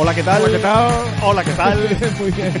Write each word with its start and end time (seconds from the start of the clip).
Hola, 0.00 0.14
¿qué 0.14 0.22
tal? 0.22 0.42
Hola, 0.42 0.56
¿qué 0.56 0.58
tal? 0.62 0.92
Hola, 1.22 1.44
¿qué 1.44 1.52
tal? 1.52 1.78
Muy 2.18 2.30
bien. 2.30 2.54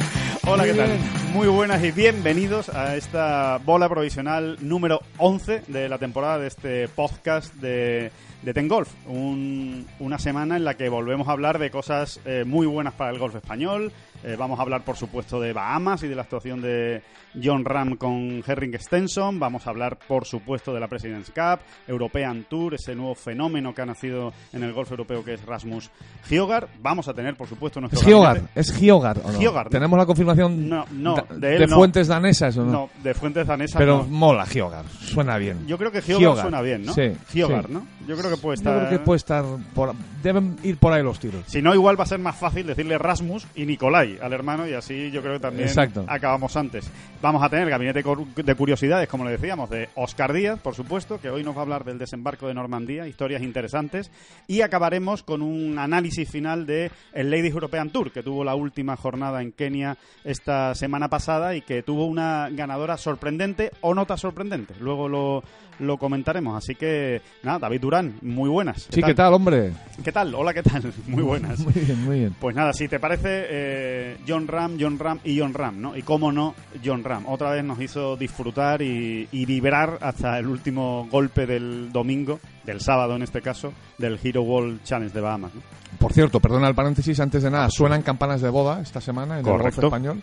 Hola, 0.46 0.64
¿qué 0.64 0.74
tal? 0.74 0.90
Muy 1.32 1.48
buenas 1.48 1.82
y 1.82 1.90
bienvenidos 1.90 2.68
a 2.68 2.96
esta 2.96 3.58
bola 3.64 3.88
provisional 3.88 4.58
número 4.60 5.00
11 5.16 5.62
de 5.68 5.88
la 5.88 5.96
temporada 5.98 6.38
de 6.38 6.48
este 6.48 6.88
podcast 6.88 7.54
de, 7.54 8.10
de 8.42 8.54
Ten 8.54 8.68
Golf. 8.68 8.90
Un- 9.06 9.86
una 10.00 10.18
semana 10.18 10.56
en 10.56 10.64
la 10.64 10.74
que 10.74 10.90
volvemos 10.90 11.28
a 11.28 11.32
hablar 11.32 11.58
de 11.58 11.70
cosas 11.70 12.20
eh, 12.26 12.44
muy 12.46 12.66
buenas 12.66 12.92
para 12.94 13.10
el 13.10 13.18
golf 13.18 13.34
español. 13.36 13.90
Eh, 14.22 14.36
vamos 14.38 14.58
a 14.58 14.62
hablar, 14.62 14.82
por 14.84 14.96
supuesto, 14.96 15.40
de 15.40 15.52
Bahamas 15.52 16.02
y 16.02 16.08
de 16.08 16.14
la 16.14 16.22
actuación 16.22 16.60
de 16.60 17.02
John 17.42 17.64
Ram 17.64 17.96
con 17.96 18.42
Herring 18.46 18.78
Stenson. 18.78 19.38
Vamos 19.40 19.66
a 19.66 19.70
hablar, 19.70 19.98
por 20.06 20.26
supuesto, 20.26 20.74
de 20.74 20.80
la 20.80 20.88
President's 20.88 21.30
Cup, 21.30 21.60
European 21.88 22.44
Tour, 22.48 22.74
ese 22.74 22.94
nuevo 22.94 23.14
fenómeno 23.14 23.72
que 23.74 23.80
ha 23.82 23.86
nacido 23.86 24.32
en 24.52 24.62
el 24.62 24.72
golf 24.72 24.90
europeo 24.90 25.24
que 25.24 25.34
es 25.34 25.44
Rasmus 25.46 25.90
Giogar. 26.28 26.68
Vamos 26.82 27.08
a 27.08 27.14
tener, 27.14 27.34
por 27.34 27.48
supuesto, 27.48 27.80
nuestro 27.80 28.00
¿Es 28.00 28.06
Giogar? 28.06 28.42
¿Es 28.54 28.72
Giogar 28.72 29.18
o 29.24 29.32
no? 29.32 29.38
Giogar, 29.38 29.66
¿no? 29.66 29.70
¿Tenemos 29.70 29.98
la 29.98 30.06
confirmación 30.06 30.68
No, 30.68 30.84
no, 30.90 31.16
de 31.30 31.56
él 31.56 31.70
no. 31.70 31.76
fuentes 31.76 32.06
danesas 32.08 32.56
o 32.58 32.64
no? 32.64 32.72
No, 32.72 32.90
de 33.02 33.14
fuentes 33.14 33.46
danesas 33.46 33.78
Pero 33.78 34.04
mola 34.04 34.44
Giogar, 34.44 34.84
suena 34.88 35.38
bien. 35.38 35.66
Yo 35.66 35.78
creo 35.78 35.90
que 35.90 36.02
Giogar, 36.02 36.20
Giogar, 36.20 36.42
suena 36.42 36.60
bien, 36.60 36.84
¿no? 36.84 36.92
sí, 36.92 37.12
Giogar, 37.30 37.66
sí. 37.68 37.72
¿no? 37.72 37.86
Yo 38.06 38.16
creo 38.16 38.30
que 38.30 38.36
puede 38.36 38.56
Yo 38.56 38.60
estar... 38.60 38.78
creo 38.86 38.98
que 38.98 39.04
puede 39.04 39.16
estar 39.16 39.44
por... 39.74 39.94
Deben 40.22 40.56
ir 40.62 40.76
por 40.76 40.92
ahí 40.92 41.02
los 41.02 41.18
tiros. 41.18 41.44
Si 41.46 41.62
no, 41.62 41.72
igual 41.74 41.98
va 41.98 42.04
a 42.04 42.06
ser 42.06 42.18
más 42.18 42.36
fácil 42.36 42.66
decirle 42.66 42.98
Rasmus 42.98 43.46
y 43.54 43.64
Nicolai 43.64 44.09
al 44.20 44.32
hermano 44.32 44.68
y 44.68 44.74
así 44.74 45.10
yo 45.10 45.20
creo 45.20 45.34
que 45.34 45.40
también 45.40 45.68
Exacto. 45.68 46.04
acabamos 46.08 46.56
antes. 46.56 46.90
Vamos 47.22 47.42
a 47.42 47.48
tener 47.48 47.68
gabinete 47.68 48.02
de 48.42 48.54
curiosidades, 48.54 49.08
como 49.08 49.24
le 49.24 49.32
decíamos, 49.32 49.68
de 49.70 49.88
Oscar 49.94 50.32
Díaz, 50.32 50.58
por 50.60 50.74
supuesto, 50.74 51.20
que 51.20 51.30
hoy 51.30 51.44
nos 51.44 51.54
va 51.54 51.60
a 51.60 51.62
hablar 51.62 51.84
del 51.84 51.98
desembarco 51.98 52.48
de 52.48 52.54
Normandía, 52.54 53.06
historias 53.06 53.42
interesantes, 53.42 54.10
y 54.46 54.62
acabaremos 54.62 55.22
con 55.22 55.42
un 55.42 55.78
análisis 55.78 56.30
final 56.30 56.66
de 56.66 56.90
el 57.12 57.30
Ladies 57.30 57.52
European 57.52 57.90
Tour, 57.90 58.10
que 58.10 58.22
tuvo 58.22 58.44
la 58.44 58.54
última 58.54 58.96
jornada 58.96 59.42
en 59.42 59.52
Kenia 59.52 59.96
esta 60.24 60.74
semana 60.74 61.08
pasada 61.08 61.54
y 61.54 61.62
que 61.62 61.82
tuvo 61.82 62.06
una 62.06 62.48
ganadora 62.50 62.96
sorprendente 62.96 63.70
o 63.80 63.94
no 63.94 64.06
tan 64.06 64.18
sorprendente. 64.18 64.74
Luego 64.80 65.08
lo, 65.08 65.42
lo 65.80 65.96
comentaremos. 65.96 66.56
Así 66.56 66.74
que, 66.74 67.20
nada, 67.42 67.58
David 67.60 67.80
Durán, 67.80 68.14
muy 68.22 68.48
buenas. 68.48 68.86
Sí, 68.90 69.02
¿qué 69.02 69.14
tal, 69.14 69.34
hombre? 69.34 69.72
¿Qué 70.04 70.12
tal? 70.12 70.34
Hola, 70.34 70.54
¿qué 70.54 70.62
tal? 70.62 70.92
Muy 71.06 71.22
buenas. 71.22 71.58
Muy 71.64 71.72
bien, 71.72 72.04
muy 72.04 72.18
bien. 72.20 72.36
Pues 72.38 72.54
nada, 72.54 72.72
si 72.72 72.88
te 72.88 72.98
parece, 72.98 73.46
eh, 73.48 74.16
John 74.26 74.46
Ram, 74.46 74.76
John 74.80 74.98
Ram 74.98 75.18
y 75.24 75.38
John 75.38 75.54
Ram, 75.54 75.80
¿no? 75.80 75.96
Y 75.96 76.02
cómo 76.02 76.32
no, 76.32 76.54
John 76.84 77.04
Ram. 77.04 77.26
Otra 77.26 77.50
vez 77.50 77.64
nos 77.64 77.80
hizo 77.80 78.16
disfrutar 78.16 78.82
y, 78.82 79.28
y 79.30 79.44
vibrar 79.44 79.98
hasta 80.00 80.38
el 80.38 80.46
último 80.46 81.06
golpe 81.10 81.46
del 81.46 81.92
domingo, 81.92 82.40
del 82.64 82.80
sábado 82.80 83.16
en 83.16 83.22
este 83.22 83.42
caso, 83.42 83.72
del 83.98 84.18
Hero 84.22 84.42
World 84.42 84.82
Challenge 84.84 85.12
de 85.12 85.20
Bahamas. 85.20 85.54
¿no? 85.54 85.60
Por 85.98 86.12
cierto, 86.12 86.40
perdona 86.40 86.68
el 86.68 86.74
paréntesis 86.74 87.18
antes 87.20 87.42
de 87.42 87.50
nada. 87.50 87.68
Suenan 87.70 88.02
campanas 88.02 88.40
de 88.40 88.48
boda 88.48 88.80
esta 88.80 89.00
semana 89.00 89.38
en 89.38 89.46
el 89.46 89.52
golf 89.52 89.78
español. 89.78 90.22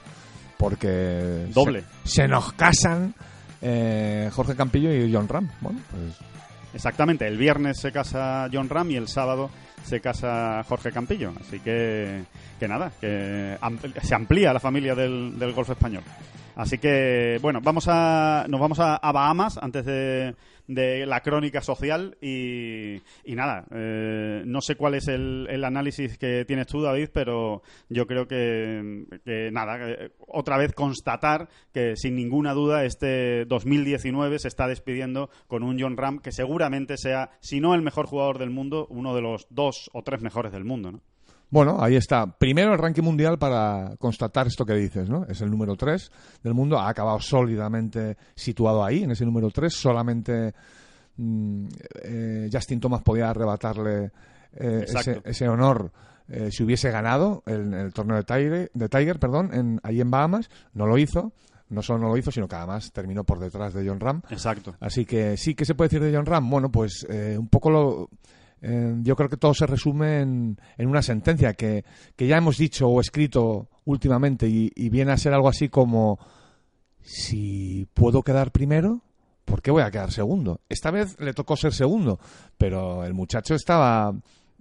Porque... 0.57 1.47
Doble. 1.53 1.83
Se, 2.03 2.21
se 2.21 2.27
nos 2.27 2.53
casan 2.53 3.13
eh, 3.61 4.29
Jorge 4.33 4.55
Campillo 4.55 4.93
y 4.93 5.13
John 5.13 5.27
Ram. 5.27 5.49
Bueno, 5.61 5.79
pues... 5.91 6.17
Exactamente, 6.73 7.27
el 7.27 7.37
viernes 7.37 7.79
se 7.79 7.91
casa 7.91 8.49
John 8.51 8.69
Ram 8.69 8.91
y 8.91 8.97
el 8.97 9.07
sábado 9.07 9.49
se 9.83 9.99
casa 10.01 10.63
Jorge 10.67 10.91
Campillo. 10.91 11.31
Así 11.39 11.59
que, 11.59 12.23
que 12.59 12.67
nada, 12.67 12.91
que 12.99 13.57
se 14.03 14.15
amplía 14.15 14.53
la 14.53 14.59
familia 14.59 14.93
del, 14.93 15.39
del 15.39 15.53
golf 15.53 15.69
español. 15.69 16.03
Así 16.55 16.77
que, 16.77 17.39
bueno, 17.41 17.59
vamos 17.61 17.85
a, 17.87 18.45
nos 18.47 18.59
vamos 18.59 18.79
a 18.79 19.11
Bahamas 19.11 19.57
antes 19.61 19.85
de, 19.85 20.35
de 20.67 21.05
la 21.05 21.21
crónica 21.21 21.61
social 21.61 22.17
y, 22.21 22.97
y 23.23 23.35
nada, 23.35 23.65
eh, 23.71 24.43
no 24.45 24.61
sé 24.61 24.75
cuál 24.75 24.95
es 24.95 25.07
el, 25.07 25.47
el 25.49 25.63
análisis 25.63 26.17
que 26.17 26.45
tienes 26.45 26.67
tú, 26.67 26.81
David, 26.81 27.09
pero 27.13 27.61
yo 27.89 28.05
creo 28.05 28.27
que, 28.27 29.05
nada, 29.51 29.77
eh, 29.89 30.11
otra 30.19 30.57
vez 30.57 30.73
constatar 30.73 31.49
que 31.73 31.95
sin 31.95 32.15
ninguna 32.15 32.53
duda 32.53 32.85
este 32.85 33.45
2019 33.45 34.39
se 34.39 34.47
está 34.47 34.67
despidiendo 34.67 35.29
con 35.47 35.63
un 35.63 35.79
John 35.79 35.97
Ram 35.97 36.19
que 36.19 36.31
seguramente 36.31 36.97
sea, 36.97 37.31
si 37.39 37.59
no 37.59 37.73
el 37.73 37.81
mejor 37.81 38.05
jugador 38.05 38.37
del 38.37 38.49
mundo, 38.49 38.87
uno 38.89 39.15
de 39.15 39.21
los 39.21 39.47
dos 39.49 39.89
o 39.93 40.03
tres 40.03 40.21
mejores 40.21 40.51
del 40.51 40.65
mundo, 40.65 40.91
¿no? 40.91 41.01
Bueno, 41.49 41.77
ahí 41.79 41.95
está. 41.95 42.25
Primero 42.25 42.73
el 42.73 42.79
ranking 42.79 43.03
mundial 43.03 43.37
para 43.37 43.95
constatar 43.97 44.47
esto 44.47 44.65
que 44.65 44.73
dices, 44.73 45.09
¿no? 45.09 45.25
Es 45.25 45.41
el 45.41 45.49
número 45.49 45.75
3 45.75 46.11
del 46.43 46.53
mundo. 46.53 46.77
Ha 46.77 46.89
acabado 46.89 47.19
sólidamente 47.19 48.17
situado 48.35 48.83
ahí, 48.83 49.03
en 49.03 49.11
ese 49.11 49.25
número 49.25 49.49
3. 49.49 49.73
Solamente 49.73 50.53
mm, 51.15 51.67
eh, 52.03 52.49
Justin 52.51 52.79
Thomas 52.79 53.01
podía 53.01 53.29
arrebatarle 53.29 54.11
eh, 54.53 54.85
ese, 55.23 55.47
honor 55.47 55.91
eh, 56.27 56.49
si 56.51 56.63
hubiese 56.63 56.91
ganado 56.91 57.43
el, 57.45 57.73
el 57.73 57.93
torneo 57.93 58.17
de 58.17 58.23
Tiger, 58.23 58.71
de 58.73 58.89
Tiger 58.89 59.19
perdón, 59.19 59.53
en, 59.53 59.79
ahí 59.83 60.01
en 60.01 60.11
Bahamas. 60.11 60.49
No 60.73 60.85
lo 60.85 60.97
hizo. 60.97 61.31
No 61.69 61.81
solo 61.81 61.99
no 61.99 62.07
lo 62.07 62.17
hizo, 62.17 62.31
sino 62.31 62.47
que 62.47 62.55
además 62.55 62.91
terminó 62.93 63.23
por 63.23 63.39
detrás 63.39 63.73
de 63.73 63.87
John 63.87 63.99
Ram. 63.99 64.21
Exacto. 64.29 64.75
Así 64.79 65.05
que 65.05 65.35
sí, 65.35 65.53
¿qué 65.53 65.65
se 65.65 65.75
puede 65.75 65.89
decir 65.89 66.01
de 66.01 66.15
John 66.15 66.25
Ram? 66.25 66.49
Bueno, 66.49 66.71
pues 66.71 67.05
eh, 67.09 67.35
un 67.37 67.49
poco 67.49 67.69
lo... 67.69 68.09
eh, 68.61 68.95
yo 69.01 69.15
creo 69.15 69.29
que 69.29 69.37
todo 69.37 69.53
se 69.53 69.65
resume 69.65 70.21
en, 70.21 70.57
una 70.79 71.01
sentencia 71.01 71.53
que, 71.53 71.83
ya 72.17 72.37
hemos 72.37 72.57
dicho 72.57 72.87
o 72.87 73.01
escrito 73.01 73.69
últimamente 73.85 74.47
y, 74.47 74.71
y 74.75 74.89
viene 74.89 75.11
a 75.11 75.17
ser 75.17 75.33
algo 75.33 75.49
así 75.49 75.69
como 75.69 76.19
si 77.01 77.87
puedo 77.93 78.21
quedar 78.21 78.51
primero, 78.51 79.01
¿por 79.45 79.61
qué 79.61 79.71
voy 79.71 79.83
a 79.83 79.91
quedar 79.91 80.11
segundo? 80.11 80.59
Esta 80.67 80.91
vez 80.91 81.19
le 81.19 81.33
tocó 81.33 81.55
ser 81.55 81.73
segundo, 81.73 82.19
pero 82.57 83.05
el 83.05 83.13
muchacho 83.13 83.55
estaba 83.55 84.13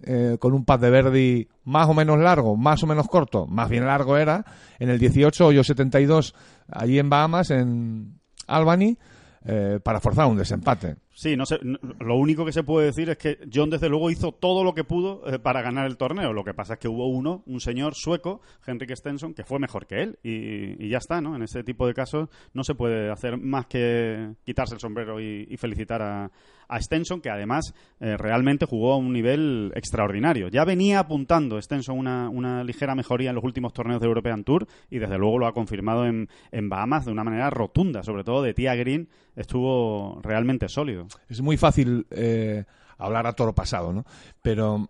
eh, 0.02 0.36
con 0.38 0.52
un 0.52 0.66
pad 0.66 0.78
de 0.80 0.90
Verdi 0.90 1.48
más 1.64 1.88
o 1.88 1.94
menos 1.94 2.18
largo, 2.18 2.54
más 2.56 2.82
o 2.82 2.86
menos 2.86 3.08
corto, 3.08 3.46
más 3.46 3.70
bien 3.70 3.86
largo 3.86 4.18
era, 4.18 4.44
en 4.78 4.90
el 4.90 4.98
18 4.98 5.46
hoyo 5.46 5.64
72 5.64 6.34
allí 6.68 6.98
en 6.98 7.08
Bahamas, 7.08 7.50
en 7.50 8.20
Albany, 8.46 8.98
eh, 9.46 9.80
para 9.82 10.00
forzar 10.00 10.26
un 10.26 10.36
desempate. 10.36 10.96
Sí, 11.18 11.34
no 11.34 11.46
sé, 11.46 11.58
lo 11.62 12.16
único 12.16 12.44
que 12.44 12.52
se 12.52 12.62
puede 12.62 12.88
decir 12.88 13.08
es 13.08 13.16
que 13.16 13.38
John 13.50 13.70
desde 13.70 13.88
luego 13.88 14.10
hizo 14.10 14.32
todo 14.32 14.62
lo 14.62 14.74
que 14.74 14.84
pudo 14.84 15.22
eh, 15.26 15.38
para 15.38 15.62
ganar 15.62 15.86
el 15.86 15.96
torneo. 15.96 16.34
Lo 16.34 16.44
que 16.44 16.52
pasa 16.52 16.74
es 16.74 16.78
que 16.78 16.88
hubo 16.88 17.08
uno, 17.08 17.42
un 17.46 17.58
señor 17.58 17.94
sueco, 17.94 18.42
Henrik 18.66 18.94
Stenson, 18.94 19.32
que 19.32 19.42
fue 19.42 19.58
mejor 19.58 19.86
que 19.86 20.02
él 20.02 20.18
y, 20.22 20.84
y 20.84 20.90
ya 20.90 20.98
está, 20.98 21.22
¿no? 21.22 21.34
En 21.34 21.40
ese 21.40 21.64
tipo 21.64 21.86
de 21.86 21.94
casos 21.94 22.28
no 22.52 22.64
se 22.64 22.74
puede 22.74 23.10
hacer 23.10 23.38
más 23.38 23.64
que 23.64 24.34
quitarse 24.44 24.74
el 24.74 24.80
sombrero 24.80 25.18
y, 25.18 25.48
y 25.48 25.56
felicitar 25.56 26.02
a, 26.02 26.30
a 26.68 26.80
Stenson, 26.80 27.22
que 27.22 27.30
además 27.30 27.72
eh, 28.00 28.18
realmente 28.18 28.66
jugó 28.66 28.92
a 28.92 28.96
un 28.98 29.12
nivel 29.12 29.72
extraordinario. 29.74 30.48
Ya 30.48 30.66
venía 30.66 30.98
apuntando 30.98 31.60
Stenson 31.60 31.98
una, 31.98 32.28
una 32.28 32.62
ligera 32.62 32.94
mejoría 32.94 33.30
en 33.30 33.36
los 33.36 33.44
últimos 33.44 33.72
torneos 33.72 34.00
de 34.00 34.06
European 34.06 34.44
Tour 34.44 34.66
y 34.90 34.98
desde 34.98 35.16
luego 35.16 35.38
lo 35.38 35.46
ha 35.46 35.54
confirmado 35.54 36.04
en, 36.04 36.28
en 36.52 36.68
Bahamas 36.68 37.06
de 37.06 37.12
una 37.12 37.24
manera 37.24 37.48
rotunda, 37.48 38.02
sobre 38.02 38.22
todo 38.24 38.42
de 38.42 38.54
Tia 38.54 38.74
Green 38.74 39.08
estuvo 39.34 40.20
realmente 40.22 40.68
sólido. 40.68 41.05
Es 41.28 41.40
muy 41.40 41.56
fácil 41.56 42.06
eh, 42.10 42.64
hablar 42.98 43.26
a 43.26 43.32
toro 43.32 43.54
pasado, 43.54 43.92
¿no? 43.92 44.04
Pero 44.42 44.88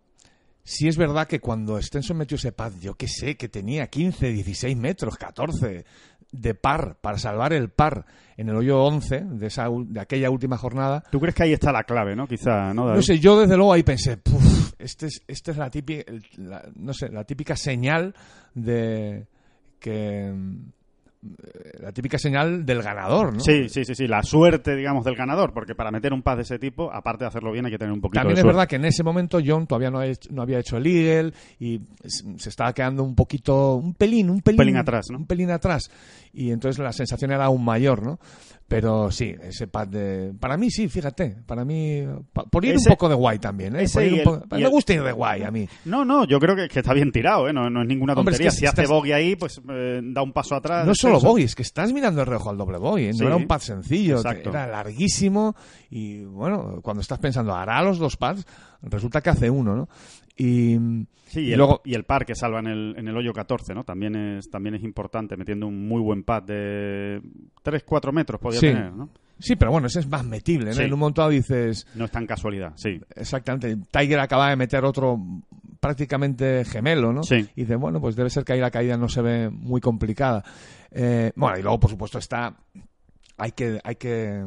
sí 0.63 0.89
es 0.89 0.97
verdad 0.97 1.27
que 1.27 1.41
cuando 1.41 1.81
Stenson 1.81 2.17
metió 2.17 2.37
ese 2.37 2.53
pad, 2.53 2.73
yo 2.81 2.95
qué 2.95 3.09
sé, 3.09 3.37
que 3.37 3.49
tenía 3.49 3.87
15, 3.89 4.33
16 4.33 4.77
metros, 4.77 5.17
14 5.17 5.85
de 6.33 6.55
par 6.55 6.97
para 7.01 7.19
salvar 7.19 7.53
el 7.53 7.71
par 7.71 8.05
en 8.37 8.49
el 8.49 8.57
hoyo 8.57 8.83
11 8.85 9.21
de, 9.25 9.47
esa, 9.47 9.69
de 9.71 10.01
aquella 10.01 10.29
última 10.31 10.59
jornada. 10.59 11.03
¿Tú 11.11 11.21
crees 11.21 11.35
que 11.35 11.45
ahí 11.45 11.53
está 11.53 11.73
la 11.73 11.85
clave, 11.85 12.15
no? 12.17 12.27
Quizá, 12.27 12.75
¿no? 12.75 12.87
David? 12.87 12.97
No 12.97 13.03
sé, 13.03 13.19
yo 13.19 13.41
desde 13.41 13.57
luego 13.57 13.73
ahí 13.73 13.83
pensé, 13.83 14.17
"Puf, 14.17 14.73
este 14.79 15.07
es, 15.07 15.23
este 15.27 15.53
es 15.53 15.57
la 15.57 15.71
típica, 15.71 16.13
no 16.75 16.93
sé, 16.93 17.09
la 17.09 17.25
típica 17.25 17.57
señal 17.57 18.15
de 18.55 19.29
que 19.79 20.35
la 21.81 21.93
típica 21.93 22.19
señal 22.19 22.65
del 22.67 22.83
ganador, 22.83 23.33
¿no? 23.35 23.41
Sí, 23.41 23.69
sí, 23.69 23.85
sí, 23.85 23.95
sí, 23.95 24.07
la 24.07 24.23
suerte, 24.23 24.75
digamos, 24.77 25.05
del 25.05 25.15
ganador, 25.17 25.53
porque 25.53 25.75
para 25.75 25.91
meter 25.91 26.13
un 26.13 26.23
pad 26.23 26.37
de 26.37 26.43
ese 26.43 26.59
tipo, 26.59 26.93
aparte 26.93 27.25
de 27.25 27.29
hacerlo 27.29 27.53
bien, 27.53 27.65
hay 27.67 27.73
que 27.73 27.79
tener 27.79 27.93
un 27.93 28.01
poquito 28.01 28.21
También 28.21 28.35
de 28.37 28.41
es 28.41 28.47
verdad 28.47 28.67
que 28.69 28.77
en 28.77 28.85
ese 28.85 29.03
momento 29.03 29.39
John 29.45 29.67
todavía 29.67 29.91
no, 29.91 29.99
ha 29.99 30.07
hecho- 30.07 30.31
no 30.33 30.43
había 30.43 30.59
hecho 30.59 30.77
el 30.77 30.87
Eagle 30.87 31.33
y 31.61 31.81
se 32.05 32.49
estaba 32.49 32.73
quedando 32.73 33.03
un 33.03 33.15
poquito, 33.15 33.75
un 33.77 33.95
pelín, 33.95 34.31
un 34.31 34.41
pelín, 34.43 34.57
pelín 34.59 34.77
atrás, 34.77 35.07
¿no? 35.11 35.19
Un 35.19 35.27
pelín 35.27 35.51
atrás. 35.51 35.91
Y 36.33 36.51
entonces 36.51 36.83
la 36.83 36.93
sensación 36.93 37.31
era 37.33 37.45
aún 37.47 37.65
mayor, 37.65 38.03
¿no? 38.03 38.19
Pero 38.69 39.13
sí, 39.13 39.33
ese 39.43 39.69
pad 39.69 39.87
de... 39.87 40.35
Para 40.41 40.57
mí 40.57 40.73
sí, 40.73 40.89
fíjate. 40.89 41.37
Para 41.47 41.65
mí... 41.65 42.03
pa- 42.33 42.43
por 42.47 42.65
ir 42.65 42.75
Ese- 42.75 42.89
un 42.89 42.95
poco 42.97 43.09
de 43.09 43.15
guay 43.15 43.39
también, 43.39 43.77
¿eh? 43.77 43.85
ese 43.85 44.09
un 44.09 44.15
el- 44.19 44.23
poco- 44.25 44.45
Me 44.51 44.59
el- 44.61 44.69
gusta 44.71 44.93
ir 44.93 45.05
de 45.05 45.13
guay 45.13 45.45
a 45.45 45.53
mí. 45.53 45.69
No, 45.85 46.05
no, 46.05 46.25
yo 46.27 46.41
creo 46.41 46.57
que, 46.57 46.67
que 46.69 46.81
está 46.81 46.93
bien 46.93 47.13
tirado, 47.13 47.49
¿eh? 47.49 47.53
no, 47.53 47.71
no 47.71 47.83
es 47.83 47.87
ninguna 47.87 48.15
Hombre, 48.15 48.33
es 48.35 48.39
tontería. 48.39 48.51
que 48.51 48.57
si 48.57 48.67
hace 48.67 48.87
bogey 48.93 49.13
ahí, 49.13 49.37
pues 49.37 49.61
eh, 49.71 50.01
da 50.03 50.21
un 50.23 50.33
paso 50.33 50.57
atrás. 50.57 50.85
No 50.85 50.97
solo 50.97 51.21
bogey, 51.21 51.45
es 51.45 51.55
que 51.55 51.63
estás 51.63 51.93
mirando 51.93 52.23
el 52.23 52.27
reojo 52.27 52.51
al 52.51 52.57
doble 52.57 52.79
bogey. 52.79 53.05
¿eh? 53.07 53.13
No 53.13 53.19
Sí. 53.19 53.25
era 53.25 53.37
un 53.37 53.47
pad 53.47 53.61
sencillo, 53.61 54.17
Exacto. 54.17 54.51
era 54.51 54.67
larguísimo. 54.67 55.55
Y 55.89 56.25
bueno, 56.25 56.81
cuando 56.83 57.03
estás 57.03 57.21
pensando, 57.21 57.55
¿hará 57.55 57.81
los 57.83 57.99
dos 57.99 58.17
pads? 58.17 58.45
Resulta 58.83 59.21
que 59.21 59.31
hace 59.31 59.49
uno, 59.49 59.77
¿no? 59.77 59.89
Y, 60.37 60.77
Sí, 61.29 61.41
y 61.41 61.53
el, 61.53 61.59
luego, 61.59 61.81
y 61.85 61.95
el 61.95 62.05
par 62.05 62.25
que 62.25 62.35
salva 62.37 62.61
en 62.61 62.69
el, 62.69 62.95
en 62.97 63.09
el 63.09 63.17
hoyo 63.17 63.33
14, 63.33 63.75
¿no? 63.75 63.83
También 63.83 64.15
es, 64.15 64.49
también 64.49 64.77
es 64.77 64.85
importante, 64.85 65.37
metiendo 65.37 65.67
un 65.67 65.89
muy 65.89 66.01
buen 66.01 66.23
pad 66.23 66.45
de 66.45 67.21
3-4 67.65 68.13
metros 68.13 68.41
podía 68.41 68.61
Sí. 68.61 68.67
tener, 68.69 68.93
¿no? 68.93 69.09
sí, 69.39 69.57
pero 69.57 69.71
bueno, 69.73 69.89
ese 69.89 70.01
es 70.01 70.09
más 70.09 70.25
metible. 70.25 70.67
¿no? 70.67 70.73
Sí. 70.75 70.83
En 70.83 70.93
un 70.93 70.99
momento 71.01 71.21
dado 71.23 71.33
dices, 71.33 71.87
No 71.97 72.05
es 72.05 72.11
tan 72.13 72.27
casualidad, 72.27 72.73
sí. 72.77 73.01
exactamente, 73.17 73.77
Tiger 73.91 74.21
acaba 74.21 74.51
de 74.51 74.57
meter 74.57 74.85
otro 74.85 75.19
prácticamente 75.81 76.65
gemelo, 76.65 77.13
¿no? 77.13 77.23
Sí. 77.23 77.47
Y 77.57 77.63
dices, 77.63 77.77
bueno, 77.79 78.01
pues 78.01 78.15
debe 78.17 78.31
ser 78.31 78.45
que 78.45 78.53
ahí 78.55 78.61
la 78.61 78.71
caída 78.71 78.97
no 78.97 79.09
se 79.09 79.21
ve 79.23 79.51
muy 79.51 79.81
complicada. 79.81 80.45
Eh, 80.93 81.33
bueno, 81.37 81.59
y 81.59 81.63
luego, 81.63 81.81
por 81.81 81.91
supuesto, 81.91 82.19
está. 82.19 82.55
Hay 83.37 83.53
que. 83.53 83.79
Hay 83.85 83.97
que 83.97 84.43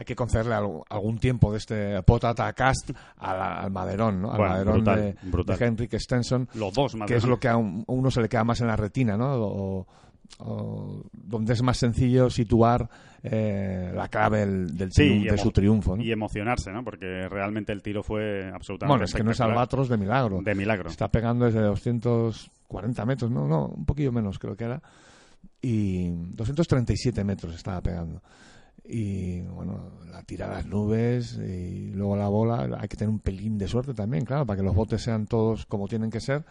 hay 0.00 0.06
que 0.06 0.16
concederle 0.16 0.54
algo- 0.54 0.82
algún 0.88 1.18
tiempo 1.18 1.52
de 1.52 1.58
este 1.58 2.02
Potata 2.04 2.50
Cast 2.54 2.90
al, 3.18 3.38
al 3.42 3.70
maderón, 3.70 4.22
¿no? 4.22 4.30
Al 4.30 4.38
Bueno, 4.38 4.52
maderón 4.54 4.74
brutal, 4.76 4.96
de, 4.98 5.16
brutal. 5.30 5.58
de 5.58 5.66
Henrik 5.66 5.94
Stenson, 5.98 6.48
Los 6.54 6.72
dos, 6.72 6.94
más 6.94 7.06
que 7.06 7.16
es 7.16 7.24
lo 7.24 7.38
que 7.38 7.48
a 7.48 7.56
un- 7.58 7.84
a 7.86 7.92
uno 7.92 8.10
se 8.10 8.22
le 8.22 8.28
queda 8.30 8.42
más 8.42 8.62
en 8.62 8.68
la 8.68 8.76
retina, 8.76 9.18
¿no? 9.18 9.34
O- 9.34 9.86
o 10.38 11.02
donde 11.12 11.52
es 11.52 11.62
más 11.62 11.76
sencillo 11.76 12.30
situar 12.30 12.88
eh, 13.22 13.92
la 13.94 14.08
clave 14.08 14.38
del, 14.46 14.74
del 14.78 14.90
Sí, 14.92 15.24
de 15.24 15.36
su 15.36 15.50
triunfo, 15.50 15.96
¿no? 15.96 16.02
Y 16.02 16.10
emocionarse, 16.12 16.70
¿no? 16.72 16.82
Porque 16.82 17.28
realmente 17.28 17.70
el 17.72 17.82
tiro 17.82 18.02
fue 18.02 18.48
absolutamente 18.50 18.90
Bueno, 18.92 19.04
es 19.04 19.12
que 19.12 19.22
no 19.22 19.32
es 19.32 19.40
albatros 19.42 19.90
de 19.90 19.98
milagro. 19.98 20.40
De 20.40 20.54
milagro. 20.54 20.88
Está 20.88 21.08
pegando 21.08 21.44
desde 21.44 21.60
240 21.60 23.04
metros, 23.04 23.30
no, 23.30 23.46
no, 23.46 23.66
un 23.66 23.84
poquillo 23.84 24.12
menos 24.12 24.38
creo 24.38 24.56
que 24.56 24.64
era. 24.64 24.80
Y 25.60 26.08
237 26.34 27.22
metros 27.24 27.54
estaba 27.54 27.80
pegando. 27.82 28.22
Y 28.84 29.42
bueno, 29.42 29.90
la 30.10 30.22
tira 30.22 30.46
a 30.46 30.50
las 30.50 30.66
nubes 30.66 31.38
y 31.38 31.90
luego 31.92 32.16
la 32.16 32.28
bola. 32.28 32.78
Hay 32.78 32.88
que 32.88 32.96
tener 32.96 33.10
un 33.10 33.20
pelín 33.20 33.58
de 33.58 33.68
suerte 33.68 33.94
también, 33.94 34.24
claro, 34.24 34.46
para 34.46 34.58
que 34.58 34.62
los 34.62 34.74
botes 34.74 35.02
sean 35.02 35.26
todos 35.26 35.66
como 35.66 35.88
tienen 35.88 36.10
que 36.10 36.20
ser. 36.20 36.44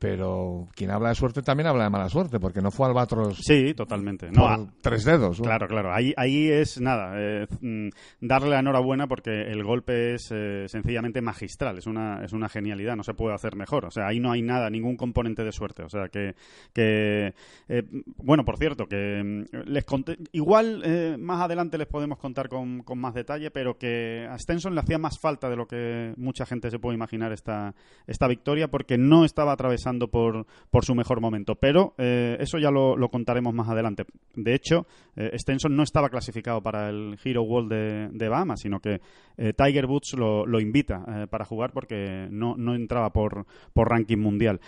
Pero 0.00 0.66
quien 0.74 0.90
habla 0.90 1.10
de 1.10 1.14
suerte 1.14 1.42
también 1.42 1.66
habla 1.66 1.84
de 1.84 1.90
mala 1.90 2.08
suerte, 2.08 2.40
porque 2.40 2.62
no 2.62 2.70
fue 2.70 2.86
albatros 2.86 3.36
Sí, 3.36 3.74
totalmente. 3.74 4.30
No, 4.30 4.40
por 4.44 4.50
a- 4.50 4.66
tres 4.80 5.04
dedos. 5.04 5.38
¿no? 5.38 5.44
Claro, 5.44 5.68
claro. 5.68 5.92
Ahí, 5.92 6.14
ahí 6.16 6.48
es 6.48 6.80
nada. 6.80 7.12
eh, 7.18 7.46
mm, 7.60 7.88
darle 8.22 8.48
la 8.48 8.60
enhorabuena 8.60 9.06
porque 9.06 9.42
el 9.52 9.62
golpe 9.62 10.14
es 10.14 10.30
eh, 10.32 10.64
sencillamente 10.68 11.20
magistral. 11.20 11.76
Es 11.76 11.86
una, 11.86 12.24
es 12.24 12.32
una 12.32 12.48
genialidad. 12.48 12.96
No 12.96 13.02
se 13.02 13.12
puede 13.12 13.34
hacer 13.34 13.56
mejor. 13.56 13.84
O 13.84 13.90
sea, 13.90 14.06
ahí 14.06 14.20
no 14.20 14.32
hay 14.32 14.40
nada, 14.40 14.70
ningún 14.70 14.96
componente 14.96 15.44
de 15.44 15.52
suerte. 15.52 15.82
O 15.82 15.90
sea, 15.90 16.08
que. 16.08 16.34
que 16.72 17.34
eh, 17.68 17.82
bueno, 18.16 18.42
por 18.42 18.56
cierto, 18.56 18.86
que 18.86 19.22
mm, 19.52 19.68
les 19.68 19.84
conté. 19.84 20.16
Igual 20.32 20.80
eh, 20.82 21.16
más 21.18 21.42
adelante 21.42 21.76
les 21.76 21.86
podemos 21.88 22.16
contar 22.18 22.48
con, 22.48 22.84
con 22.84 22.98
más 22.98 23.12
detalle, 23.12 23.50
pero 23.50 23.76
que 23.76 24.26
a 24.30 24.38
Stenson 24.38 24.74
le 24.74 24.80
hacía 24.80 24.96
más 24.96 25.18
falta 25.20 25.50
de 25.50 25.56
lo 25.56 25.66
que 25.66 26.14
mucha 26.16 26.46
gente 26.46 26.70
se 26.70 26.78
puede 26.78 26.94
imaginar 26.96 27.32
esta, 27.32 27.74
esta 28.06 28.26
victoria 28.28 28.68
porque 28.68 28.96
no 28.96 29.26
estaba 29.26 29.52
atravesando 29.52 29.89
por, 29.98 30.46
su 30.82 30.94
mejor 30.94 31.20
momento. 31.20 31.54
Pero 31.56 31.94
eh, 31.98 32.36
eso 32.40 32.58
ya 32.58 32.70
lo, 32.70 32.96
contaremos 33.10 33.54
más 33.54 33.68
adelante. 33.68 34.04
De 34.34 34.54
hecho, 34.54 34.86
eh, 35.16 35.36
Stenson 35.38 35.74
no 35.74 35.82
estaba 35.82 36.08
clasificado 36.08 36.62
para 36.62 36.88
el 36.88 37.18
Hero 37.22 37.42
World 37.42 38.12
de, 38.12 38.28
Bahamas, 38.28 38.60
sino 38.60 38.80
que 38.80 39.00
eh, 39.36 39.52
Tiger 39.52 39.86
Woods 39.86 40.14
lo, 40.14 40.60
invita 40.60 41.26
para 41.30 41.44
jugar 41.44 41.72
porque 41.72 42.28
no, 42.30 42.74
entraba 42.74 43.12
por, 43.12 43.46
ranking 43.74 44.18
mundial. 44.18 44.60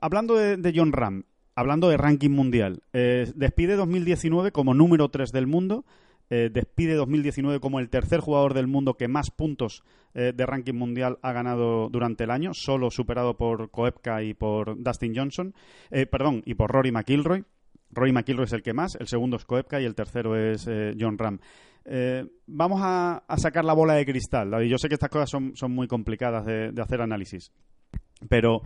Hablando 0.00 0.36
de, 0.36 0.56
de 0.56 0.72
John 0.74 0.92
Ram, 0.92 1.24
hablando 1.54 1.90
de 1.90 1.96
ranking 1.96 2.30
mundial, 2.30 2.82
despide 2.92 3.76
2019 3.76 4.52
como 4.52 4.72
número 4.74 5.08
3 5.10 5.30
del 5.32 5.46
mundo. 5.46 5.84
Eh, 6.32 6.48
despide 6.52 6.94
2019 6.94 7.58
como 7.58 7.80
el 7.80 7.90
tercer 7.90 8.20
jugador 8.20 8.54
del 8.54 8.68
mundo 8.68 8.94
que 8.94 9.08
más 9.08 9.32
puntos 9.32 9.82
eh, 10.14 10.32
de 10.32 10.46
ranking 10.46 10.74
mundial 10.74 11.18
ha 11.22 11.32
ganado 11.32 11.88
durante 11.90 12.22
el 12.22 12.30
año, 12.30 12.52
solo 12.54 12.92
superado 12.92 13.36
por 13.36 13.70
Koepka 13.70 14.22
y 14.22 14.34
por 14.34 14.80
Dustin 14.80 15.12
Johnson, 15.14 15.54
eh, 15.90 16.06
perdón, 16.06 16.42
y 16.46 16.54
por 16.54 16.70
Rory 16.70 16.92
McIlroy. 16.92 17.44
Rory 17.90 18.12
McIlroy 18.12 18.44
es 18.44 18.52
el 18.52 18.62
que 18.62 18.72
más, 18.72 18.94
el 18.94 19.08
segundo 19.08 19.36
es 19.36 19.44
Koepka 19.44 19.80
y 19.80 19.84
el 19.84 19.96
tercero 19.96 20.36
es 20.36 20.70
John 20.98 21.18
Ram. 21.18 21.40
Vamos 22.46 22.80
a, 22.84 23.24
sacar 23.36 23.64
la 23.64 23.72
bola 23.72 23.94
de 23.94 24.06
cristal. 24.06 24.64
Yo 24.68 24.78
sé 24.78 24.88
que 24.88 24.94
estas 24.94 25.10
cosas 25.10 25.28
son, 25.28 25.72
muy 25.72 25.88
complicadas 25.88 26.46
de, 26.46 26.70
de 26.70 26.82
hacer 26.82 27.00
análisis, 27.00 27.50
pero 28.28 28.62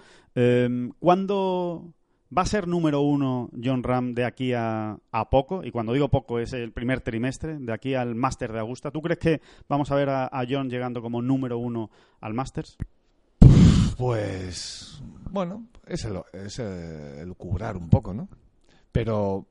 ¿cuándo 0.99 1.95
va 2.37 2.43
a 2.43 2.47
ser 2.47 2.67
número 2.67 3.01
uno 3.01 3.51
John 3.63 3.83
Ram 3.83 4.15
de 4.15 4.25
aquí 4.25 4.53
a, 4.53 4.99
a 5.13 5.31
poco? 5.31 5.63
Y 5.65 5.71
cuando 5.71 5.93
digo 5.93 6.09
poco 6.09 6.39
es 6.39 6.53
el 6.53 6.73
primer 6.73 7.01
trimestre, 7.01 7.59
de 7.59 7.73
aquí 7.73 7.95
al 7.95 8.15
Máster 8.15 8.53
de 8.53 8.61
Augusta. 8.61 8.91
¿Tú 8.91 9.01
crees 9.03 9.19
que 9.19 9.41
vamos 9.69 9.91
a 9.91 9.95
ver 9.95 10.09
a, 10.11 10.45
John 10.49 10.69
llegando 10.69 11.01
como 11.03 11.23
número 11.23 11.59
uno 11.59 11.91
al 12.21 12.35
Masters? 12.35 12.77
Pues 13.97 15.03
bueno, 15.31 15.67
es 15.87 16.05
el, 16.05 16.21
es 16.33 16.61
cubrar 17.37 17.77
un 17.77 17.89
poco, 17.89 18.13
¿no? 18.13 18.29
Pero 18.91 19.47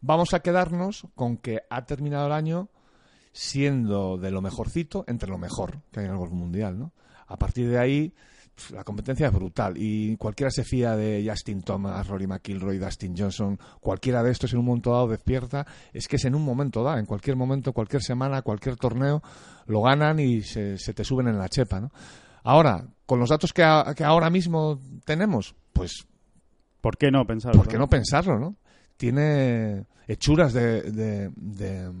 vamos 0.00 0.34
a 0.34 0.40
quedarnos 0.40 1.06
con 1.14 1.36
que 1.36 1.62
ha 1.70 1.84
terminado 1.86 2.26
el 2.26 2.32
año 2.32 2.68
siendo 3.32 4.18
de 4.18 4.30
lo 4.30 4.42
mejorcito 4.42 5.04
entre 5.08 5.30
lo 5.30 5.38
mejor 5.38 5.80
que 5.90 6.00
hay 6.00 6.06
en 6.06 6.12
el 6.12 6.18
golf 6.18 6.32
mundial, 6.32 6.78
¿no? 6.78 6.92
A 7.26 7.38
partir 7.38 7.68
de 7.68 7.78
ahí 7.78 8.14
la 8.70 8.84
competencia 8.84 9.26
es 9.26 9.32
brutal 9.32 9.74
y 9.76 10.16
cualquiera 10.16 10.50
se 10.50 10.64
fía 10.64 10.94
de 10.96 11.24
Justin 11.28 11.62
Thomas, 11.62 12.06
Rory 12.06 12.26
McIlroy, 12.26 12.78
Dustin 12.78 13.14
Johnson, 13.16 13.58
cualquiera 13.80 14.22
de 14.22 14.30
estos 14.30 14.52
en 14.52 14.60
un 14.60 14.64
momento 14.66 14.92
dado 14.92 15.08
despierta, 15.08 15.66
es 15.92 16.06
que 16.08 16.16
es 16.16 16.24
en 16.24 16.34
un 16.34 16.44
momento 16.44 16.82
dado, 16.82 16.98
en 16.98 17.06
cualquier 17.06 17.36
momento, 17.36 17.72
cualquier 17.72 18.02
semana, 18.02 18.42
cualquier 18.42 18.76
torneo, 18.76 19.22
lo 19.66 19.82
ganan 19.82 20.18
y 20.20 20.42
se, 20.42 20.78
se 20.78 20.94
te 20.94 21.04
suben 21.04 21.28
en 21.28 21.38
la 21.38 21.48
chepa, 21.48 21.80
¿no? 21.80 21.90
Ahora, 22.44 22.84
con 23.06 23.18
los 23.20 23.28
datos 23.28 23.52
que, 23.52 23.62
a- 23.62 23.92
que 23.96 24.04
ahora 24.04 24.30
mismo 24.30 24.80
tenemos, 25.04 25.54
pues, 25.72 26.06
¿Por 26.80 26.96
qué 26.96 27.10
no 27.10 27.24
pensar? 27.26 27.54
¿por 27.54 27.68
qué 27.68 27.78
no 27.78 27.88
pensarlo, 27.88 28.38
no? 28.38 28.56
Tiene 28.96 29.84
hechuras 30.08 30.52
de, 30.52 30.82
de, 30.90 31.30
de, 31.36 31.92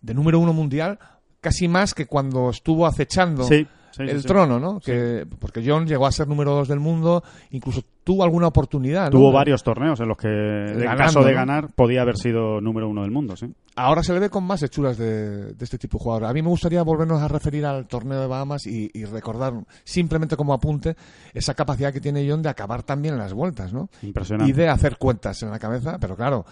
de 0.00 0.14
número 0.14 0.38
uno 0.38 0.52
mundial 0.52 0.98
casi 1.40 1.68
más 1.68 1.94
que 1.94 2.06
cuando 2.06 2.50
estuvo 2.50 2.86
acechando 2.86 3.44
Sí, 3.44 3.66
sí, 4.06 4.10
el 4.10 4.22
sí. 4.22 4.26
trono, 4.26 4.58
¿no? 4.58 4.80
Que, 4.80 5.26
porque 5.38 5.62
John 5.64 5.86
llegó 5.86 6.06
a 6.06 6.12
ser 6.12 6.26
número 6.28 6.52
dos 6.54 6.68
del 6.68 6.80
mundo, 6.80 7.22
incluso 7.50 7.82
tuvo 8.02 8.24
alguna 8.24 8.46
oportunidad, 8.46 9.04
¿no? 9.04 9.10
Tuvo 9.10 9.32
varios 9.32 9.62
torneos 9.62 10.00
en 10.00 10.08
los 10.08 10.16
que, 10.16 10.28
en 10.28 10.96
caso 10.96 11.22
de 11.22 11.34
ganar, 11.34 11.68
podía 11.74 12.02
haber 12.02 12.16
sido 12.16 12.60
número 12.60 12.88
uno 12.88 13.02
del 13.02 13.10
mundo, 13.10 13.36
sí. 13.36 13.52
Ahora 13.76 14.02
se 14.02 14.12
le 14.12 14.18
ve 14.20 14.30
con 14.30 14.44
más 14.44 14.62
hechuras 14.62 14.96
de, 14.96 15.52
de 15.52 15.64
este 15.64 15.78
tipo 15.78 15.98
de 15.98 16.04
jugador. 16.04 16.24
A 16.24 16.32
mí 16.32 16.40
me 16.40 16.48
gustaría 16.48 16.82
volvernos 16.82 17.20
a 17.20 17.28
referir 17.28 17.66
al 17.66 17.86
torneo 17.86 18.20
de 18.20 18.26
Bahamas 18.26 18.66
y, 18.66 18.90
y 18.94 19.04
recordar, 19.04 19.52
simplemente 19.84 20.36
como 20.36 20.54
apunte, 20.54 20.96
esa 21.34 21.54
capacidad 21.54 21.92
que 21.92 22.00
tiene 22.00 22.26
John 22.28 22.42
de 22.42 22.48
acabar 22.48 22.82
también 22.82 23.14
en 23.14 23.20
las 23.20 23.34
vueltas, 23.34 23.72
¿no? 23.72 23.88
Impresionante. 24.02 24.50
y 24.50 24.54
de 24.54 24.68
hacer 24.68 24.96
cuentas 24.96 25.42
en 25.42 25.50
la 25.50 25.58
cabeza, 25.58 25.98
pero 26.00 26.16
claro, 26.16 26.44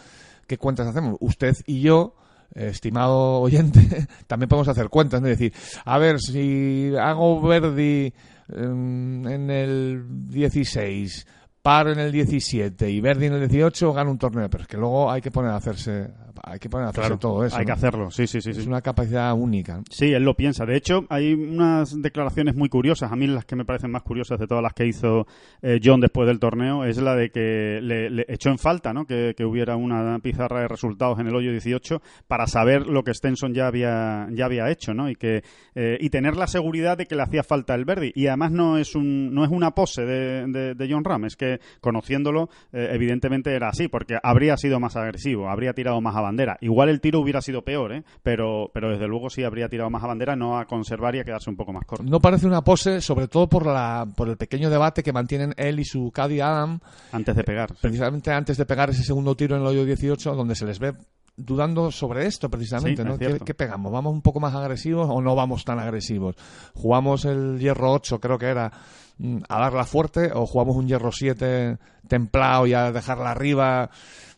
¿qué 0.46 0.58
cuentas 0.58 0.86
hacemos? 0.86 1.16
Usted 1.20 1.54
y 1.66 1.80
yo, 1.80 2.14
estimado 2.54 3.40
oyente, 3.40 3.80
también 4.26 4.48
podemos 4.48 4.68
hacer 4.68 4.88
cuentas. 4.88 5.22
Es 5.22 5.38
decir, 5.38 5.52
a 5.84 5.98
ver, 5.98 6.20
si 6.20 6.92
hago 7.00 7.40
Verdi 7.40 8.12
em, 8.48 9.26
en 9.26 9.50
el 9.50 10.04
16, 10.28 11.26
paro 11.62 11.92
en 11.92 11.98
el 11.98 12.12
17 12.12 12.90
y 12.90 13.00
Verdi 13.00 13.26
en 13.26 13.34
el 13.34 13.48
18, 13.48 13.92
gano 13.92 14.10
un 14.10 14.18
torneo, 14.18 14.48
pero 14.48 14.62
es 14.62 14.68
que 14.68 14.76
luego 14.76 15.10
hay 15.10 15.20
que 15.20 15.30
poner 15.30 15.50
a 15.50 15.56
hacerse 15.56 16.08
hay 16.42 16.58
que 16.58 16.68
poner 16.68 16.86
a 16.86 16.90
hacerse 16.90 17.16
todo 17.16 17.44
eso. 17.44 17.56
Hay 17.56 17.62
¿no? 17.62 17.66
que 17.66 17.72
hacerlo, 17.72 18.10
sí, 18.10 18.26
sí, 18.26 18.40
sí. 18.40 18.50
Es 18.50 18.56
sí. 18.58 18.68
una 18.68 18.82
capacidad 18.82 19.32
única. 19.34 19.82
Sí, 19.90 20.12
él 20.12 20.24
lo 20.24 20.34
piensa. 20.34 20.66
De 20.66 20.76
hecho, 20.76 21.04
hay 21.08 21.34
unas 21.34 22.00
declaraciones 22.00 22.54
muy 22.54 22.68
curiosas. 22.68 23.12
A 23.12 23.16
mí 23.16 23.26
las 23.26 23.44
que 23.44 23.56
me 23.56 23.64
parecen 23.64 23.90
más 23.90 24.02
curiosas 24.02 24.38
de 24.38 24.46
todas 24.46 24.62
las 24.62 24.72
que 24.72 24.86
hizo 24.86 25.26
eh, 25.62 25.80
John 25.82 26.00
después 26.00 26.26
del 26.26 26.38
torneo 26.38 26.84
es 26.84 26.98
la 26.98 27.14
de 27.14 27.30
que 27.30 27.80
le, 27.82 28.10
le 28.10 28.26
echó 28.28 28.50
en 28.50 28.58
falta 28.58 28.92
¿no? 28.92 29.06
que, 29.06 29.34
que 29.36 29.44
hubiera 29.44 29.76
una 29.76 30.18
pizarra 30.20 30.60
de 30.60 30.68
resultados 30.68 31.18
en 31.18 31.26
el 31.26 31.34
hoyo 31.34 31.50
18 31.50 32.00
para 32.26 32.46
saber 32.46 32.86
lo 32.86 33.02
que 33.02 33.14
Stenson 33.14 33.54
ya 33.54 33.66
había, 33.66 34.28
ya 34.30 34.46
había 34.46 34.70
hecho 34.70 34.94
¿no? 34.94 35.08
y, 35.08 35.16
que, 35.16 35.42
eh, 35.74 35.98
y 36.00 36.10
tener 36.10 36.36
la 36.36 36.46
seguridad 36.46 36.96
de 36.98 37.06
que 37.06 37.16
le 37.16 37.22
hacía 37.22 37.42
falta 37.42 37.74
el 37.74 37.84
Verdi. 37.84 38.12
Y 38.14 38.26
además 38.26 38.52
no 38.52 38.78
es, 38.78 38.94
un, 38.94 39.34
no 39.34 39.44
es 39.44 39.50
una 39.50 39.72
pose 39.72 40.02
de, 40.02 40.46
de, 40.46 40.74
de 40.74 40.88
John 40.90 41.04
Ram, 41.04 41.24
es 41.24 41.36
que 41.36 41.60
conociéndolo, 41.80 42.48
eh, 42.72 42.88
evidentemente 42.92 43.54
era 43.54 43.68
así, 43.68 43.88
porque 43.88 44.18
habría 44.22 44.56
sido 44.56 44.80
más 44.80 44.96
agresivo, 44.96 45.48
habría 45.48 45.72
tirado 45.72 46.00
más 46.00 46.16
a 46.16 46.20
bandera. 46.26 46.58
Igual 46.60 46.90
el 46.90 47.00
tiro 47.00 47.20
hubiera 47.20 47.40
sido 47.40 47.62
peor, 47.62 47.92
¿eh? 47.92 48.04
pero, 48.22 48.70
pero 48.74 48.90
desde 48.90 49.08
luego 49.08 49.30
sí 49.30 49.42
habría 49.42 49.68
tirado 49.68 49.88
más 49.90 50.04
a 50.04 50.06
bandera, 50.08 50.36
no 50.36 50.58
a 50.58 50.66
conservar 50.66 51.14
y 51.16 51.20
a 51.20 51.24
quedarse 51.24 51.48
un 51.50 51.56
poco 51.56 51.72
más 51.72 51.84
corto. 51.86 52.04
No 52.04 52.20
parece 52.20 52.46
una 52.46 52.62
pose, 52.62 53.00
sobre 53.00 53.28
todo 53.28 53.48
por, 53.48 53.66
la, 53.66 54.06
por 54.16 54.28
el 54.28 54.36
pequeño 54.36 54.68
debate 54.70 55.02
que 55.02 55.12
mantienen 55.12 55.54
él 55.56 55.80
y 55.80 55.84
su 55.84 56.10
caddy 56.12 56.40
Adam, 56.40 56.78
Antes 57.12 57.34
de 57.34 57.44
pegar. 57.44 57.70
sí. 57.70 57.76
precisamente 57.80 58.30
antes 58.32 58.56
de 58.56 58.66
pegar 58.66 58.90
ese 58.90 59.02
segundo 59.02 59.34
tiro 59.34 59.56
en 59.56 59.62
el 59.62 59.68
hoyo 59.68 59.84
18, 59.84 60.34
donde 60.34 60.54
se 60.54 60.66
les 60.66 60.78
ve 60.78 60.92
dudando 61.38 61.90
sobre 61.90 62.26
esto 62.26 62.48
precisamente, 62.48 63.02
Sí, 63.02 63.08
¿no? 63.08 63.14
es 63.14 63.18
¿Qué, 63.18 63.38
qué 63.44 63.54
pegamos? 63.54 63.92
¿Vamos 63.92 64.12
un 64.12 64.22
poco 64.22 64.40
más 64.40 64.54
agresivos 64.54 65.06
o 65.10 65.20
no 65.20 65.34
vamos 65.34 65.64
tan 65.64 65.78
agresivos? 65.78 66.34
¿Jugamos 66.74 67.24
el 67.26 67.58
hierro 67.58 67.92
8, 67.92 68.18
creo 68.20 68.38
que 68.38 68.46
era, 68.46 68.72
mm, 69.18 69.38
a 69.48 69.60
darla 69.60 69.84
fuerte 69.84 70.30
o 70.32 70.46
jugamos 70.46 70.76
un 70.76 70.86
hierro 70.88 71.12
7 71.12 71.76
templado 72.08 72.66
y 72.66 72.72
a 72.72 72.90
dejarla 72.90 73.32
arriba? 73.32 73.90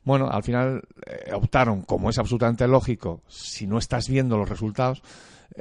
Bueno, 0.05 0.31
al 0.31 0.43
final 0.43 0.83
eh, 1.07 1.33
optaron, 1.35 1.83
como 1.83 2.11
es 2.11 2.19
absolutamente 2.19 2.67
lógico, 2.67 3.21
si 3.29 3.67
no 3.67 3.79
estás 3.79 4.09
viendo 4.09 4.39
los 4.39 4.49
resultados, 4.49 5.03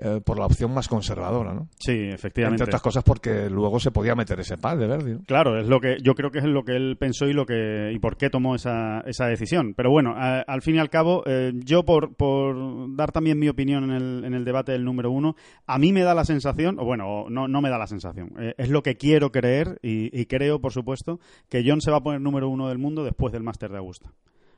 eh, 0.01 0.21
por 0.23 0.39
la 0.39 0.45
opción 0.45 0.73
más 0.73 0.87
conservadora, 0.87 1.53
¿no? 1.53 1.67
Sí, 1.79 1.91
efectivamente. 1.93 2.63
Entre 2.63 2.71
otras 2.71 2.81
cosas 2.81 3.03
porque 3.03 3.49
luego 3.49 3.79
se 3.79 3.91
podía 3.91 4.15
meter 4.15 4.39
ese 4.39 4.57
pal 4.57 4.79
de 4.79 4.87
Verdi, 4.87 5.11
¿no? 5.13 5.19
Claro, 5.25 5.59
es 5.59 5.67
lo 5.67 5.79
que 5.79 5.97
yo 6.03 6.13
creo 6.15 6.31
que 6.31 6.39
es 6.39 6.45
lo 6.45 6.63
que 6.63 6.75
él 6.75 6.97
pensó 6.99 7.27
y 7.27 7.33
lo 7.33 7.45
que 7.45 7.91
y 7.93 7.99
por 7.99 8.17
qué 8.17 8.29
tomó 8.29 8.55
esa, 8.55 9.01
esa 9.01 9.25
decisión. 9.27 9.73
Pero 9.75 9.89
bueno, 9.91 10.13
a- 10.15 10.41
al 10.41 10.61
fin 10.61 10.75
y 10.75 10.79
al 10.79 10.89
cabo, 10.89 11.23
eh, 11.25 11.51
yo 11.55 11.83
por, 11.85 12.15
por 12.15 12.55
dar 12.95 13.11
también 13.11 13.39
mi 13.39 13.49
opinión 13.49 13.85
en 13.85 13.91
el, 13.91 14.25
en 14.25 14.33
el 14.33 14.45
debate 14.45 14.71
del 14.71 14.83
número 14.85 15.11
uno, 15.11 15.35
a 15.65 15.77
mí 15.79 15.91
me 15.93 16.01
da 16.03 16.13
la 16.13 16.25
sensación, 16.25 16.79
o 16.79 16.85
bueno, 16.85 17.25
no, 17.29 17.47
no 17.47 17.61
me 17.61 17.69
da 17.69 17.77
la 17.77 17.87
sensación, 17.87 18.33
eh, 18.39 18.53
es 18.57 18.69
lo 18.69 18.83
que 18.83 18.95
quiero 18.95 19.31
creer 19.31 19.79
y, 19.81 20.09
y 20.19 20.25
creo, 20.25 20.59
por 20.61 20.71
supuesto, 20.73 21.19
que 21.49 21.63
John 21.65 21.81
se 21.81 21.91
va 21.91 21.97
a 21.97 22.01
poner 22.03 22.21
número 22.21 22.49
uno 22.49 22.67
del 22.69 22.77
mundo 22.77 23.03
después 23.03 23.33
del 23.33 23.43
Máster 23.43 23.71
de 23.71 23.77
Augusta. 23.77 24.11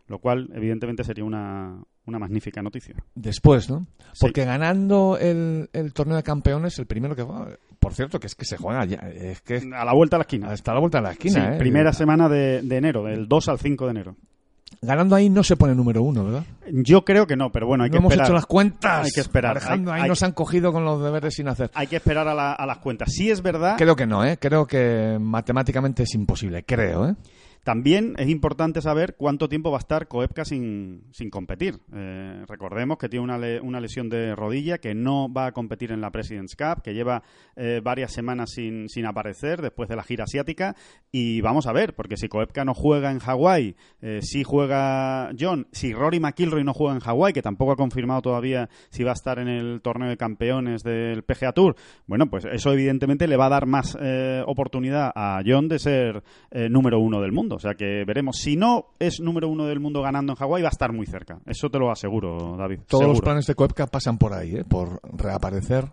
Lo 0.09 0.19
cual, 0.19 0.49
evidentemente, 0.53 1.03
sería 1.05 1.23
una, 1.23 1.81
una 2.05 2.19
magnífica 2.19 2.61
noticia. 2.61 2.95
Después, 3.15 3.69
¿no? 3.69 3.85
Sí. 4.11 4.19
Porque 4.21 4.43
ganando 4.43 5.17
el, 5.21 5.69
el 5.71 5.93
torneo 5.93 6.17
de 6.17 6.23
campeones, 6.23 6.77
el 6.79 6.87
primero 6.87 7.15
que 7.15 7.25
por 7.79 7.93
cierto, 7.93 8.19
que 8.19 8.27
es 8.27 8.35
que 8.35 8.43
se 8.43 8.57
juega 8.57 8.83
ya, 8.85 8.97
es 8.97 9.39
que 9.41 9.61
A 9.73 9.85
la 9.85 9.93
vuelta 9.93 10.17
a 10.17 10.19
la 10.19 10.23
esquina. 10.23 10.51
está 10.53 10.71
a 10.71 10.73
la 10.73 10.79
vuelta 10.81 10.97
de 10.97 11.03
la 11.03 11.11
Sí, 11.13 11.27
esquina, 11.27 11.55
¿eh? 11.55 11.57
primera 11.59 11.93
semana 11.93 12.27
de, 12.27 12.61
de 12.61 12.75
enero, 12.77 13.03
del 13.05 13.27
2 13.29 13.47
al 13.49 13.59
5 13.59 13.85
de 13.85 13.91
enero. 13.91 14.15
Ganando 14.81 15.15
ahí 15.15 15.29
no 15.29 15.43
se 15.43 15.55
pone 15.57 15.73
número 15.75 16.01
uno, 16.03 16.23
¿verdad? 16.25 16.43
Yo 16.71 17.03
creo 17.03 17.25
que 17.27 17.35
no, 17.35 17.51
pero 17.51 17.67
bueno, 17.67 17.83
hay 17.83 17.89
no 17.89 17.93
que 17.93 17.97
hemos 17.97 18.11
esperar. 18.11 18.27
hecho 18.27 18.33
las 18.33 18.45
cuentas. 18.45 19.05
Hay 19.05 19.11
que 19.11 19.21
esperar. 19.21 19.51
Alejandro, 19.57 19.91
Hay- 19.93 19.97
ahí 19.99 20.03
hay- 20.03 20.09
nos 20.09 20.23
han 20.23 20.31
cogido 20.31 20.71
con 20.71 20.85
los 20.85 21.01
deberes 21.03 21.33
sin 21.35 21.47
hacer. 21.47 21.71
Hay 21.73 21.87
que 21.87 21.95
esperar 21.97 22.27
a, 22.27 22.33
la- 22.33 22.53
a 22.53 22.65
las 22.65 22.77
cuentas. 22.77 23.11
Sí 23.11 23.29
es 23.31 23.41
verdad, 23.41 23.75
Creo 23.77 23.95
que 23.95 24.05
no, 24.05 24.23
¿eh? 24.25 24.37
Creo 24.39 24.65
que 24.67 25.17
matemáticamente 25.19 26.03
es 26.03 26.13
imposible, 26.15 26.63
creo, 26.63 27.09
¿eh? 27.09 27.15
También 27.63 28.15
es 28.17 28.29
importante 28.29 28.81
saber 28.81 29.15
cuánto 29.17 29.47
tiempo 29.49 29.69
va 29.69 29.77
a 29.77 29.79
estar 29.79 30.07
Koepka 30.07 30.45
sin, 30.45 31.03
sin 31.11 31.29
competir. 31.29 31.75
Eh, 31.93 32.43
recordemos 32.47 32.97
que 32.97 33.09
tiene 33.09 33.23
una, 33.23 33.37
le- 33.37 33.59
una 33.61 33.79
lesión 33.79 34.09
de 34.09 34.33
rodilla, 34.35 34.77
que 34.77 34.95
no 34.95 35.31
va 35.31 35.47
a 35.47 35.51
competir 35.51 35.91
en 35.91 36.01
la 36.01 36.09
President's 36.09 36.55
Cup, 36.55 36.81
que 36.81 36.93
lleva 36.93 37.21
eh, 37.55 37.81
varias 37.83 38.13
semanas 38.13 38.51
sin, 38.51 38.87
sin 38.89 39.05
aparecer 39.05 39.61
después 39.61 39.89
de 39.89 39.95
la 39.95 40.03
gira 40.03 40.23
asiática. 40.23 40.75
Y 41.11 41.41
vamos 41.41 41.67
a 41.67 41.73
ver, 41.73 41.93
porque 41.95 42.17
si 42.17 42.27
Koepka 42.29 42.63
no 42.65 42.73
juega 42.73 43.11
en 43.11 43.19
Hawái, 43.19 43.75
eh, 44.01 44.19
si 44.21 44.43
juega 44.43 45.31
John, 45.37 45.67
si 45.71 45.93
Rory 45.93 46.19
McIlroy 46.19 46.63
no 46.63 46.73
juega 46.73 46.93
en 46.95 47.01
Hawái, 47.01 47.33
que 47.33 47.41
tampoco 47.41 47.73
ha 47.73 47.75
confirmado 47.75 48.21
todavía 48.21 48.69
si 48.89 49.03
va 49.03 49.11
a 49.11 49.13
estar 49.13 49.37
en 49.37 49.47
el 49.49 49.81
torneo 49.81 50.09
de 50.09 50.17
campeones 50.17 50.81
del 50.83 51.23
PGA 51.23 51.51
Tour, 51.51 51.75
bueno, 52.07 52.27
pues 52.29 52.45
eso 52.45 52.71
evidentemente 52.71 53.27
le 53.27 53.37
va 53.37 53.47
a 53.47 53.49
dar 53.49 53.65
más 53.65 53.97
oportunidad 54.45 55.11
a 55.15 55.41
John 55.45 55.67
de 55.67 55.79
ser 55.79 56.23
número 56.69 56.99
uno 56.99 57.21
del 57.21 57.31
mundo. 57.31 57.48
O 57.55 57.59
sea 57.59 57.73
que 57.75 58.03
veremos. 58.05 58.37
Si 58.37 58.55
no 58.55 58.87
es 58.99 59.19
número 59.19 59.47
uno 59.49 59.65
del 59.65 59.79
mundo 59.79 60.01
ganando 60.01 60.33
en 60.33 60.37
Hawái, 60.37 60.61
va 60.63 60.69
a 60.69 60.71
estar 60.71 60.91
muy 60.93 61.05
cerca. 61.05 61.39
Eso 61.45 61.69
te 61.69 61.79
lo 61.79 61.91
aseguro, 61.91 62.55
David. 62.57 62.79
Todos 62.87 63.07
los 63.07 63.21
planes 63.21 63.45
de 63.47 63.55
Koepka 63.55 63.87
pasan 63.87 64.17
por 64.17 64.33
ahí, 64.33 64.55
¿eh? 64.57 64.63
Por 64.63 64.99
reaparecer 65.03 65.85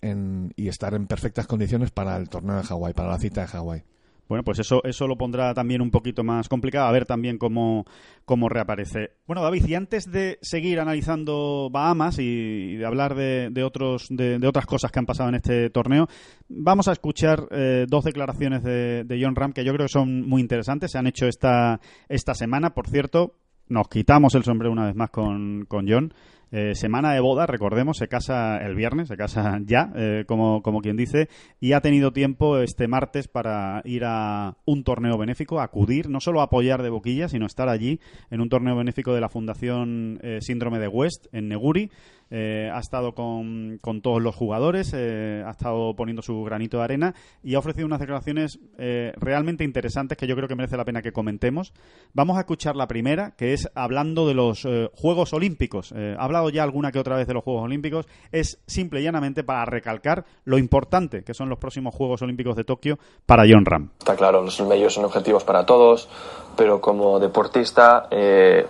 en- 0.00 0.52
y 0.56 0.68
estar 0.68 0.94
en 0.94 1.06
perfectas 1.06 1.46
condiciones 1.46 1.90
para 1.90 2.16
el 2.16 2.28
torneo 2.28 2.56
de 2.56 2.62
Hawái, 2.62 2.92
para 2.94 3.08
la 3.10 3.18
cita 3.18 3.40
de 3.42 3.46
Hawái. 3.48 3.82
Bueno, 4.28 4.44
pues 4.44 4.58
eso, 4.58 4.82
eso 4.84 5.06
lo 5.06 5.16
pondrá 5.16 5.54
también 5.54 5.80
un 5.80 5.90
poquito 5.90 6.22
más 6.22 6.48
complicado, 6.48 6.86
a 6.86 6.92
ver 6.92 7.06
también 7.06 7.38
cómo, 7.38 7.84
cómo 8.24 8.48
reaparece. 8.48 9.12
Bueno, 9.26 9.42
David, 9.42 9.66
y 9.66 9.74
antes 9.74 10.10
de 10.10 10.38
seguir 10.42 10.80
analizando 10.80 11.70
Bahamas 11.70 12.18
y, 12.18 12.76
de 12.76 12.86
hablar 12.86 13.14
de, 13.14 13.48
de 13.50 13.64
otros, 13.64 14.06
de, 14.10 14.38
de 14.38 14.46
otras 14.46 14.66
cosas 14.66 14.92
que 14.92 14.98
han 14.98 15.06
pasado 15.06 15.30
en 15.30 15.36
este 15.36 15.70
torneo, 15.70 16.08
vamos 16.48 16.88
a 16.88 16.92
escuchar 16.92 17.48
eh, 17.50 17.86
dos 17.88 18.04
declaraciones 18.04 18.62
de, 18.62 19.04
de 19.04 19.20
John 19.22 19.34
Ram 19.34 19.52
que 19.52 19.64
yo 19.64 19.72
creo 19.72 19.86
que 19.86 19.92
son 19.92 20.28
muy 20.28 20.42
interesantes. 20.42 20.92
Se 20.92 20.98
han 20.98 21.06
hecho 21.06 21.26
esta, 21.26 21.80
esta 22.08 22.34
semana, 22.34 22.74
por 22.74 22.86
cierto, 22.88 23.34
nos 23.68 23.88
quitamos 23.88 24.34
el 24.34 24.44
sombrero 24.44 24.72
una 24.72 24.86
vez 24.86 24.94
más 24.94 25.10
con, 25.10 25.64
con 25.66 25.86
John. 25.88 26.12
Eh, 26.50 26.74
semana 26.74 27.12
de 27.12 27.20
boda, 27.20 27.46
recordemos, 27.46 27.98
se 27.98 28.08
casa 28.08 28.56
el 28.58 28.74
viernes, 28.74 29.08
se 29.08 29.16
casa 29.16 29.58
ya, 29.64 29.92
eh, 29.94 30.24
como, 30.26 30.62
como 30.62 30.80
quien 30.80 30.96
dice, 30.96 31.28
y 31.60 31.72
ha 31.72 31.80
tenido 31.80 32.12
tiempo 32.12 32.58
este 32.58 32.88
martes 32.88 33.28
para 33.28 33.82
ir 33.84 34.04
a 34.04 34.56
un 34.64 34.84
torneo 34.84 35.18
benéfico, 35.18 35.60
acudir, 35.60 36.08
no 36.08 36.20
solo 36.20 36.40
a 36.40 36.44
apoyar 36.44 36.82
de 36.82 36.90
boquilla, 36.90 37.28
sino 37.28 37.46
estar 37.46 37.68
allí 37.68 38.00
en 38.30 38.40
un 38.40 38.48
torneo 38.48 38.76
benéfico 38.76 39.14
de 39.14 39.20
la 39.20 39.28
Fundación 39.28 40.18
eh, 40.22 40.38
Síndrome 40.40 40.78
de 40.78 40.88
West 40.88 41.26
en 41.32 41.48
Neguri. 41.48 41.90
Eh, 42.30 42.70
ha 42.72 42.78
estado 42.78 43.14
con, 43.14 43.78
con 43.80 44.02
todos 44.02 44.22
los 44.22 44.34
jugadores, 44.34 44.92
eh, 44.94 45.42
ha 45.46 45.50
estado 45.50 45.94
poniendo 45.94 46.22
su 46.22 46.42
granito 46.44 46.78
de 46.78 46.84
arena 46.84 47.14
y 47.42 47.54
ha 47.54 47.58
ofrecido 47.58 47.86
unas 47.86 48.00
declaraciones 48.00 48.58
eh, 48.78 49.12
realmente 49.16 49.64
interesantes 49.64 50.18
que 50.18 50.26
yo 50.26 50.36
creo 50.36 50.48
que 50.48 50.56
merece 50.56 50.76
la 50.76 50.84
pena 50.84 51.02
que 51.02 51.12
comentemos. 51.12 51.72
Vamos 52.12 52.36
a 52.36 52.40
escuchar 52.40 52.76
la 52.76 52.86
primera, 52.88 53.32
que 53.36 53.52
es 53.52 53.68
hablando 53.74 54.26
de 54.26 54.34
los 54.34 54.64
eh, 54.64 54.90
Juegos 54.94 55.32
Olímpicos. 55.32 55.92
Eh, 55.96 56.16
ha 56.18 56.24
hablado 56.24 56.50
ya 56.50 56.62
alguna 56.62 56.92
que 56.92 56.98
otra 56.98 57.16
vez 57.16 57.26
de 57.26 57.34
los 57.34 57.44
Juegos 57.44 57.64
Olímpicos. 57.64 58.06
Es 58.32 58.60
simple 58.66 59.00
y 59.00 59.04
llanamente 59.04 59.44
para 59.44 59.64
recalcar 59.64 60.24
lo 60.44 60.58
importante 60.58 61.22
que 61.22 61.34
son 61.34 61.48
los 61.48 61.58
próximos 61.58 61.94
Juegos 61.94 62.22
Olímpicos 62.22 62.56
de 62.56 62.64
Tokio 62.64 62.98
para 63.26 63.44
John 63.48 63.64
Ram. 63.64 63.90
Está 63.98 64.16
claro, 64.16 64.42
los 64.42 64.60
medios 64.60 64.94
son 64.94 65.04
objetivos 65.04 65.44
para 65.44 65.64
todos, 65.64 66.08
pero 66.56 66.80
como 66.80 67.18
deportista, 67.18 68.08
eh, 68.10 68.66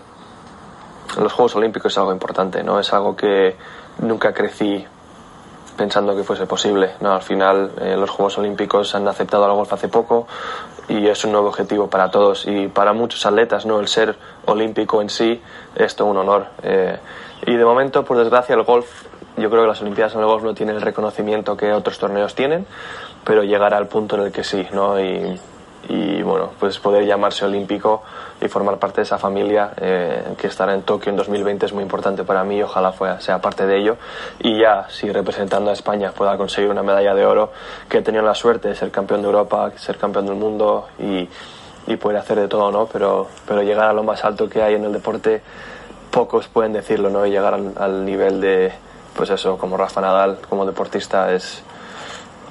los 1.16 1.32
Juegos 1.32 1.56
Olímpicos 1.56 1.92
es 1.92 1.98
algo 1.98 2.12
importante, 2.12 2.62
¿no? 2.62 2.78
Es 2.78 2.92
algo 2.92 3.16
que 3.16 3.56
nunca 3.98 4.32
crecí 4.32 4.84
pensando 5.76 6.14
que 6.14 6.24
fuese 6.24 6.46
posible, 6.46 6.90
¿no? 7.00 7.14
Al 7.14 7.22
final, 7.22 7.70
eh, 7.80 7.96
los 7.96 8.10
Juegos 8.10 8.36
Olímpicos 8.38 8.94
han 8.94 9.06
aceptado 9.08 9.44
al 9.44 9.52
golf 9.52 9.72
hace 9.72 9.88
poco 9.88 10.26
y 10.88 11.06
es 11.06 11.24
un 11.24 11.32
nuevo 11.32 11.48
objetivo 11.48 11.88
para 11.88 12.10
todos 12.10 12.46
y 12.46 12.68
para 12.68 12.92
muchos 12.92 13.24
atletas, 13.24 13.64
¿no? 13.64 13.78
El 13.80 13.88
ser 13.88 14.16
olímpico 14.46 15.00
en 15.00 15.08
sí 15.08 15.40
es 15.74 15.94
todo 15.96 16.08
un 16.08 16.18
honor. 16.18 16.46
eh, 16.62 16.98
y 17.46 17.54
de 17.54 17.64
momento, 17.64 18.04
por 18.04 18.18
desgracia, 18.18 18.56
el 18.56 18.64
golf, 18.64 19.04
yo 19.36 19.48
creo 19.48 19.62
que 19.62 19.68
las 19.68 19.80
Olimpiadas 19.80 20.14
en 20.14 20.20
el 20.20 20.26
golf 20.26 20.42
no 20.42 20.54
tienen 20.54 20.74
el 20.74 20.82
reconocimiento 20.82 21.56
que 21.56 21.72
otros 21.72 21.98
torneos 21.98 22.34
tienen, 22.34 22.66
pero 23.24 23.44
llegará 23.44 23.76
al 23.76 23.86
punto 23.86 24.16
en 24.16 24.22
el 24.22 24.32
que 24.32 24.42
sí, 24.42 24.66
¿no? 24.72 25.00
Y, 25.00 25.38
y 25.88 26.22
bueno, 26.22 26.50
pues 26.58 26.78
poder 26.78 27.04
llamarse 27.06 27.44
olímpico 27.44 28.02
y 28.40 28.48
formar 28.48 28.78
parte 28.78 28.96
de 28.96 29.02
esa 29.02 29.18
familia 29.18 29.72
eh, 29.80 30.22
que 30.36 30.46
estará 30.48 30.74
en 30.74 30.82
Tokio 30.82 31.10
en 31.10 31.16
2020 31.16 31.66
es 31.66 31.72
muy 31.72 31.82
importante 31.82 32.24
para 32.24 32.44
mí 32.44 32.56
y 32.56 32.62
ojalá 32.62 32.92
fuera- 32.92 33.20
sea 33.20 33.40
parte 33.40 33.66
de 33.66 33.78
ello 33.78 33.96
y 34.40 34.58
ya 34.60 34.86
si 34.90 35.10
representando 35.10 35.70
a 35.70 35.72
España 35.72 36.12
pueda 36.12 36.36
conseguir 36.36 36.70
una 36.70 36.82
medalla 36.82 37.14
de 37.14 37.24
oro 37.24 37.52
que 37.88 37.98
he 37.98 38.02
tenido 38.02 38.22
la 38.24 38.34
suerte 38.34 38.68
de 38.68 38.74
ser 38.74 38.90
campeón 38.90 39.22
de 39.22 39.26
Europa, 39.28 39.70
ser 39.76 39.96
campeón 39.98 40.26
del 40.26 40.34
mundo 40.36 40.88
y, 40.98 41.28
y 41.86 41.96
poder 41.96 42.18
hacer 42.18 42.38
de 42.38 42.48
todo, 42.48 42.70
¿no? 42.70 42.86
Pero, 42.86 43.26
pero 43.46 43.62
llegar 43.62 43.88
a 43.88 43.92
lo 43.92 44.02
más 44.02 44.24
alto 44.24 44.48
que 44.48 44.62
hay 44.62 44.74
en 44.74 44.84
el 44.84 44.92
deporte 44.92 45.42
pocos 46.10 46.48
pueden 46.48 46.72
decirlo, 46.72 47.10
¿no? 47.10 47.24
Y 47.26 47.30
llegar 47.30 47.54
al, 47.54 47.72
al 47.78 48.04
nivel 48.04 48.40
de, 48.40 48.72
pues 49.16 49.30
eso, 49.30 49.56
como 49.58 49.76
Rafa 49.76 50.00
Nadal, 50.00 50.38
como 50.48 50.66
deportista 50.66 51.32
es 51.32 51.62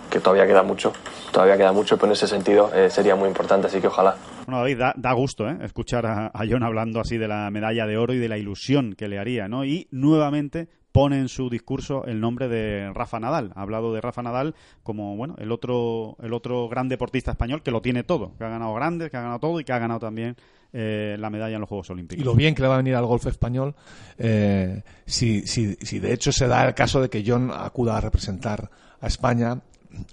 que 0.10 0.20
todavía 0.20 0.48
queda 0.48 0.64
mucho, 0.64 0.94
todavía 1.32 1.58
queda 1.58 1.72
mucho, 1.72 1.98
pero 1.98 2.08
en 2.08 2.14
ese 2.14 2.28
sentido 2.28 2.72
eh, 2.74 2.90
sería 2.90 3.16
muy 3.16 3.28
importante, 3.28 3.68
así 3.68 3.80
que 3.80 3.88
ojalá. 3.88 4.16
Bueno, 4.46 4.60
David, 4.60 4.78
da, 4.78 4.94
da 4.96 5.14
gusto 5.14 5.48
¿eh? 5.50 5.58
escuchar 5.62 6.06
a, 6.06 6.28
a 6.28 6.46
John 6.50 6.64
hablando 6.64 7.00
así 7.00 7.18
de 7.18 7.28
la 7.28 7.50
medalla 7.52 7.86
de 7.86 7.98
oro 7.98 8.14
y 8.14 8.18
de 8.18 8.30
la 8.30 8.38
ilusión 8.38 8.94
que 8.94 9.08
le 9.08 9.20
haría, 9.20 9.48
¿no? 9.48 9.66
Y 9.66 9.88
nuevamente 9.92 10.70
pone 10.98 11.20
en 11.20 11.30
su 11.30 11.48
discurso 11.48 12.06
el 12.06 12.20
nombre 12.20 12.48
de 12.48 12.92
Rafa 12.92 13.20
Nadal. 13.20 13.52
Ha 13.54 13.62
hablado 13.62 13.94
de 13.94 14.02
Rafa 14.02 14.24
Nadal 14.24 14.56
como, 14.82 15.16
bueno, 15.16 15.36
el 15.38 15.52
otro, 15.52 16.18
el 16.24 16.34
otro 16.34 16.68
gran 16.70 16.90
deportista 16.90 17.30
español 17.30 17.62
que 17.62 17.70
lo 17.70 17.84
tiene 17.84 18.04
todo, 18.04 18.36
que 18.36 18.44
ha 18.44 18.50
ganado 18.50 18.74
grandes, 18.74 19.12
que 19.12 19.18
ha 19.18 19.22
ganado 19.22 19.38
todo 19.38 19.60
y 19.60 19.64
que 19.64 19.74
ha 19.74 19.78
ganado 19.78 20.00
también 20.00 20.36
eh, 20.74 21.16
la 21.20 21.30
medalla 21.30 21.54
en 21.54 21.62
los 21.62 21.70
Juegos 21.70 21.92
Olímpicos. 21.92 22.20
Y 22.20 22.26
lo 22.26 22.34
bien 22.34 22.56
que 22.56 22.64
le 22.64 22.68
va 22.68 22.74
a 22.74 22.78
venir 22.78 22.96
al 22.96 23.06
golf 23.06 23.28
español 23.28 23.76
eh, 24.18 24.82
si, 25.06 25.46
si, 25.46 25.76
si 25.76 26.00
de 26.00 26.14
hecho 26.14 26.32
se 26.32 26.48
da 26.48 26.68
el 26.68 26.74
caso 26.74 27.00
de 27.00 27.12
que 27.12 27.24
John 27.24 27.52
acuda 27.54 27.98
a 27.98 28.02
representar 28.02 28.72
a 29.00 29.06
España 29.06 29.62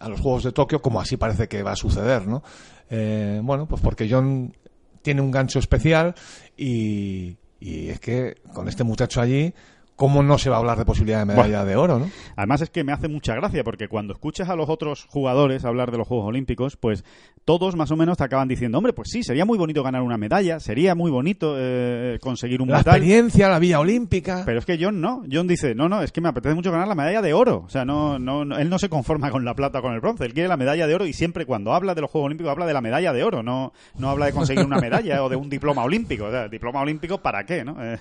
a 0.01 0.09
los 0.09 0.21
Juegos 0.21 0.45
de 0.45 0.53
Tokio, 0.53 0.81
como 0.81 1.01
así 1.01 1.17
parece 1.17 1.49
que 1.49 1.63
va 1.63 1.73
a 1.73 1.77
suceder, 1.77 2.27
¿no? 2.27 2.43
Eh, 2.91 3.41
bueno, 3.43 3.67
pues 3.67 3.81
porque 3.81 4.09
John 4.11 4.55
tiene 5.03 5.21
un 5.21 5.31
gancho 5.31 5.59
especial 5.59 6.15
y, 6.57 7.37
y 7.61 7.89
es 7.89 8.01
que 8.01 8.37
con 8.53 8.69
este 8.69 8.85
muchacho 8.85 9.21
allí 9.21 9.55
¿cómo 9.97 10.23
no 10.23 10.39
se 10.39 10.51
va 10.51 10.57
a 10.57 10.59
hablar 10.59 10.79
de 10.79 10.85
posibilidad 10.85 11.21
de 11.21 11.25
medalla 11.27 11.49
Bueno. 11.63 11.65
de 11.67 11.77
oro, 11.77 11.99
no? 11.99 12.11
Además 12.37 12.61
es 12.63 12.71
que 12.71 12.85
me 12.85 12.93
hace 12.93 13.09
mucha 13.09 13.35
gracia 13.35 13.63
porque 13.65 13.89
cuando 13.89 14.13
escuchas 14.13 14.49
a 14.49 14.57
los 14.57 14.69
otros 14.69 15.07
jugadores 15.09 15.65
hablar 15.65 15.91
de 15.91 15.99
los 15.99 16.09
Juegos 16.09 16.27
Olímpicos, 16.29 16.77
pues 16.77 17.05
todos 17.45 17.77
más 17.77 17.91
o 17.91 17.97
menos 17.97 18.17
te 18.17 18.25
acaban 18.25 18.49
diciendo, 18.49 18.79
hombre, 18.79 18.93
pues 18.93 19.11
sí, 19.11 19.23
sería 19.23 19.45
muy 19.45 19.59
bonito 19.59 19.83
ganar 19.83 20.03
una 20.03 20.17
medalla, 20.17 20.59
sería 20.61 20.95
muy 20.95 21.11
bonito 21.11 21.55
eh, 21.59 22.19
conseguir 22.21 22.63
un 22.63 22.69
La 22.71 22.79
metal. 22.79 22.95
experiencia, 22.97 23.49
la 23.49 23.59
vía 23.59 23.81
olímpica. 23.81 24.43
Pero 24.47 24.59
es 24.59 24.65
que 24.65 24.79
John 24.81 25.01
no. 25.01 25.23
John 25.31 25.47
dice, 25.47 25.75
no, 25.75 25.89
no, 25.89 26.03
es 26.03 26.11
que 26.11 26.21
me 26.21 26.29
apetece 26.31 26.55
mucho 26.55 26.73
ganar 26.73 26.89
la 26.89 26.95
medalla 26.95 27.21
de 27.23 27.35
oro. 27.35 27.63
O 27.67 27.69
sea, 27.69 27.85
no, 27.85 28.19
no, 28.19 28.45
no- 28.45 28.57
él 28.59 28.71
no 28.71 28.79
se 28.79 28.89
conforma 28.89 29.31
con 29.31 29.45
la 29.45 29.55
plata 29.55 29.81
o 29.81 29.83
con 29.83 29.93
el 29.95 30.01
bronce. 30.01 30.25
Él 30.25 30.33
quiere 30.33 30.49
la 30.49 30.57
medalla 30.57 30.87
de 30.87 30.95
oro 30.95 31.07
y 31.07 31.13
siempre 31.13 31.45
cuando 31.47 31.75
habla 31.75 31.95
de 31.95 32.01
los 32.01 32.11
Juegos 32.11 32.27
Olímpicos 32.27 32.51
habla 32.51 32.67
de 32.67 32.73
la 32.73 32.81
medalla 32.81 33.13
de 33.13 33.23
oro. 33.23 33.43
No, 33.43 33.73
no 33.99 34.09
habla 34.11 34.27
de 34.27 34.33
conseguir 34.33 34.65
una 34.65 34.79
medalla 34.79 35.23
o 35.23 35.29
de 35.29 35.37
un 35.37 35.51
diploma 35.51 35.85
olímpico. 35.85 36.25
O 36.25 36.31
sea, 36.31 36.49
diploma 36.49 36.81
olímpico 36.81 37.19
para 37.21 37.45
qué, 37.45 37.63
¿no? 37.65 37.77
Eh, 37.85 37.99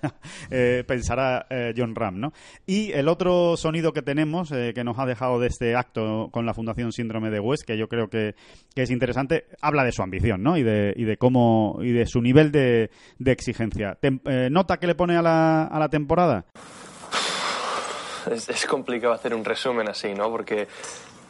eh, 0.49 0.83
pensará 0.87 1.45
eh, 1.49 1.73
John 1.83 1.95
Ram, 1.95 2.19
¿no? 2.19 2.33
Y 2.65 2.91
el 2.93 3.07
otro 3.07 3.57
sonido 3.57 3.91
que 3.91 4.01
tenemos, 4.01 4.51
eh, 4.51 4.71
que 4.73 4.83
nos 4.83 4.97
ha 4.99 5.05
dejado 5.05 5.39
de 5.39 5.47
este 5.47 5.75
acto 5.75 6.29
con 6.31 6.45
la 6.45 6.53
Fundación 6.53 6.91
Síndrome 6.91 7.29
de 7.29 7.39
West, 7.39 7.63
que 7.65 7.77
yo 7.77 7.87
creo 7.87 8.07
que, 8.07 8.35
que 8.73 8.83
es 8.83 8.89
interesante, 8.89 9.45
habla 9.61 9.83
de 9.83 9.91
su 9.91 10.01
ambición, 10.01 10.41
¿no? 10.41 10.57
Y 10.57 10.63
de, 10.63 10.93
y 10.95 11.03
de 11.03 11.17
cómo, 11.17 11.79
y 11.81 11.91
de 11.91 12.05
su 12.05 12.21
nivel 12.21 12.51
de, 12.51 12.89
de 13.19 13.31
exigencia. 13.31 13.97
Tem- 14.01 14.21
eh, 14.25 14.49
¿Nota 14.49 14.77
que 14.77 14.87
le 14.87 14.95
pone 14.95 15.17
a 15.17 15.21
la, 15.21 15.65
a 15.65 15.79
la 15.79 15.89
temporada? 15.89 16.45
Es, 18.31 18.65
complicado 18.65 19.13
hacer 19.13 19.35
un 19.35 19.43
resumen 19.43 19.89
así, 19.89 20.13
¿no? 20.13 20.29
Porque 20.29 20.67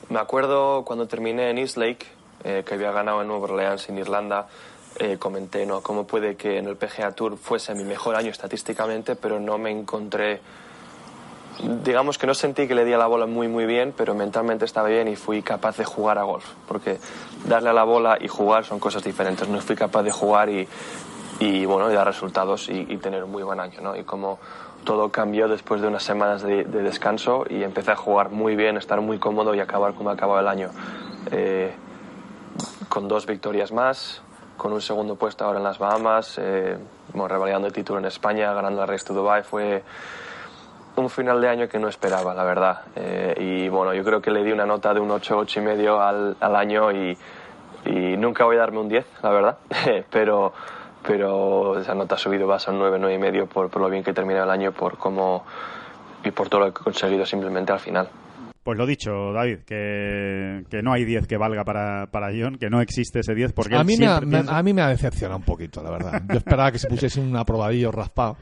me 0.09 0.19
acuerdo 0.19 0.83
cuando 0.85 1.07
terminé 1.07 1.49
en 1.49 1.57
East 1.57 1.77
Lake, 1.77 2.05
eh, 2.43 2.63
que 2.65 2.75
había 2.75 2.91
ganado 2.91 3.21
en 3.21 3.27
Nueva 3.27 3.45
Orleans, 3.45 3.89
en 3.89 3.97
Irlanda, 3.97 4.47
eh, 4.99 5.17
comenté, 5.17 5.65
¿no? 5.65 5.81
Cómo 5.81 6.05
puede 6.05 6.35
que 6.35 6.57
en 6.57 6.67
el 6.67 6.75
PGA 6.75 7.11
Tour 7.11 7.37
fuese 7.37 7.73
mi 7.75 7.83
mejor 7.83 8.15
año 8.15 8.29
estadísticamente, 8.29 9.15
pero 9.15 9.39
no 9.39 9.57
me 9.57 9.71
encontré... 9.71 10.41
Digamos 11.83 12.17
que 12.17 12.25
no 12.25 12.33
sentí 12.33 12.67
que 12.67 12.73
le 12.73 12.83
di 12.83 12.93
a 12.93 12.97
la 12.97 13.05
bola 13.05 13.27
muy 13.27 13.47
muy 13.47 13.65
bien, 13.65 13.93
pero 13.95 14.15
mentalmente 14.15 14.65
estaba 14.65 14.87
bien 14.87 15.07
y 15.07 15.15
fui 15.15 15.43
capaz 15.43 15.77
de 15.77 15.85
jugar 15.85 16.17
a 16.17 16.23
golf. 16.23 16.45
Porque 16.67 16.97
darle 17.45 17.69
a 17.69 17.73
la 17.73 17.83
bola 17.83 18.17
y 18.19 18.27
jugar 18.27 18.65
son 18.65 18.79
cosas 18.79 19.03
diferentes. 19.03 19.47
No 19.47 19.61
fui 19.61 19.75
capaz 19.75 20.01
de 20.01 20.11
jugar 20.11 20.49
y, 20.49 20.67
y 21.39 21.65
bueno, 21.65 21.91
y 21.91 21.93
dar 21.93 22.07
resultados 22.07 22.69
y, 22.69 22.87
y 22.89 22.97
tener 22.97 23.23
un 23.23 23.31
muy 23.31 23.43
buen 23.43 23.59
año, 23.59 23.81
¿no? 23.81 23.95
Y 23.95 24.03
como 24.03 24.39
todo 24.83 25.09
cambió 25.11 25.47
después 25.47 25.79
de 25.79 25.87
unas 25.87 26.03
semanas 26.03 26.41
de, 26.41 26.63
de 26.63 26.81
descanso 26.81 27.45
y 27.47 27.61
empecé 27.61 27.91
a 27.91 27.95
jugar 27.95 28.31
muy 28.31 28.55
bien, 28.55 28.75
estar 28.77 28.99
muy 28.99 29.19
cómodo 29.19 29.53
y 29.53 29.59
acabar 29.59 29.93
como 29.93 30.09
acababa 30.09 30.41
el 30.41 30.47
año. 30.47 30.71
Eh, 31.31 31.71
con 32.89 33.07
dos 33.07 33.25
victorias 33.25 33.71
más, 33.71 34.22
con 34.57 34.73
un 34.73 34.81
segundo 34.81 35.15
puesto 35.15 35.45
ahora 35.45 35.59
en 35.59 35.63
las 35.63 35.79
Bahamas, 35.79 36.37
eh, 36.41 36.77
bueno, 37.13 37.27
revalidando 37.27 37.67
el 37.67 37.73
título 37.73 37.99
en 37.99 38.05
España, 38.05 38.53
ganando 38.53 38.81
el 38.81 38.87
Race 38.87 39.05
to 39.05 39.13
Dubai, 39.13 39.43
fue 39.43 39.83
un 40.95 41.09
final 41.09 41.41
de 41.41 41.49
año 41.49 41.67
que 41.67 41.79
no 41.79 41.87
esperaba, 41.87 42.33
la 42.33 42.43
verdad. 42.43 42.81
Eh, 42.95 43.35
y 43.39 43.69
bueno, 43.69 43.93
yo 43.93 44.03
creo 44.03 44.21
que 44.21 44.31
le 44.31 44.43
di 44.43 44.51
una 44.51 44.65
nota 44.65 44.93
de 44.93 44.99
un 44.99 45.09
8, 45.11 45.37
8 45.37 45.59
y 45.59 45.63
medio 45.63 46.01
al, 46.01 46.37
al 46.39 46.55
año 46.55 46.91
y, 46.91 47.17
y 47.85 48.17
nunca 48.17 48.45
voy 48.45 48.57
a 48.57 48.59
darme 48.59 48.79
un 48.79 48.89
10, 48.89 49.05
la 49.23 49.29
verdad. 49.31 49.57
pero, 50.11 50.53
pero 51.05 51.79
esa 51.79 51.95
nota 51.95 52.15
ha 52.15 52.17
subido, 52.17 52.47
va 52.47 52.55
a 52.55 52.59
ser 52.59 52.73
un 52.73 52.79
9, 52.79 52.97
9 52.99 53.15
y 53.15 53.19
medio 53.19 53.47
por, 53.47 53.69
por 53.69 53.81
lo 53.81 53.89
bien 53.89 54.03
que 54.03 54.11
he 54.11 54.13
terminado 54.13 54.45
el 54.45 54.51
año 54.51 54.71
por 54.71 54.97
cómo, 54.97 55.43
y 56.23 56.31
por 56.31 56.49
todo 56.49 56.61
lo 56.61 56.73
que 56.73 56.81
he 56.81 56.83
conseguido 56.83 57.25
simplemente 57.25 57.71
al 57.71 57.79
final. 57.79 58.09
Pues 58.63 58.77
lo 58.77 58.85
dicho, 58.85 59.33
David, 59.33 59.59
que, 59.65 60.63
que 60.69 60.81
no 60.81 60.93
hay 60.93 61.03
10 61.03 61.27
que 61.27 61.35
valga 61.35 61.65
para, 61.65 62.07
para 62.11 62.29
John, 62.29 62.57
que 62.57 62.69
no 62.69 62.79
existe 62.79 63.19
ese 63.19 63.35
10 63.35 63.51
porque 63.51 63.75
a 63.75 63.83
mí, 63.83 63.97
me 63.97 64.07
ha, 64.07 64.21
me- 64.21 64.37
a 64.49 64.63
mí 64.63 64.71
me 64.73 64.81
ha 64.81 64.87
decepcionado 64.87 65.37
un 65.39 65.43
poquito, 65.43 65.83
la 65.83 65.91
verdad. 65.91 66.21
Yo 66.29 66.37
esperaba 66.37 66.71
que 66.71 66.79
se 66.79 66.87
pusiese 66.87 67.19
un 67.19 67.35
aprobadillo 67.35 67.91
raspado. 67.91 68.37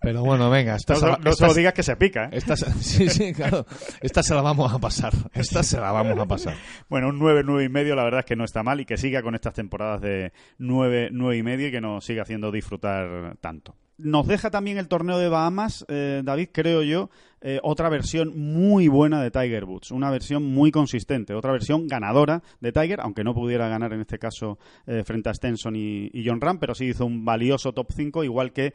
Pero 0.00 0.24
bueno, 0.24 0.50
venga, 0.50 0.74
esta, 0.74 0.94
No, 0.94 1.16
no 1.18 1.30
lo 1.46 1.54
digas 1.54 1.74
que 1.74 1.84
se 1.84 1.94
pica, 1.94 2.24
¿eh? 2.24 2.30
esta 2.32 2.56
se- 2.56 2.72
sí, 2.82 3.08
sí, 3.08 3.32
claro. 3.32 3.64
Esta 4.00 4.22
se 4.24 4.34
la 4.34 4.42
vamos 4.42 4.72
a 4.74 4.78
pasar. 4.80 5.12
Esta 5.32 5.62
se 5.62 5.78
la 5.80 5.92
vamos 5.92 6.18
a 6.18 6.26
pasar. 6.26 6.54
Bueno, 6.88 7.08
un 7.10 7.18
9, 7.20 7.42
9 7.44 7.64
y 7.64 7.68
medio, 7.68 7.94
la 7.94 8.02
verdad 8.02 8.20
es 8.20 8.26
que 8.26 8.34
no 8.36 8.44
está 8.44 8.64
mal 8.64 8.80
y 8.80 8.84
que 8.84 8.96
siga 8.96 9.22
con 9.22 9.36
estas 9.36 9.54
temporadas 9.54 10.00
de 10.00 10.32
9, 10.58 11.10
9 11.12 11.36
y 11.36 11.42
medio 11.44 11.68
y 11.68 11.70
que 11.70 11.80
nos 11.80 12.04
siga 12.04 12.22
haciendo 12.22 12.50
disfrutar 12.50 13.36
tanto. 13.40 13.76
Nos 14.02 14.26
deja 14.26 14.50
también 14.50 14.78
el 14.78 14.88
torneo 14.88 15.18
de 15.18 15.28
Bahamas, 15.28 15.84
eh, 15.88 16.22
David, 16.24 16.48
creo 16.52 16.82
yo, 16.82 17.10
eh, 17.40 17.58
otra 17.62 17.88
versión 17.88 18.38
muy 18.38 18.88
buena 18.88 19.22
de 19.22 19.30
Tiger 19.30 19.64
Woods, 19.64 19.90
una 19.90 20.10
versión 20.10 20.44
muy 20.44 20.70
consistente, 20.70 21.34
otra 21.34 21.52
versión 21.52 21.86
ganadora 21.86 22.42
de 22.60 22.72
Tiger, 22.72 23.00
aunque 23.00 23.24
no 23.24 23.34
pudiera 23.34 23.68
ganar 23.68 23.92
en 23.92 24.00
este 24.00 24.18
caso 24.18 24.58
eh, 24.86 25.02
frente 25.04 25.28
a 25.28 25.34
Stenson 25.34 25.76
y, 25.76 26.10
y 26.12 26.26
John 26.26 26.40
Ram, 26.40 26.58
pero 26.58 26.74
sí 26.74 26.86
hizo 26.86 27.04
un 27.04 27.24
valioso 27.24 27.72
top 27.72 27.92
5, 27.92 28.24
igual 28.24 28.52
que 28.52 28.74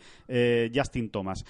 Justin 0.73 1.09
Thomas. 1.09 1.43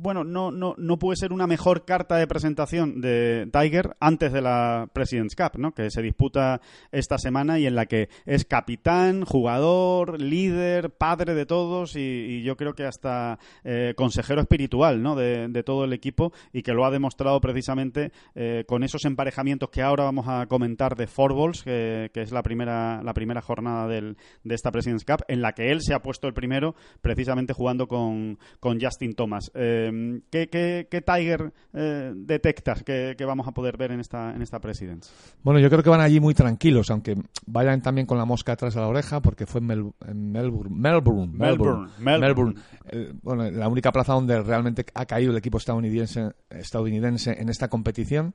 Bueno, 0.00 0.22
no, 0.22 0.52
no, 0.52 0.76
no 0.78 0.98
puede 1.00 1.16
ser 1.16 1.32
una 1.32 1.48
mejor 1.48 1.84
carta 1.84 2.16
de 2.16 2.28
presentación 2.28 3.00
de 3.00 3.48
Tiger 3.52 3.96
antes 3.98 4.32
de 4.32 4.40
la 4.40 4.88
President's 4.92 5.34
Cup, 5.34 5.58
¿no? 5.58 5.72
Que 5.72 5.90
se 5.90 6.02
disputa 6.02 6.60
esta 6.92 7.18
semana 7.18 7.58
y 7.58 7.66
en 7.66 7.74
la 7.74 7.86
que 7.86 8.08
es 8.24 8.44
capitán, 8.44 9.24
jugador, 9.24 10.20
líder, 10.20 10.90
padre 10.90 11.34
de 11.34 11.46
todos 11.46 11.96
y, 11.96 12.00
y 12.00 12.42
yo 12.44 12.56
creo 12.56 12.74
que 12.74 12.84
hasta 12.84 13.40
eh, 13.64 13.94
consejero 13.96 14.40
espiritual, 14.40 15.02
¿no? 15.02 15.16
De, 15.16 15.48
todo 15.64 15.84
el 15.84 15.92
equipo 15.92 16.32
y 16.52 16.62
que 16.62 16.72
lo 16.72 16.84
ha 16.84 16.90
demostrado 16.92 17.40
precisamente 17.40 18.12
eh, 18.36 18.64
con 18.68 18.84
esos 18.84 19.04
emparejamientos 19.04 19.70
que 19.70 19.82
ahora 19.82 20.04
vamos 20.04 20.28
a 20.28 20.46
comentar 20.46 20.94
de 20.94 21.08
Four 21.08 21.34
Balls, 21.34 21.64
que, 21.64 22.12
que 22.14 22.22
es 22.22 22.30
la 22.30 22.44
primera, 22.44 23.02
la 23.02 23.12
primera 23.12 23.42
jornada 23.42 23.88
del, 23.88 24.16
de 24.44 24.54
esta 24.54 24.70
President's 24.70 25.04
Cup, 25.04 25.24
en 25.26 25.42
la 25.42 25.54
que 25.54 25.72
él 25.72 25.82
se 25.82 25.94
ha 25.94 26.02
puesto 26.02 26.28
el 26.28 26.34
primero 26.34 26.76
precisamente 27.00 27.52
jugando 27.52 27.88
con, 27.88 28.38
con 28.60 28.80
Justin 28.80 29.14
Thomas. 29.14 29.50
Eh, 29.54 29.87
¿qué, 30.30 30.48
qué, 30.48 30.86
qué 30.90 31.00
Tiger 31.00 31.52
eh, 31.74 32.12
detectas 32.14 32.82
que, 32.82 33.14
que 33.16 33.24
vamos 33.24 33.46
a 33.48 33.52
poder 33.52 33.76
ver 33.76 33.92
en 33.92 34.00
esta, 34.00 34.34
en 34.34 34.42
esta 34.42 34.60
Presidents? 34.60 35.12
Bueno, 35.42 35.60
yo 35.60 35.68
creo 35.70 35.82
que 35.82 35.90
van 35.90 36.00
allí 36.00 36.20
muy 36.20 36.34
tranquilos, 36.34 36.90
aunque 36.90 37.16
vayan 37.46 37.82
también 37.82 38.06
con 38.06 38.18
la 38.18 38.24
mosca 38.24 38.52
atrás 38.52 38.74
de 38.74 38.80
la 38.80 38.88
oreja, 38.88 39.20
porque 39.20 39.46
fue 39.46 39.60
en, 39.60 39.66
Mel- 39.66 39.92
en 40.06 40.32
Melbourne. 40.32 40.74
Melbourne. 40.76 41.32
Melbourne, 41.34 41.88
Melbourne. 41.98 42.54
Eh, 42.90 43.12
bueno, 43.22 43.50
la 43.50 43.68
única 43.68 43.92
plaza 43.92 44.12
donde 44.14 44.42
realmente 44.42 44.84
ha 44.94 45.06
caído 45.06 45.30
el 45.32 45.38
equipo 45.38 45.58
estadounidense, 45.58 46.30
estadounidense 46.50 47.40
en 47.40 47.48
esta 47.48 47.68
competición. 47.68 48.34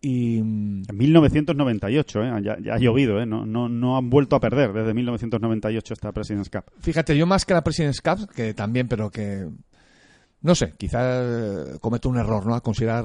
Y 0.00 0.40
mm, 0.40 0.82
En 0.90 0.96
1998, 0.96 2.22
¿eh? 2.22 2.42
ya, 2.42 2.56
ya 2.60 2.74
ha 2.74 2.78
llovido, 2.78 3.20
¿eh? 3.20 3.26
no, 3.26 3.44
no, 3.44 3.68
no 3.68 3.96
han 3.96 4.10
vuelto 4.10 4.36
a 4.36 4.40
perder 4.40 4.72
desde 4.72 4.94
1998 4.94 5.94
esta 5.94 6.12
President's 6.12 6.50
Cup. 6.50 6.64
fíjate, 6.78 7.16
yo 7.16 7.26
más 7.26 7.44
que 7.44 7.54
la 7.54 7.64
President's 7.64 8.00
Cup, 8.00 8.28
que 8.34 8.54
también, 8.54 8.86
pero 8.88 9.10
que. 9.10 9.48
No 10.42 10.56
sé, 10.56 10.72
quizá 10.76 11.78
cometo 11.80 12.08
un 12.08 12.18
error, 12.18 12.44
¿no? 12.44 12.54
A 12.56 12.60
considerar. 12.60 13.04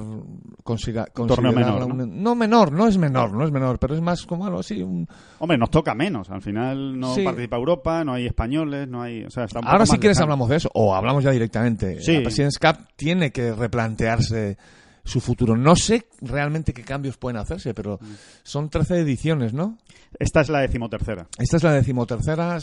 considerar 0.64 1.10
torneo 1.10 1.52
considerarla 1.52 1.86
menor, 1.86 1.88
¿no? 1.96 2.04
un- 2.04 2.22
no 2.22 2.34
menor, 2.34 2.72
no 2.72 2.88
es 2.88 2.98
menor, 2.98 3.32
no 3.32 3.44
es 3.44 3.52
menor, 3.52 3.78
pero 3.78 3.94
es 3.94 4.00
más 4.00 4.26
como 4.26 4.44
algo 4.44 4.58
así. 4.58 4.82
un- 4.82 5.06
Hombre, 5.38 5.56
nos 5.56 5.70
toca 5.70 5.94
menos. 5.94 6.28
Al 6.30 6.42
final 6.42 6.98
no 6.98 7.14
Sí. 7.14 7.22
participa 7.22 7.56
Europa, 7.56 8.04
no 8.04 8.14
hay 8.14 8.26
españoles, 8.26 8.88
no 8.88 9.00
hay. 9.02 9.24
O 9.24 9.30
sea, 9.30 9.44
está 9.44 9.60
un 9.60 9.66
Ahora 9.68 9.86
si 9.86 9.98
quieres 9.98 10.16
lejano. 10.18 10.24
hablamos 10.32 10.48
de 10.50 10.56
eso, 10.56 10.70
o 10.74 10.94
hablamos 10.94 11.22
ya 11.24 11.30
directamente. 11.30 12.00
Sí. 12.02 12.14
La 12.16 12.22
President's 12.22 12.58
Cup 12.58 12.88
tiene 12.96 13.30
que 13.30 13.52
replantearse 13.52 14.58
su 15.04 15.20
futuro. 15.20 15.56
No 15.56 15.74
sé 15.76 16.06
realmente 16.20 16.72
qué 16.74 16.82
cambios 16.82 17.16
pueden 17.16 17.38
hacerse, 17.38 17.72
pero 17.72 17.98
son 18.42 18.68
13 18.68 18.98
ediciones, 18.98 19.54
¿no? 19.54 19.78
Esta 20.18 20.40
es 20.42 20.48
la 20.50 20.58
decimotercera. 20.60 21.28
Esta 21.38 21.56
es 21.56 21.62
la 21.62 21.72
decimotercera. 21.72 22.58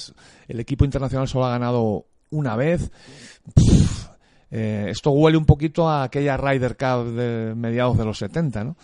El 0.47 0.59
equipo 0.59 0.85
internacional 0.85 1.27
solo 1.27 1.45
ha 1.45 1.51
ganado 1.51 2.05
una 2.29 2.55
vez. 2.55 2.91
Pff, 3.55 3.74
eh, 4.51 4.87
esto 4.89 5.11
huele 5.11 5.37
un 5.37 5.45
poquito 5.45 5.89
a 5.89 6.03
aquella 6.03 6.37
Ryder 6.37 6.77
Cup 6.77 7.13
de 7.13 7.53
mediados 7.55 7.97
de 7.97 8.05
los 8.05 8.17
70, 8.17 8.63
¿no? 8.63 8.75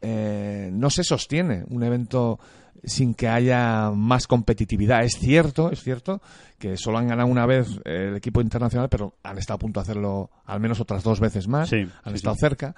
Eh, 0.00 0.70
no 0.72 0.90
se 0.90 1.02
sostiene 1.02 1.64
un 1.68 1.82
evento 1.82 2.38
sin 2.82 3.14
que 3.14 3.28
haya 3.28 3.90
más 3.90 4.26
competitividad. 4.26 5.02
Es 5.04 5.18
cierto, 5.18 5.70
es 5.70 5.82
cierto 5.82 6.20
que 6.58 6.76
solo 6.76 6.98
han 6.98 7.08
ganado 7.08 7.28
una 7.28 7.46
vez 7.46 7.80
el 7.84 8.16
equipo 8.16 8.40
internacional, 8.40 8.88
pero 8.88 9.14
han 9.22 9.38
estado 9.38 9.56
a 9.56 9.58
punto 9.58 9.80
de 9.80 9.84
hacerlo 9.84 10.30
al 10.44 10.60
menos 10.60 10.80
otras 10.80 11.02
dos 11.02 11.20
veces 11.20 11.48
más. 11.48 11.70
Sí, 11.70 11.88
han 12.02 12.12
sí, 12.12 12.16
estado 12.16 12.34
sí. 12.34 12.40
cerca. 12.40 12.74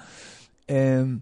Eh, 0.69 1.19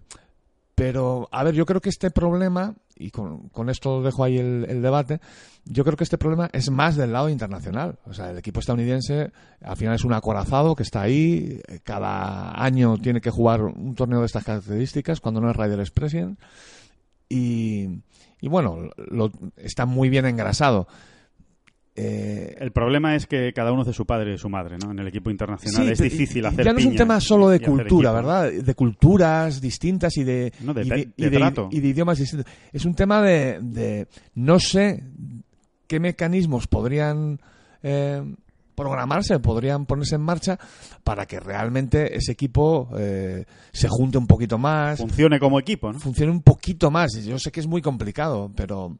pero, 0.75 1.29
a 1.31 1.43
ver, 1.43 1.55
yo 1.55 1.65
creo 1.65 1.79
que 1.81 1.89
este 1.89 2.11
problema, 2.11 2.75
y 2.95 3.11
con, 3.11 3.49
con 3.49 3.69
esto 3.69 4.01
dejo 4.01 4.23
ahí 4.23 4.37
el, 4.37 4.81
debate, 4.81 5.19
yo 5.65 5.83
creo 5.83 5.97
que 5.97 6.03
este 6.03 6.17
problema 6.17 6.49
es 6.53 6.69
más 6.69 6.95
del 6.95 7.11
lado 7.13 7.29
internacional. 7.29 7.99
O 8.05 8.13
sea, 8.13 8.31
el 8.31 8.37
equipo 8.37 8.59
estadounidense 8.59 9.31
al 9.61 9.75
final 9.77 9.95
es 9.95 10.05
un 10.05 10.13
acorazado 10.13 10.75
que 10.75 10.83
está 10.83 11.01
ahí, 11.01 11.61
eh, 11.67 11.79
cada 11.83 12.61
año 12.61 12.97
tiene 12.97 13.21
que 13.21 13.29
jugar 13.29 13.61
un 13.61 13.95
torneo 13.95 14.21
de 14.21 14.27
estas 14.27 14.43
características, 14.43 15.19
cuando 15.19 15.41
no 15.41 15.49
es 15.49 15.55
Ryder 15.55 15.91
President, 15.93 16.39
y, 17.27 18.01
y 18.39 18.47
bueno, 18.47 18.89
lo, 18.97 19.31
está 19.57 19.85
muy 19.85 20.09
bien 20.09 20.25
engrasado. 20.25 20.87
Eh, 21.95 22.55
El 22.59 22.71
problema 22.71 23.15
es 23.15 23.25
que 23.25 23.53
cada 23.53 23.71
uno 23.71 23.81
es 23.81 23.87
de 23.87 23.93
su 23.93 24.05
padre 24.05 24.29
y 24.29 24.31
de 24.33 24.37
su 24.37 24.49
madre, 24.49 24.77
¿no? 24.83 24.91
En 24.91 24.99
el 24.99 25.07
equipo 25.07 25.29
internacional 25.29 25.85
Sí, 25.85 25.91
es 25.91 25.99
difícil 25.99 26.45
hacer 26.45 26.65
Ya 26.65 26.73
no 26.73 26.79
es 26.79 26.85
un 26.85 26.95
tema 26.95 27.19
solo 27.19 27.49
de 27.49 27.59
cultura. 27.61 28.11
¿verdad? 28.11 28.51
De 28.51 28.75
culturas 28.75 29.61
distintas 29.61 30.17
y 30.17 30.23
de, 30.23 30.51
No, 30.61 30.73
de 30.73 30.83
y 31.17 31.23
y 31.25 31.29
de 31.29 31.37
trato. 31.37 31.69
y 31.71 31.79
de 31.79 31.87
idiomas 31.87 32.17
distintos. 32.19 32.51
Es 32.73 32.85
un 32.85 32.95
tema 32.95 33.21
de, 33.21 33.59
de 33.61 34.07
no 34.35 34.59
sé 34.59 35.03
qué 35.87 35.99
mecanismos 35.99 36.67
podrían 36.67 37.39
eh, 37.83 38.21
programarse, 38.75 39.39
podrían 39.39 39.85
ponerse 39.85 40.15
en 40.15 40.21
marcha 40.21 40.59
para 41.03 41.25
que 41.25 41.39
realmente 41.39 42.17
ese 42.17 42.33
equipo 42.33 42.89
eh, 42.97 43.45
se 43.71 43.87
junte 43.87 44.17
un 44.17 44.27
poquito 44.27 44.57
más, 44.57 44.99
Funcione 44.99 45.39
como 45.39 45.59
equipo, 45.59 45.93
¿no? 45.93 45.99
funcione 45.99 46.31
un 46.31 46.41
poquito 46.41 46.91
más. 46.91 47.13
Yo 47.23 47.39
sé 47.39 47.51
que 47.53 47.61
es 47.61 47.67
muy 47.67 47.81
complicado, 47.81 48.51
pero 48.53 48.97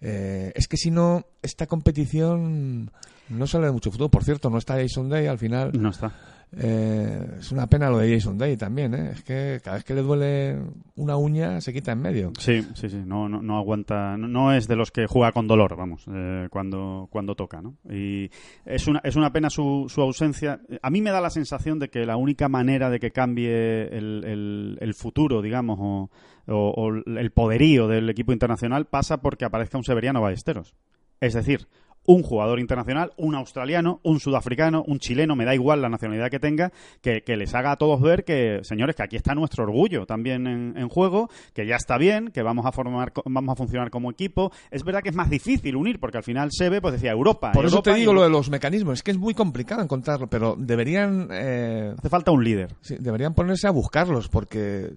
eh, 0.00 0.52
es 0.54 0.68
que 0.68 0.76
si 0.76 0.90
no, 0.90 1.26
esta 1.42 1.66
competición 1.66 2.90
no 3.28 3.46
sale 3.46 3.66
de 3.66 3.72
mucho 3.72 3.90
futuro. 3.90 4.10
Por 4.10 4.24
cierto, 4.24 4.50
no 4.50 4.58
está 4.58 4.74
Jason 4.74 5.08
Day 5.08 5.26
al 5.26 5.38
final. 5.38 5.72
No 5.80 5.90
está. 5.90 6.12
Eh, 6.56 7.36
es 7.38 7.52
una 7.52 7.68
pena 7.68 7.90
lo 7.90 7.98
de 7.98 8.12
Jason 8.12 8.36
Day 8.36 8.56
también, 8.56 8.92
¿eh? 8.94 9.10
Es 9.12 9.22
que 9.22 9.60
cada 9.62 9.76
vez 9.76 9.84
que 9.84 9.94
le 9.94 10.02
duele 10.02 10.58
una 10.96 11.16
uña 11.16 11.60
se 11.60 11.72
quita 11.72 11.92
en 11.92 12.00
medio. 12.02 12.32
Sí, 12.38 12.62
sí, 12.74 12.88
sí, 12.88 13.00
no, 13.06 13.28
no, 13.28 13.40
no 13.40 13.56
aguanta, 13.56 14.16
no, 14.16 14.52
es 14.52 14.66
de 14.66 14.74
los 14.76 14.90
que 14.90 15.06
juega 15.06 15.30
con 15.32 15.46
dolor, 15.46 15.76
vamos, 15.76 16.04
eh, 16.12 16.48
cuando, 16.50 17.08
cuando 17.10 17.34
toca, 17.36 17.62
¿no? 17.62 17.76
Y 17.88 18.30
es 18.64 18.86
una, 18.88 19.00
es 19.04 19.14
una 19.16 19.32
pena 19.32 19.48
su, 19.48 19.86
su 19.88 20.00
ausencia. 20.02 20.60
A 20.82 20.90
mí 20.90 21.00
me 21.02 21.10
da 21.10 21.20
la 21.20 21.30
sensación 21.30 21.78
de 21.78 21.88
que 21.88 22.04
la 22.04 22.16
única 22.16 22.48
manera 22.48 22.90
de 22.90 22.98
que 22.98 23.12
cambie 23.12 23.86
el, 23.96 24.24
el, 24.24 24.78
el 24.80 24.94
futuro, 24.94 25.42
digamos, 25.42 25.78
o, 25.80 26.10
o- 26.48 26.70
o 26.76 26.88
el 26.90 27.30
poderío 27.30 27.86
del 27.86 28.10
equipo 28.10 28.32
internacional 28.32 28.86
pasa 28.86 29.18
porque 29.22 29.44
aparezca 29.44 29.78
un 29.78 29.84
Severiano 29.84 30.20
Ballesteros. 30.20 30.74
Es 31.20 31.34
decir, 31.34 31.68
un 32.10 32.22
jugador 32.24 32.58
internacional, 32.58 33.12
un 33.16 33.36
australiano, 33.36 34.00
un 34.02 34.18
sudafricano, 34.18 34.82
un 34.86 34.98
chileno, 34.98 35.36
me 35.36 35.44
da 35.44 35.54
igual 35.54 35.80
la 35.80 35.88
nacionalidad 35.88 36.28
que 36.28 36.40
tenga, 36.40 36.72
que, 37.00 37.22
que 37.22 37.36
les 37.36 37.54
haga 37.54 37.70
a 37.70 37.76
todos 37.76 38.00
ver 38.00 38.24
que, 38.24 38.60
señores, 38.62 38.96
que 38.96 39.04
aquí 39.04 39.16
está 39.16 39.32
nuestro 39.34 39.62
orgullo 39.62 40.06
también 40.06 40.46
en, 40.48 40.76
en 40.76 40.88
juego, 40.88 41.30
que 41.54 41.66
ya 41.66 41.76
está 41.76 41.98
bien, 41.98 42.32
que 42.32 42.42
vamos 42.42 42.66
a 42.66 42.72
formar, 42.72 43.12
vamos 43.24 43.52
a 43.52 43.56
funcionar 43.56 43.90
como 43.90 44.10
equipo. 44.10 44.50
Es 44.72 44.82
verdad 44.82 45.02
que 45.02 45.10
es 45.10 45.14
más 45.14 45.30
difícil 45.30 45.76
unir, 45.76 46.00
porque 46.00 46.18
al 46.18 46.24
final 46.24 46.48
se 46.50 46.68
ve, 46.68 46.80
pues 46.80 46.94
decía 46.94 47.12
Europa. 47.12 47.52
Por 47.52 47.64
eso 47.64 47.80
te 47.80 47.92
y 47.92 48.00
digo 48.00 48.12
lo 48.12 48.22
de 48.22 48.30
los 48.30 48.50
mecanismos. 48.50 48.94
Es 48.94 49.02
que 49.04 49.12
es 49.12 49.18
muy 49.18 49.34
complicado 49.34 49.80
encontrarlo, 49.80 50.26
pero 50.26 50.56
deberían, 50.58 51.28
eh, 51.30 51.94
Hace 51.96 52.08
falta 52.08 52.32
un 52.32 52.42
líder. 52.42 52.74
sí, 52.80 52.96
deberían 52.98 53.34
ponerse 53.34 53.68
a 53.68 53.70
buscarlos 53.70 54.28
porque 54.28 54.94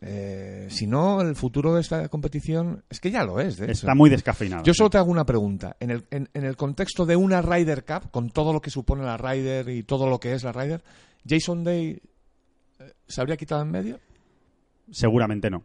eh, 0.00 0.66
si 0.70 0.86
no, 0.86 1.20
el 1.22 1.34
futuro 1.36 1.74
de 1.74 1.80
esta 1.80 2.08
competición 2.08 2.82
es 2.90 3.00
que 3.00 3.10
ya 3.10 3.24
lo 3.24 3.40
es. 3.40 3.56
De 3.56 3.64
hecho. 3.66 3.72
Está 3.72 3.94
muy 3.94 4.10
descafeinado. 4.10 4.62
Yo 4.64 4.74
solo 4.74 4.90
te 4.90 4.98
hago 4.98 5.10
una 5.10 5.24
pregunta. 5.26 5.76
En 5.80 5.90
el, 5.90 6.04
en, 6.10 6.28
en 6.34 6.44
el 6.44 6.56
contexto 6.56 7.06
de 7.06 7.16
una 7.16 7.42
Ryder 7.42 7.84
Cup, 7.84 8.10
con 8.10 8.30
todo 8.30 8.52
lo 8.52 8.60
que 8.60 8.70
supone 8.70 9.02
la 9.04 9.16
Ryder 9.16 9.68
y 9.68 9.82
todo 9.82 10.08
lo 10.08 10.18
que 10.20 10.32
es 10.34 10.42
la 10.44 10.52
Ryder, 10.52 10.82
¿Jason 11.28 11.64
Day 11.64 12.00
eh, 12.80 12.92
se 13.06 13.20
habría 13.20 13.36
quitado 13.36 13.62
en 13.62 13.70
medio? 13.70 14.00
Seguramente 14.90 15.50
no. 15.50 15.62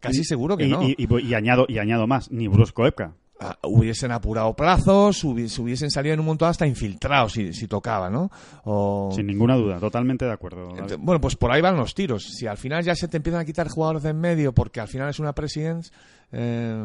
Casi 0.00 0.24
seguro 0.24 0.56
que 0.56 0.66
y, 0.66 0.70
no. 0.70 0.82
Y, 0.82 0.94
y- 0.98 1.26
y 1.26 1.34
añado, 1.34 1.64
y 1.68 1.78
añado 1.78 2.06
más, 2.06 2.30
ni 2.30 2.48
Brusco 2.48 2.86
Epka. 2.86 3.14
Ah, 3.40 3.58
hubiesen 3.64 4.12
apurado 4.12 4.54
plazos, 4.54 5.24
hubi- 5.24 5.48
se 5.48 5.60
hubiesen 5.60 5.90
salido 5.90 6.14
en 6.14 6.20
un 6.20 6.26
montón 6.26 6.48
hasta 6.48 6.66
infiltrados 6.68 7.32
si, 7.32 7.52
si 7.52 7.66
tocaba, 7.66 8.08
¿no? 8.08 8.30
O... 8.64 9.10
Sin 9.12 9.26
ninguna 9.26 9.56
duda, 9.56 9.80
totalmente 9.80 10.24
de 10.24 10.30
acuerdo. 10.32 10.68
Ent- 10.76 10.96
Bueno, 11.00 11.20
pues 11.20 11.34
por 11.34 11.50
ahí 11.50 11.60
van 11.60 11.76
los 11.76 11.94
tiros. 11.94 12.22
Si 12.24 12.46
al 12.46 12.56
final 12.56 12.84
ya 12.84 12.94
se 12.94 13.08
te 13.08 13.16
empiezan 13.16 13.40
a 13.40 13.44
quitar 13.44 13.68
jugadores 13.68 14.04
de 14.04 14.10
en 14.10 14.20
medio 14.20 14.52
porque 14.52 14.80
al 14.80 14.86
final 14.88 15.08
es 15.10 15.18
una 15.18 15.32
Presidents... 15.32 15.92
eh, 16.30 16.84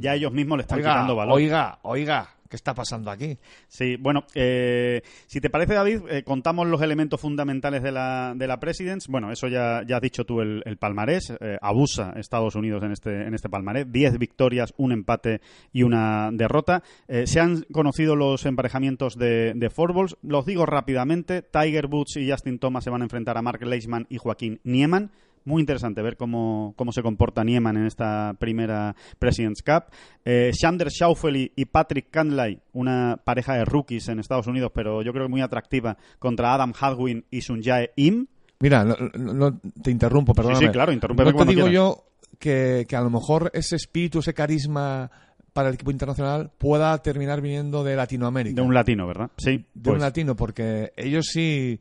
Ya 0.00 0.14
ellos 0.14 0.32
mismos 0.32 0.58
le 0.58 0.62
están 0.62 0.78
oiga, 0.78 0.92
quitando 0.92 1.16
valor. 1.16 1.34
oiga, 1.34 1.78
oiga, 1.82 2.28
¿qué 2.48 2.56
está 2.56 2.74
pasando 2.74 3.10
aquí? 3.10 3.38
Sí, 3.68 3.96
bueno, 3.96 4.24
eh, 4.34 5.02
si 5.26 5.40
te 5.40 5.50
parece, 5.50 5.74
David, 5.74 6.00
eh, 6.10 6.22
contamos 6.22 6.66
los 6.66 6.82
elementos 6.82 7.20
fundamentales 7.20 7.82
de 7.82 7.92
la, 7.92 8.32
de 8.36 8.46
la 8.46 8.58
Presidents. 8.58 9.08
Bueno, 9.08 9.30
eso 9.30 9.48
ya, 9.48 9.82
ya 9.86 9.96
has 9.96 10.02
dicho 10.02 10.24
tú 10.24 10.40
el, 10.40 10.62
el 10.64 10.76
palmarés. 10.76 11.32
Eh, 11.40 11.58
abusa 11.60 12.12
Estados 12.16 12.54
Unidos 12.54 12.82
en 12.82 12.92
este, 12.92 13.26
en 13.26 13.34
este 13.34 13.48
palmarés. 13.48 13.90
Diez 13.90 14.18
victorias, 14.18 14.72
un 14.76 14.92
empate 14.92 15.40
y 15.72 15.82
una 15.82 16.30
derrota. 16.32 16.82
Eh, 17.06 17.26
se 17.26 17.40
han 17.40 17.62
conocido 17.72 18.16
los 18.16 18.46
emparejamientos 18.46 19.16
de, 19.16 19.52
de 19.54 19.70
fourballs. 19.70 20.16
Los 20.22 20.46
digo 20.46 20.66
rápidamente. 20.66 21.42
Tiger 21.42 21.86
Woods 21.86 22.16
y 22.16 22.30
Justin 22.30 22.58
Thomas 22.58 22.84
se 22.84 22.90
van 22.90 23.02
a 23.02 23.04
enfrentar 23.04 23.36
a 23.38 23.42
Mark 23.42 23.62
Leishman 23.64 24.06
y 24.08 24.18
Joaquín 24.18 24.60
Nieman. 24.64 25.10
Muy 25.48 25.60
interesante 25.60 26.02
ver 26.02 26.18
cómo, 26.18 26.74
cómo 26.76 26.92
se 26.92 27.02
comporta 27.02 27.42
Nieman 27.42 27.78
en 27.78 27.86
esta 27.86 28.34
primera 28.38 28.94
President's 29.18 29.62
Cup. 29.62 29.84
Eh, 30.22 30.50
Xander 30.52 30.90
Schauffele 30.90 31.52
y 31.56 31.64
Patrick 31.64 32.10
Cantlay, 32.10 32.60
una 32.74 33.18
pareja 33.24 33.54
de 33.54 33.64
rookies 33.64 34.10
en 34.10 34.18
Estados 34.18 34.46
Unidos, 34.46 34.72
pero 34.74 35.00
yo 35.00 35.10
creo 35.12 35.24
que 35.24 35.30
muy 35.30 35.40
atractiva, 35.40 35.96
contra 36.18 36.52
Adam 36.52 36.74
Hadwin 36.78 37.24
y 37.30 37.40
Sunjae 37.40 37.92
Im. 37.96 38.26
Mira, 38.60 38.84
no, 38.84 39.58
te 39.82 39.90
interrumpo, 39.90 40.34
perdóname. 40.34 40.66
sí, 40.66 40.70
claro, 40.70 40.92
interrúmpeme 40.92 41.32
No 41.32 41.38
te 41.38 41.44
digo 41.46 41.66
quieras. 41.66 41.72
yo 41.72 42.04
que, 42.38 42.84
que 42.86 42.96
a 42.96 43.00
lo 43.00 43.08
mejor 43.08 43.50
ese 43.54 43.76
espíritu, 43.76 44.18
ese 44.18 44.34
carisma 44.34 45.10
para 45.54 45.70
el 45.70 45.76
equipo 45.76 45.90
internacional 45.90 46.50
pueda 46.58 46.98
terminar 46.98 47.40
viniendo 47.40 47.82
de 47.84 47.96
Latinoamérica. 47.96 48.54
De 48.54 48.60
un 48.60 48.74
latino, 48.74 49.06
¿verdad? 49.06 49.30
Sí. 49.38 49.64
de 49.72 49.90
un 49.90 49.96
pues, 49.96 50.00
latino, 50.00 50.36
porque 50.36 50.92
ellos 50.94 51.26
sí, 51.32 51.80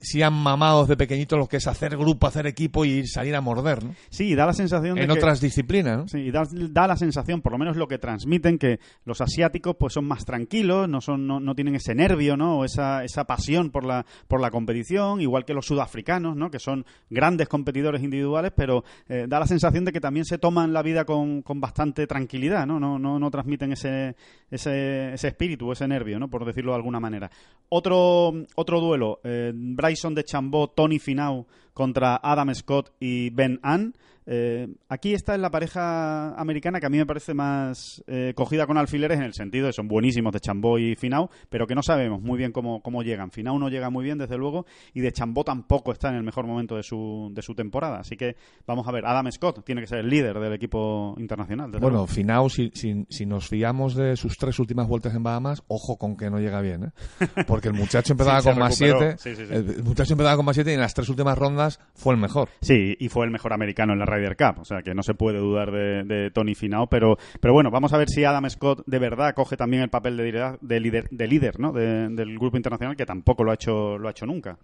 sí 0.00 0.22
han 0.22 0.32
mamado 0.32 0.82
desde 0.82 0.96
pequeñito 0.96 1.36
lo 1.36 1.48
que 1.48 1.56
es 1.58 1.66
hacer 1.66 1.96
grupo, 1.96 2.26
hacer 2.26 2.46
equipo 2.46 2.84
y 2.84 3.06
salir 3.06 3.34
a 3.34 3.40
morder, 3.40 3.84
¿no? 3.84 3.94
Sí, 4.10 4.34
da 4.34 4.46
la 4.46 4.52
sensación 4.52 4.94
de 4.94 5.02
En 5.02 5.06
que- 5.08 5.12
otras 5.14 5.40
disciplinas, 5.40 5.98
¿no? 5.98 6.08
Sí, 6.08 6.18
y 6.18 6.30
da, 6.30 6.44
da 6.50 6.86
la 6.86 6.96
sensación, 6.96 7.42
por 7.42 7.52
lo 7.52 7.58
menos 7.58 7.76
lo 7.76 7.86
que 7.88 7.98
transmiten, 7.98 8.58
que 8.58 8.78
los 9.04 9.20
asiáticos 9.20 9.76
pues 9.78 9.92
son 9.94 10.06
más 10.06 10.24
tranquilos, 10.24 10.88
no 10.88 11.00
son, 11.00 11.26
no, 11.26 11.40
no 11.40 11.54
tienen 11.54 11.74
ese 11.74 11.94
nervio, 11.94 12.36
¿no? 12.36 12.58
O 12.58 12.64
esa, 12.64 13.04
esa 13.04 13.24
pasión 13.24 13.70
por 13.70 13.84
la, 13.84 14.06
por 14.28 14.40
la 14.40 14.50
competición, 14.50 15.20
igual 15.20 15.44
que 15.44 15.54
los 15.54 15.66
sudafricanos, 15.66 16.36
¿no? 16.36 16.50
Que 16.50 16.58
son 16.58 16.84
grandes 17.10 17.48
competidores 17.48 18.02
individuales, 18.02 18.52
pero 18.56 18.84
eh, 19.08 19.26
da 19.28 19.40
la 19.40 19.46
sensación 19.46 19.84
de 19.84 19.92
que 19.92 20.00
también 20.00 20.24
se 20.24 20.38
toman 20.38 20.72
la 20.72 20.82
vida 20.82 21.04
con, 21.04 21.42
con 21.42 21.60
bastante 21.60 22.06
tranquilidad, 22.06 22.66
¿no? 22.66 22.80
No, 22.80 22.98
no, 22.98 23.18
no 23.18 23.30
transmiten 23.30 23.72
ese, 23.72 24.14
ese, 24.50 25.12
ese 25.14 25.28
espíritu, 25.28 25.72
ese 25.72 25.86
nervio, 25.88 26.18
¿no? 26.18 26.28
Por 26.28 26.44
decirlo 26.44 26.72
de 26.72 26.76
alguna 26.76 27.00
manera. 27.00 27.30
Otro, 27.68 28.32
otro 28.54 28.80
duelo, 28.80 29.20
eh, 29.24 29.52
Bryson 29.74 30.14
de 30.14 30.24
Chambó, 30.24 30.68
Tony 30.68 30.98
Finau 30.98 31.46
contra 31.74 32.20
Adam 32.22 32.54
Scott 32.54 32.92
y 33.00 33.30
Ben 33.30 33.58
Ann. 33.62 33.96
Eh, 34.26 34.68
aquí 34.88 35.14
está 35.14 35.34
en 35.34 35.42
la 35.42 35.50
pareja 35.50 36.34
americana 36.34 36.80
que 36.80 36.86
a 36.86 36.88
mí 36.88 36.98
me 36.98 37.06
parece 37.06 37.32
más 37.34 38.02
eh, 38.08 38.32
cogida 38.34 38.66
con 38.66 38.76
alfileres 38.76 39.18
en 39.18 39.24
el 39.24 39.34
sentido 39.34 39.66
de 39.66 39.72
son 39.72 39.86
buenísimos 39.88 40.32
de 40.32 40.40
Chambó 40.40 40.78
y 40.78 40.96
Finau, 40.96 41.28
pero 41.48 41.66
que 41.66 41.74
no 41.74 41.82
sabemos 41.82 42.20
muy 42.20 42.36
bien 42.38 42.52
cómo, 42.52 42.82
cómo 42.82 43.02
llegan. 43.02 43.30
Finau 43.30 43.58
no 43.58 43.68
llega 43.68 43.88
muy 43.90 44.04
bien, 44.04 44.18
desde 44.18 44.36
luego, 44.36 44.66
y 44.94 45.00
de 45.00 45.12
Chambó 45.12 45.44
tampoco 45.44 45.92
está 45.92 46.08
en 46.08 46.16
el 46.16 46.22
mejor 46.24 46.46
momento 46.46 46.76
de 46.76 46.82
su, 46.82 47.30
de 47.32 47.42
su 47.42 47.54
temporada. 47.54 48.00
Así 48.00 48.16
que 48.16 48.36
vamos 48.66 48.86
a 48.88 48.92
ver, 48.92 49.06
Adam 49.06 49.30
Scott 49.30 49.64
tiene 49.64 49.80
que 49.80 49.86
ser 49.86 49.98
el 49.98 50.08
líder 50.08 50.38
del 50.40 50.52
equipo 50.52 51.14
internacional. 51.18 51.70
Bueno, 51.70 51.88
luego. 51.90 52.06
Finau, 52.06 52.50
si, 52.50 52.70
si, 52.74 53.06
si 53.08 53.26
nos 53.26 53.48
fiamos 53.48 53.94
de 53.94 54.16
sus 54.16 54.36
tres 54.36 54.58
últimas 54.58 54.88
vueltas 54.88 55.14
en 55.14 55.22
Bahamas, 55.22 55.62
ojo 55.68 55.96
con 55.98 56.16
que 56.16 56.30
no 56.30 56.40
llega 56.40 56.60
bien, 56.60 56.84
¿eh? 56.84 56.90
Porque 57.46 57.68
el 57.68 57.74
muchacho 57.74 58.12
empezaba 58.12 58.40
Sí, 58.40 58.48
con 58.48 58.58
más 58.58 58.78
recuperó. 58.78 59.16
7, 59.18 59.36
Sí, 59.36 59.36
sí, 59.36 59.46
sí. 59.46 59.54
el 59.76 59.84
muchacho 59.84 60.14
empezaba 60.14 60.36
con 60.36 60.44
más 60.46 60.56
7 60.56 60.70
y 60.70 60.74
en 60.74 60.80
las 60.80 60.94
tres 60.94 61.08
últimas 61.08 61.38
rondas 61.38 61.78
fue 61.94 62.14
el 62.14 62.20
mejor. 62.20 62.48
Sí, 62.60 62.96
y 62.98 63.08
fue 63.08 63.24
el 63.24 63.30
mejor 63.30 63.52
americano 63.52 63.92
en 63.92 63.98
la 64.00 64.06
Ryder 64.16 64.36
Cup, 64.36 64.60
o 64.60 64.64
sea 64.64 64.82
que 64.82 64.94
no 64.94 65.02
se 65.02 65.14
puede 65.14 65.38
dudar 65.38 65.70
de, 65.70 66.04
de 66.04 66.30
Tony 66.30 66.54
Finau, 66.54 66.88
pero, 66.88 67.16
pero 67.40 67.52
bueno, 67.54 67.70
vamos 67.70 67.92
a 67.92 67.98
ver 67.98 68.08
si 68.08 68.24
Adam 68.24 68.48
Scott 68.50 68.82
de 68.86 68.98
verdad 68.98 69.34
coge 69.34 69.56
también 69.56 69.82
el 69.82 69.90
papel 69.90 70.16
de 70.16 70.24
líder, 70.24 70.58
de 70.60 70.80
líder, 70.80 71.08
de 71.10 71.26
líder 71.26 71.60
¿no? 71.60 71.72
De- 71.72 72.08
del 72.08 72.38
grupo 72.38 72.56
internacional, 72.56 72.96
que 72.96 73.06
tampoco 73.06 73.44
lo 73.44 73.50
ha 73.50 73.54
hecho, 73.54 73.98
lo 73.98 74.08
ha 74.08 74.10
hecho 74.12 74.26
nunca. 74.26 74.58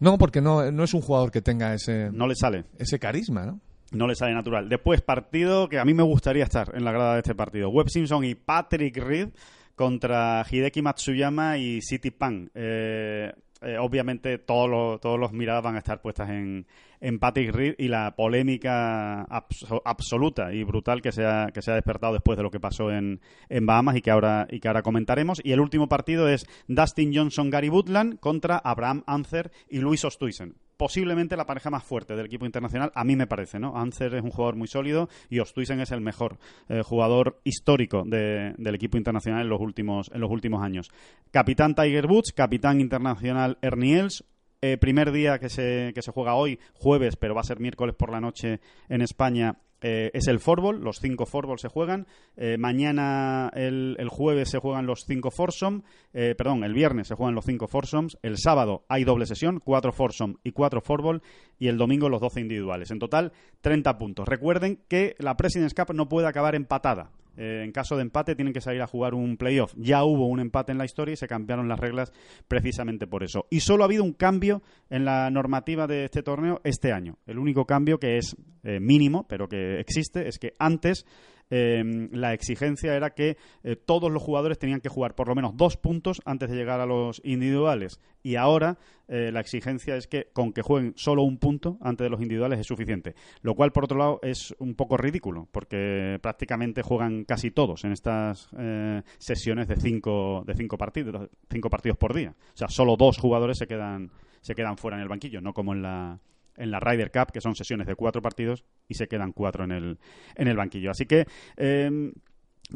No, 0.00 0.16
porque 0.18 0.40
no, 0.40 0.70
no 0.70 0.84
es 0.84 0.94
un 0.94 1.00
jugador 1.00 1.30
que 1.32 1.42
tenga 1.42 1.74
ese, 1.74 2.10
No 2.12 2.26
le 2.28 2.34
sale. 2.36 2.64
ese 2.78 2.98
carisma, 2.98 3.44
¿no? 3.46 3.60
No 3.90 4.06
le 4.06 4.14
sale 4.14 4.34
natural. 4.34 4.68
Después, 4.68 5.00
partido 5.00 5.68
que 5.68 5.78
a 5.78 5.84
mí 5.84 5.94
me 5.94 6.02
gustaría 6.02 6.44
estar 6.44 6.70
en 6.74 6.84
la 6.84 6.92
grada 6.92 7.14
de 7.14 7.20
este 7.20 7.34
partido. 7.34 7.70
Webb 7.70 7.88
Simpson 7.88 8.22
y 8.24 8.34
Patrick 8.34 8.96
Reed 8.98 9.30
contra 9.74 10.44
Hideki 10.48 10.82
Matsuyama 10.82 11.56
y 11.56 11.80
City 11.80 12.10
Pan. 12.10 12.50
Eh, 12.54 13.32
eh, 13.62 13.76
obviamente 13.78 14.38
todos 14.38 14.68
los, 14.68 15.00
todos 15.00 15.18
los 15.18 15.32
miradas 15.32 15.62
van 15.62 15.76
a 15.76 15.78
estar 15.78 16.00
puestas 16.00 16.30
en, 16.30 16.66
en 17.00 17.18
Patrick 17.18 17.54
Reed 17.54 17.74
y 17.78 17.88
la 17.88 18.14
polémica 18.16 19.24
abso- 19.26 19.82
absoluta 19.84 20.52
y 20.52 20.64
brutal 20.64 21.02
que 21.02 21.12
se 21.12 21.24
ha, 21.26 21.48
que 21.52 21.62
se 21.62 21.70
ha 21.70 21.74
despertado 21.74 22.12
después 22.12 22.36
de 22.36 22.42
lo 22.42 22.50
que 22.50 22.60
pasó 22.60 22.90
en, 22.90 23.20
en 23.48 23.66
Bahamas 23.66 23.96
y 23.96 24.00
que 24.02 24.10
ahora 24.10 24.46
y 24.50 24.60
que 24.60 24.68
ahora 24.68 24.82
comentaremos. 24.82 25.40
Y 25.44 25.52
el 25.52 25.60
último 25.60 25.88
partido 25.88 26.28
es 26.28 26.46
Dustin 26.66 27.12
Johnson 27.14 27.50
Gary 27.50 27.68
Woodland 27.68 28.18
contra 28.20 28.58
Abraham 28.58 29.02
Ancer 29.06 29.50
y 29.68 29.78
Luis 29.78 30.04
Ostuisen 30.04 30.54
posiblemente 30.78 31.36
la 31.36 31.44
pareja 31.44 31.68
más 31.68 31.84
fuerte 31.84 32.16
del 32.16 32.24
equipo 32.24 32.46
internacional, 32.46 32.90
a 32.94 33.04
mí 33.04 33.16
me 33.16 33.26
parece, 33.26 33.58
¿no? 33.58 33.76
Ancer 33.76 34.14
es 34.14 34.22
un 34.22 34.30
jugador 34.30 34.56
muy 34.56 34.68
sólido 34.68 35.10
y 35.28 35.40
Ostuisen 35.40 35.80
es 35.80 35.90
el 35.90 36.00
mejor 36.00 36.38
eh, 36.70 36.82
jugador 36.82 37.40
histórico 37.44 38.04
de- 38.06 38.54
del 38.56 38.74
equipo 38.74 38.96
internacional 38.96 39.42
en 39.42 39.48
los 39.50 39.60
últimos 39.60 40.10
en 40.14 40.20
los 40.22 40.30
últimos 40.30 40.62
años. 40.62 40.90
Capitán 41.30 41.74
Tiger 41.74 42.06
Woods, 42.06 42.32
capitán 42.32 42.80
internacional 42.80 43.58
Ernie 43.60 43.98
Els, 43.98 44.24
eh, 44.62 44.76
primer 44.78 45.12
día 45.12 45.38
que 45.38 45.48
se, 45.48 45.92
que 45.94 46.02
se 46.02 46.10
juega 46.12 46.34
hoy, 46.34 46.58
jueves, 46.74 47.16
pero 47.16 47.34
va 47.34 47.42
a 47.42 47.44
ser 47.44 47.60
miércoles 47.60 47.94
por 47.94 48.10
la 48.10 48.20
noche 48.20 48.60
en 48.88 49.02
España, 49.02 49.56
eh, 49.80 50.10
es 50.12 50.26
el 50.26 50.40
fútbol, 50.40 50.80
los 50.80 50.98
cinco 50.98 51.26
fútbol 51.26 51.58
se 51.58 51.68
juegan. 51.68 52.06
Eh, 52.36 52.56
mañana, 52.58 53.50
el, 53.54 53.96
el, 53.98 54.08
jueves, 54.08 54.50
se 54.50 54.58
juegan 54.58 54.86
los 54.86 55.04
cinco 55.04 55.30
foursome. 55.30 55.82
Eh, 56.12 56.34
perdón, 56.36 56.64
el 56.64 56.74
viernes 56.74 57.08
se 57.08 57.14
juegan 57.14 57.34
los 57.34 57.44
cinco 57.44 57.68
foursomes. 57.68 58.18
El 58.22 58.38
sábado 58.38 58.84
hay 58.88 59.04
doble 59.04 59.26
sesión, 59.26 59.60
cuatro 59.60 59.92
foursome 59.92 60.36
y 60.42 60.52
cuatro 60.52 60.80
fútbol. 60.80 61.22
Y 61.58 61.68
el 61.68 61.76
domingo 61.76 62.08
los 62.08 62.20
12 62.20 62.40
individuales. 62.40 62.90
En 62.90 62.98
total, 62.98 63.32
30 63.62 63.98
puntos. 63.98 64.28
Recuerden 64.28 64.80
que 64.88 65.16
la 65.18 65.36
President's 65.36 65.74
Cup 65.74 65.94
no 65.94 66.08
puede 66.08 66.28
acabar 66.28 66.54
empatada. 66.54 67.10
Eh, 67.38 67.62
en 67.64 67.70
caso 67.70 67.94
de 67.96 68.02
empate 68.02 68.34
tienen 68.34 68.52
que 68.52 68.60
salir 68.60 68.82
a 68.82 68.88
jugar 68.88 69.14
un 69.14 69.36
playoff. 69.36 69.72
Ya 69.76 70.02
hubo 70.02 70.26
un 70.26 70.40
empate 70.40 70.72
en 70.72 70.78
la 70.78 70.84
historia 70.84 71.12
y 71.12 71.16
se 71.16 71.28
cambiaron 71.28 71.68
las 71.68 71.78
reglas 71.78 72.12
precisamente 72.48 73.06
por 73.06 73.22
eso. 73.22 73.46
Y 73.48 73.60
solo 73.60 73.84
ha 73.84 73.86
habido 73.86 74.02
un 74.02 74.12
cambio 74.12 74.62
en 74.90 75.04
la 75.04 75.30
normativa 75.30 75.86
de 75.86 76.04
este 76.04 76.24
torneo 76.24 76.60
este 76.64 76.92
año. 76.92 77.18
El 77.26 77.38
único 77.38 77.64
cambio 77.64 77.98
que 77.98 78.18
es 78.18 78.36
eh, 78.64 78.80
mínimo, 78.80 79.26
pero 79.28 79.48
que 79.48 79.78
existe, 79.78 80.26
es 80.26 80.40
que 80.40 80.54
antes 80.58 81.06
Em, 81.50 82.10
la 82.12 82.34
exigencia 82.34 82.94
era 82.94 83.10
que 83.10 83.36
eh, 83.62 83.76
todos 83.76 84.10
los 84.10 84.22
jugadores 84.22 84.58
tenían 84.58 84.80
que 84.80 84.88
jugar 84.88 85.14
por 85.14 85.28
lo 85.28 85.34
menos 85.34 85.56
dos 85.56 85.76
puntos 85.76 86.20
antes 86.24 86.50
de 86.50 86.56
llegar 86.56 86.80
a 86.80 86.86
los 86.86 87.20
individuales. 87.24 88.00
Y 88.22 88.36
ahora 88.36 88.78
eh, 89.08 89.30
la 89.32 89.40
exigencia 89.40 89.96
es 89.96 90.06
que 90.06 90.28
con 90.32 90.52
que 90.52 90.60
jueguen 90.60 90.92
solo 90.96 91.22
un 91.22 91.38
punto 91.38 91.78
antes 91.80 92.04
de 92.04 92.10
los 92.10 92.20
individuales 92.20 92.60
es 92.60 92.66
suficiente. 92.66 93.14
Lo 93.40 93.54
cual, 93.54 93.72
por 93.72 93.84
otro 93.84 93.98
lado, 93.98 94.20
es 94.22 94.54
un 94.58 94.74
poco 94.74 94.96
ridículo, 94.96 95.48
porque 95.50 96.18
prácticamente 96.20 96.82
juegan 96.82 97.24
casi 97.24 97.50
todos 97.50 97.84
en 97.84 97.92
estas 97.92 98.50
eh, 98.58 99.02
sesiones 99.18 99.68
de 99.68 99.76
cinco, 99.76 100.44
de 100.46 100.54
cinco 100.54 100.76
partidos, 100.76 101.30
cinco 101.50 101.70
partidos 101.70 101.96
por 101.96 102.14
día. 102.14 102.34
O 102.54 102.56
sea, 102.56 102.68
solo 102.68 102.96
dos 102.96 103.16
jugadores 103.16 103.58
se 103.58 103.66
quedan, 103.66 104.10
se 104.42 104.54
quedan 104.54 104.76
fuera 104.76 104.98
en 104.98 105.02
el 105.02 105.08
banquillo, 105.08 105.40
no 105.40 105.54
como 105.54 105.72
en 105.72 105.82
la 105.82 106.20
en 106.58 106.70
la 106.70 106.80
Ryder 106.80 107.10
Cup, 107.10 107.32
que 107.32 107.40
son 107.40 107.54
sesiones 107.54 107.86
de 107.86 107.94
cuatro 107.94 108.22
partidos 108.22 108.64
y 108.88 108.94
se 108.94 109.08
quedan 109.08 109.32
cuatro 109.32 109.64
en 109.64 109.72
el, 109.72 109.98
en 110.34 110.48
el 110.48 110.56
banquillo. 110.56 110.90
Así 110.90 111.06
que. 111.06 111.26
Em, 111.56 112.12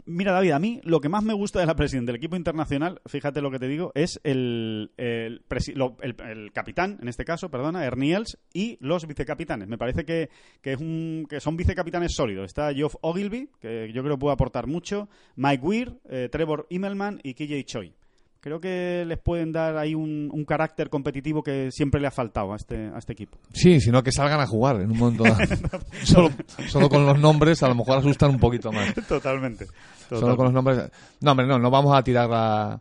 mira, 0.07 0.33
David, 0.33 0.53
a 0.53 0.59
mí 0.59 0.81
lo 0.85 1.01
que 1.01 1.09
más 1.09 1.23
me 1.23 1.35
gusta 1.35 1.61
de 1.61 1.67
la 1.67 1.75
presidencia 1.75 2.07
del 2.07 2.17
equipo 2.17 2.37
internacional, 2.37 3.01
fíjate 3.07 3.43
lo 3.43 3.51
que 3.51 3.59
te 3.59 3.69
digo, 3.69 3.93
es 3.95 4.21
el, 4.25 4.93
el, 4.97 5.43
capitán, 6.53 6.99
en 7.01 7.09
este 7.09 7.25
caso, 7.25 7.51
perdona, 7.51 7.85
Erniels, 7.85 8.39
y 8.53 8.79
los 8.81 9.07
vicecapitanes. 9.07 9.69
Me 9.69 9.79
parece 9.79 10.05
que, 10.05 10.31
que, 10.61 10.73
es 10.73 10.81
un, 10.81 11.27
que 11.29 11.41
son 11.41 11.57
vicecapitanes 11.57 12.15
sólidos. 12.15 12.47
Está 12.47 12.73
Geoff 12.73 12.97
Ogilvy, 13.01 13.51
que 13.61 13.93
yo 13.93 14.03
creo 14.03 14.19
puede 14.19 14.35
aportar 14.35 14.67
mucho, 14.67 15.09
Mike 15.37 15.65
Weir, 15.65 16.01
eh, 16.09 16.29
Trevor 16.31 16.67
Immelman 16.71 17.21
y 17.23 17.35
KJ 17.35 17.65
Choi 17.65 17.95
creo 18.43 18.61
que 18.61 19.05
les 19.07 19.19
pueden 19.19 19.53
dar 19.53 19.79
ahí 19.79 19.95
un, 19.95 20.45
carácter 20.47 20.91
competitivo 20.91 21.43
que 21.43 21.71
siempre 21.71 22.01
le 22.01 22.09
ha 22.09 22.11
faltado 22.11 22.53
a 22.53 22.57
este, 22.57 22.89
a 22.89 22.99
este 22.99 23.13
equipo. 23.13 23.39
Sí, 23.53 23.81
sino 23.81 24.03
que 24.03 24.11
salgan 24.11 24.41
a 24.41 24.47
jugar 24.47 24.81
en 24.81 24.91
un 24.91 24.99
momento 24.99 25.25
solo, 26.03 26.31
solo, 26.67 26.89
con 26.89 27.07
los 27.07 27.19
nombres 27.19 27.63
a 27.63 27.69
lo 27.69 27.77
mejor 27.77 27.99
asustan 27.99 28.31
un 28.31 28.41
poquito 28.41 28.73
más. 28.73 28.93
Totalmente. 29.09 29.67
Solo 30.11 30.37
con 30.37 30.47
los 30.47 30.53
nombres. 30.53 30.91
No, 31.21 31.31
hombre, 31.31 31.47
no, 31.47 31.59
no 31.59 31.71
vamos 31.71 31.97
a 31.97 32.03
tirar 32.03 32.29
la, 32.29 32.81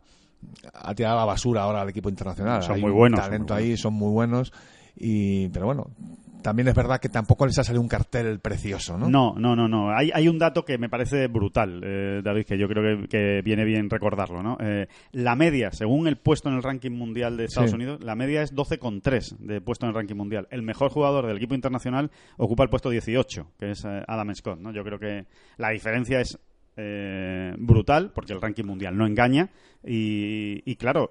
a 0.74 0.96
tirar 0.96 1.16
la 1.16 1.26
basura 1.26 1.62
ahora 1.62 1.82
al 1.82 1.90
equipo 1.90 2.10
internacional. 2.10 2.64
Son 2.64 2.82
muy 2.82 2.92
buenos. 2.92 3.20
talento 3.20 3.54
ahí, 3.54 3.78
son 3.78 3.94
muy 3.94 4.12
buenos. 4.12 4.52
Y, 4.98 5.48
pero 5.50 5.68
bueno, 5.68 5.92
también 6.42 6.68
es 6.68 6.76
verdad 6.76 7.00
que 7.00 7.10
tampoco 7.10 7.46
les 7.46 7.58
ha 7.60 7.64
salido 7.64 7.82
un 7.82 7.88
cartel 7.88 8.40
precioso, 8.40 8.98
¿no? 8.98 9.10
No, 9.10 9.34
no, 9.38 9.56
no, 9.56 9.68
no. 9.68 9.96
Hay, 9.96 10.12
hay 10.14 10.28
un 10.28 10.38
dato 10.38 10.66
que 10.66 10.78
me 10.78 10.90
parece 10.90 11.28
brutal, 11.28 11.82
eh, 11.84 12.22
David, 12.24 12.46
que 12.46 12.58
yo 12.58 12.68
creo 12.68 13.08
que, 13.08 13.42
viene 13.44 13.66
bien 13.66 13.90
recordarlo, 13.90 14.44
¿no? 14.44 14.58
Eh, 14.60 14.88
la 15.12 15.36
media, 15.36 15.72
según 15.72 16.08
el 16.08 16.18
puesto 16.18 16.50
en 16.50 16.56
el 16.56 16.64
ranking 16.64 16.92
mundial 16.92 17.38
de 17.38 17.46
Estados 17.46 17.74
Unidos, 17.74 18.02
la 18.02 18.16
media 18.16 18.42
es 18.42 18.54
12,3 18.54 19.38
de 19.38 19.62
puesto 19.62 19.86
en 19.86 19.90
el 19.90 19.96
ranking 19.96 20.16
mundial. 20.16 20.48
El 20.52 20.62
mejor 20.62 20.92
jugador 20.92 21.28
del 21.28 21.38
equipo 21.38 21.56
internacional 21.56 22.12
ocupa 22.38 22.64
el 22.64 22.70
puesto 22.70 22.90
18, 22.90 23.52
que 23.60 23.72
es 23.72 23.86
eh, 23.86 24.04
Adam 24.08 24.34
Scott, 24.36 24.60
¿no? 24.60 24.72
Yo 24.72 24.84
creo 24.84 25.00
que 25.00 25.26
la 25.58 25.70
diferencia 25.70 26.20
es 26.20 26.38
eh, 26.78 27.54
brutal, 27.58 28.12
porque 28.14 28.34
el 28.34 28.42
ranking 28.42 28.64
mundial 28.64 28.98
no 28.98 29.06
engaña. 29.06 29.50
Y, 29.84 30.76
claro, 30.76 31.10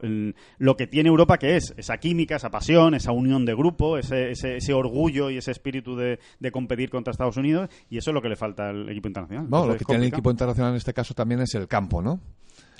lo 0.59 0.77
que 0.77 0.87
tiene 0.87 1.09
Europa 1.09 1.39
que 1.39 1.57
es 1.57 1.75
esa 1.77 1.99
química, 1.99 2.37
esa 2.37 2.51
pasión, 2.51 2.95
esa 2.95 3.11
unión 3.11 3.45
de 3.45 3.55
grupo, 3.55 3.99
ese, 3.99 4.31
ese, 4.31 4.73
orgullo 4.73 5.29
y 5.29 5.39
ese 5.39 5.51
espíritu 5.51 5.97
de, 5.97 6.19
competir 6.53 6.89
contra 6.89 7.11
Estados 7.11 7.37
Unidos, 7.37 7.69
y 7.89 7.99
eso 7.99 8.11
es 8.11 8.15
lo 8.15 8.23
que 8.23 8.29
le 8.29 8.37
falta 8.37 8.69
al 8.69 8.89
equipo 8.89 9.09
internacional. 9.09 9.49
lo 9.51 9.77
que 9.77 9.85
tiene 9.85 10.05
el 10.05 10.13
equipo 10.13 10.31
internacional 10.31 10.71
en 10.71 10.77
este 10.77 10.95
caso 10.95 11.15
también 11.15 11.41
es 11.41 11.55
el 11.55 11.67
campo, 11.67 12.01
¿no? 12.01 12.21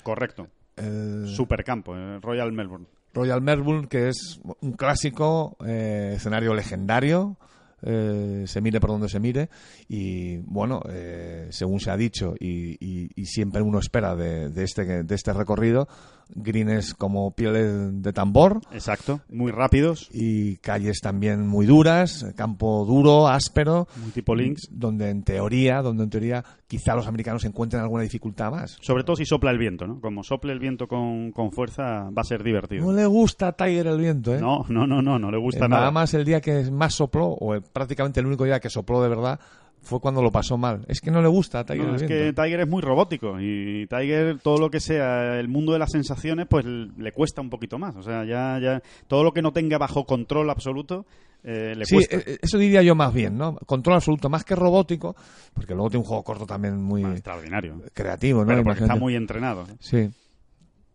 Correcto. 0.05 0.47
El... 0.77 1.27
Supercampo, 1.27 1.95
el 1.95 2.23
Royal 2.23 2.53
Melbourne. 2.53 2.87
Royal 3.13 3.43
Melbourne, 3.43 3.89
que 3.89 4.09
es 4.09 4.41
un 4.61 4.73
clásico, 4.73 5.57
eh, 5.67 6.13
escenario 6.15 6.55
legendario, 6.55 7.37
eh, 7.83 8.45
se 8.47 8.61
mire 8.61 8.81
por 8.81 8.91
donde 8.91 9.09
se 9.09 9.21
mire 9.21 9.49
y 9.89 10.39
bueno 10.39 10.83
eh, 10.89 11.49
según 11.51 11.81
se 11.81 11.91
ha 11.91 11.97
dicho 11.97 12.35
y, 12.39 13.09
siempre 13.25 13.63
uno 13.63 13.79
espera 13.79 14.17
de, 14.17 14.51
este 14.63 15.05
de 15.05 15.15
este 15.15 15.33
recorrido 15.33 15.89
greens 16.35 16.95
como 16.95 17.33
piel 17.33 18.03
de 18.03 18.13
tambor. 18.13 18.61
Exacto 18.73 19.21
muy 19.41 19.53
rápidos. 19.53 20.09
Y 20.13 20.57
calles 20.59 21.01
también 21.01 21.47
muy 21.47 21.67
duras 21.67 22.27
campo 22.37 22.85
duro 22.85 23.29
áspero. 23.29 23.89
Muy 23.97 24.11
tipo 24.11 24.35
links 24.35 24.69
donde 24.71 25.11
en 25.11 25.23
teoría 25.23 25.83
donde 25.83 26.05
en 26.05 26.11
teoría 26.11 26.45
quizá 26.67 26.95
los 26.95 27.07
americanos 27.07 27.45
encuentren 27.45 27.83
alguna 27.83 28.03
dificultad 28.03 28.51
más. 28.51 28.79
Sobre 28.81 29.05
todo 29.05 29.17
si 29.17 29.25
sopla 29.25 29.51
el 29.51 29.59
viento 29.59 29.87
no 29.87 30.01
como 30.01 30.23
sople 30.23 30.53
el 30.53 30.59
viento 30.59 30.87
con, 30.87 31.33
fuerza 31.53 32.11
va 32.11 32.23
a 32.23 32.25
ser 32.25 32.43
divertido. 32.43 32.85
No 32.85 32.93
le 32.93 33.07
gusta 33.07 33.49
a 33.49 33.53
Tiger 33.53 33.87
el 33.89 33.99
viento 33.99 34.35
¿eh? 34.35 34.41
no 34.41 34.65
no 34.69 34.87
no 34.87 35.03
no 35.03 35.19
no 35.19 35.31
le 35.31 35.39
gusta 35.39 35.65
eh, 35.65 35.69
nada 35.69 35.81
nada. 35.81 35.91
más 35.91 36.15
el 36.15 36.25
día 36.25 36.41
que 36.41 36.71
más 36.71 36.95
sopló 36.95 37.29
o 37.29 37.55
el 37.55 37.63
prácticamente 37.63 38.21
el 38.21 38.27
único 38.27 38.45
día 38.45 38.61
que 38.61 38.71
sopló 38.71 39.03
de 39.03 39.09
verdad 39.09 39.41
fue 39.83 40.01
cuando 40.01 40.23
lo 40.23 40.31
pasó 40.31 40.57
mal. 40.57 40.85
Es 40.89 41.01
que 41.01 41.11
no 41.11 41.23
le 41.23 41.29
gusta 41.29 41.61
a 41.61 41.65
Tiger. 41.65 41.95
es 41.95 42.03
que 42.03 42.33
Tiger 42.33 42.61
es 42.61 42.69
muy 42.69 42.83
robótico 42.83 43.41
y 43.41 43.87
Tiger 43.87 44.39
todo 44.39 44.59
lo 44.59 44.71
que 44.71 44.81
sea 44.81 45.39
el 45.39 45.49
mundo 45.49 45.73
de 45.73 45.79
las 45.79 45.91
sensaciones 45.91 46.47
pues 46.49 46.65
le 46.65 47.13
cuesta 47.13 47.41
un 47.41 47.51
poquito 47.51 47.79
más. 47.79 47.97
O 47.97 48.03
sea, 48.03 48.25
ya, 48.25 48.59
ya 48.61 48.83
todo 49.09 49.25
lo 49.25 49.33
que 49.33 49.43
no 49.43 49.53
tenga 49.53 49.79
bajo 49.79 50.05
control 50.05 50.51
absoluto 50.51 51.07
eh, 51.43 51.75
le 51.77 51.87
cuesta. 51.87 52.19
Sí, 52.19 52.25
eh, 52.27 52.39
eso 52.43 52.59
diría 52.59 52.83
yo 52.83 52.95
más 52.95 53.13
bien, 53.15 53.39
¿no? 53.39 53.57
Control 53.67 53.97
absoluto, 53.97 54.29
más 54.29 54.45
que 54.45 54.55
robótico, 54.55 55.17
porque 55.55 55.75
luego 55.75 55.91
tiene 55.91 56.03
un 56.03 56.09
juego 56.09 56.23
corto 56.23 56.47
también 56.47 56.81
muy 56.81 57.05
extraordinario, 57.05 57.81
creativo, 57.95 58.45
¿no? 58.45 58.63
porque 58.63 58.83
está 58.83 58.97
muy 58.97 59.17
entrenado. 59.17 59.67
Sí. 59.81 60.11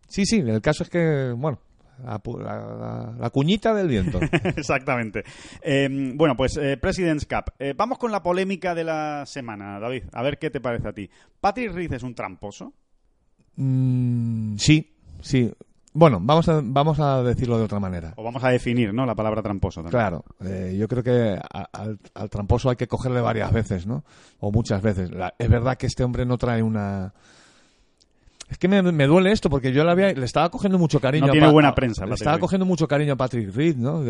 Sí, 0.08 0.24
sí, 0.24 0.38
el 0.38 0.60
caso 0.60 0.84
es 0.84 0.88
que, 0.88 1.32
bueno, 1.36 1.58
la, 2.04 3.30
cuñita 3.32 3.74
del 3.74 3.88
viento. 3.88 4.20
Exactamente. 4.56 5.24
Em, 5.62 6.16
bueno, 6.16 6.36
pues 6.36 6.56
eh, 6.56 6.76
President's 6.76 7.26
Cup. 7.26 7.52
Eh, 7.58 7.74
vamos 7.76 7.98
con 7.98 8.12
la 8.12 8.22
polémica 8.22 8.74
de 8.74 8.84
la 8.84 9.24
semana, 9.26 9.78
David. 9.80 10.04
A 10.12 10.22
ver 10.22 10.38
qué 10.38 10.50
te 10.50 10.60
parece 10.60 10.88
a 10.88 10.92
ti. 10.92 11.08
¿Patrick 11.40 11.72
Reed 11.72 11.92
es 11.92 12.02
un 12.02 12.14
tramposo? 12.14 12.72
Mm, 13.56 14.56
sí, 14.56 14.96
sí. 15.20 15.52
Bueno, 15.92 16.18
vamos 16.20 16.46
a, 16.50 16.60
vamos 16.62 17.00
a 17.00 17.22
decirlo 17.22 17.56
de 17.56 17.64
otra 17.64 17.80
manera. 17.80 18.12
O 18.16 18.22
vamos 18.22 18.44
a 18.44 18.50
definir, 18.50 18.92
¿no? 18.92 19.06
La 19.06 19.14
palabra 19.14 19.40
tramposo. 19.40 19.82
Claro. 19.84 20.26
Eh, 20.44 20.76
yo 20.78 20.86
creo 20.88 21.02
que 21.02 21.40
al, 21.72 21.98
tramposo 22.28 22.68
hay 22.68 22.76
que 22.76 22.86
cogerle 22.86 23.22
varias 23.22 23.50
veces, 23.50 23.86
¿no? 23.86 24.04
O 24.40 24.52
muchas 24.52 24.82
veces. 24.82 25.10
es 25.38 25.48
verdad 25.48 25.78
que 25.78 25.86
este 25.86 26.04
hombre 26.04 26.26
no 26.26 26.36
trae 26.36 26.62
una 26.62 27.14
es 28.48 28.58
que 28.58 28.68
me, 28.68 29.06
duele 29.06 29.32
esto 29.32 29.50
porque 29.50 29.72
yo 29.72 29.82
le 29.84 30.24
estaba 30.24 30.50
cogiendo 30.50 30.78
mucho 30.78 31.00
cariño. 31.00 31.26
No 31.26 31.32
tiene 31.32 31.50
buena 31.50 31.74
prensa. 31.74 32.06
Le 32.06 32.14
estaba 32.14 32.38
cogiendo 32.38 32.64
mucho 32.64 32.86
cariño 32.86 33.14
a 33.14 33.16
Patrick 33.16 33.54
Reed, 33.54 33.76
¿no? 33.76 34.04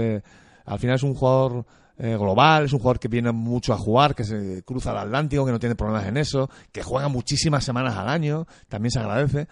al 0.67 0.79
final 0.81 0.97
es 0.97 1.03
un 1.05 1.15
jugador 1.15 1.65
eh, 1.99 2.17
global, 2.19 2.65
es 2.65 2.73
un 2.73 2.81
jugador 2.81 2.99
que 2.99 3.09
viene 3.09 3.33
mucho 3.33 3.73
a 3.73 3.79
jugar, 3.79 4.15
que 4.15 4.25
se 4.25 4.63
cruza 4.65 4.91
el 4.91 4.99
Atlántico, 4.99 5.47
que 5.47 5.53
no 5.53 5.59
tiene 5.59 5.75
problemas 5.75 6.07
en 6.07 6.19
eso, 6.19 6.51
que 6.73 6.83
juega 6.83 7.09
muchísimas 7.09 7.65
semanas 7.65 7.97
al 7.97 8.09
año, 8.09 8.47
también 8.69 8.91
se 8.91 8.99
agradece. 8.99 9.49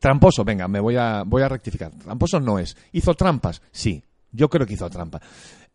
Tramposo, 0.00 0.44
venga, 0.44 0.66
me 0.68 0.80
voy 0.80 0.96
a, 0.96 1.24
voy 1.26 1.42
a 1.42 1.48
rectificar. 1.48 1.90
Tramposo 1.92 2.40
no 2.40 2.58
es. 2.58 2.76
¿Hizo 2.92 3.14
trampas? 3.14 3.60
Sí, 3.70 4.02
yo 4.32 4.48
creo 4.48 4.66
que 4.66 4.74
hizo 4.74 4.88
trampas. 4.88 5.20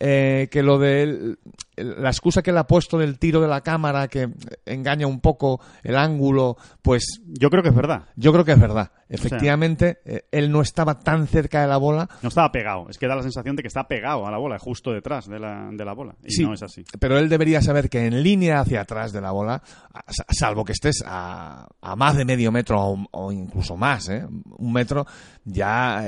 Eh, 0.04 0.48
que 0.50 0.64
lo 0.64 0.80
de 0.80 1.36
la 1.76 2.10
excusa 2.10 2.42
que 2.42 2.52
le 2.52 2.58
ha 2.58 2.66
puesto 2.66 2.98
del 2.98 3.20
tiro 3.20 3.40
de 3.40 3.48
la 3.48 3.62
cámara 3.62 4.08
que 4.08 4.30
engaña 4.66 5.06
un 5.06 5.20
poco 5.20 5.62
el 5.84 5.96
ángulo, 5.96 6.58
pues 6.82 7.22
yo 7.28 7.52
creo 7.52 7.62
que 7.62 7.70
es 7.70 7.76
verdad. 7.76 8.06
Yo 8.16 8.34
creo 8.34 8.44
que 8.44 8.54
es 8.54 8.60
verdad. 8.60 8.92
Efectivamente, 9.08 10.00
eh, 10.06 10.24
él 10.32 10.52
no 10.52 10.62
estaba 10.62 10.98
tan 10.98 11.28
cerca 11.28 11.62
de 11.62 11.68
la 11.68 11.78
bola. 11.78 12.10
No 12.24 12.30
estaba 12.30 12.52
pegado. 12.52 12.90
Es 12.90 12.98
que 12.98 13.06
da 13.06 13.16
la 13.16 13.22
sensación 13.22 13.56
de 13.56 13.62
que 13.62 13.68
está 13.68 13.88
pegado 13.88 14.26
a 14.26 14.32
la 14.32 14.40
bola, 14.40 14.58
justo 14.58 14.92
detrás 14.92 15.28
de 15.28 15.38
la, 15.38 15.70
de 15.72 15.86
la 15.86 15.94
bola. 15.94 16.16
Y 16.26 16.42
no 16.42 16.56
es 16.56 16.64
así. 16.64 16.84
Pero 17.00 17.20
él 17.20 17.30
debería 17.30 17.62
saber 17.62 17.88
que 17.88 18.04
en 18.08 18.24
línea 18.24 18.60
hacia 18.62 18.82
atrás 18.82 19.12
de 19.14 19.22
la 19.22 19.30
bola, 19.30 19.62
salvo 20.30 20.66
que 20.66 20.72
estés 20.72 21.04
a, 21.06 21.68
más 21.96 22.18
de 22.18 22.26
medio 22.26 22.52
metro 22.52 23.06
o, 23.12 23.32
incluso 23.32 23.78
más, 23.78 24.10
¿eh? 24.10 24.26
un 24.58 24.74
metro, 24.74 25.06
ya 25.46 26.02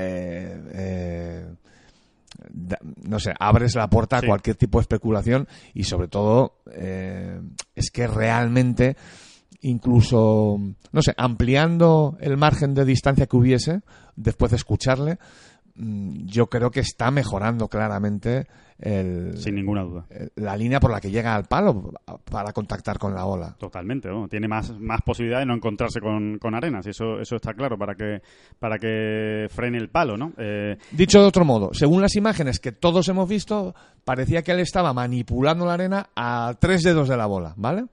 no 3.03 3.19
sé, 3.19 3.33
abres 3.39 3.75
la 3.75 3.89
puerta 3.89 4.17
a 4.17 4.21
cualquier 4.21 4.55
tipo 4.55 4.77
de 4.77 4.83
especulación 4.83 5.47
y 5.73 5.83
sobre 5.83 6.07
todo 6.07 6.61
eh, 6.71 7.39
es 7.75 7.91
que 7.91 8.07
realmente 8.07 8.95
incluso, 9.61 10.59
no 10.91 11.01
sé, 11.01 11.13
ampliando 11.17 12.17
el 12.19 12.37
margen 12.37 12.73
de 12.73 12.85
distancia 12.85 13.27
que 13.27 13.37
hubiese 13.37 13.81
después 14.15 14.51
de 14.51 14.57
escucharle, 14.57 15.17
yo 15.75 16.47
creo 16.47 16.69
que 16.71 16.79
está 16.81 17.09
mejorando 17.11 17.67
claramente 17.67 18.47
el, 18.79 19.37
Sin 19.37 19.55
ninguna 19.55 19.81
duda. 19.83 20.05
el- 20.09 20.31
la 20.35 20.55
línea 20.57 20.79
por 20.79 20.91
la 20.91 20.99
que 20.99 21.09
llega 21.09 21.33
al 21.35 21.45
palo 21.45 21.91
para 22.29 22.51
contactar 22.53 22.97
con 22.99 23.13
la 23.15 23.25
ola. 23.25 23.55
Totalmente, 23.57 24.09
¿no? 24.09 24.27
tiene 24.27 24.47
más, 24.47 24.71
más 24.79 25.01
posibilidad 25.01 25.39
de 25.39 25.45
no 25.45 25.55
encontrarse 25.55 25.99
con, 25.99 26.37
con 26.37 26.53
arenas, 26.53 26.85
y 26.85 26.89
eso, 26.91 27.19
eso 27.19 27.35
está 27.37 27.53
claro, 27.53 27.77
para 27.77 27.95
que, 27.95 28.21
para 28.59 28.77
que 28.77 29.47
frene 29.49 29.77
el 29.77 29.89
palo, 29.89 30.17
¿no? 30.17 30.33
Eh, 30.37 30.77
Dicho 30.91 31.19
de 31.21 31.27
otro 31.27 31.45
modo, 31.45 31.71
según 31.73 32.01
las 32.01 32.15
imágenes 32.15 32.59
que 32.59 32.71
todos 32.71 33.07
hemos 33.09 33.27
visto, 33.29 33.73
parecía 34.03 34.41
que 34.43 34.51
él 34.51 34.59
estaba 34.59 34.93
manipulando 34.93 35.65
la 35.65 35.73
arena 35.73 36.09
a 36.15 36.53
tres 36.59 36.83
dedos 36.83 37.07
de 37.09 37.17
la 37.17 37.25
bola, 37.25 37.53
¿vale? 37.57 37.85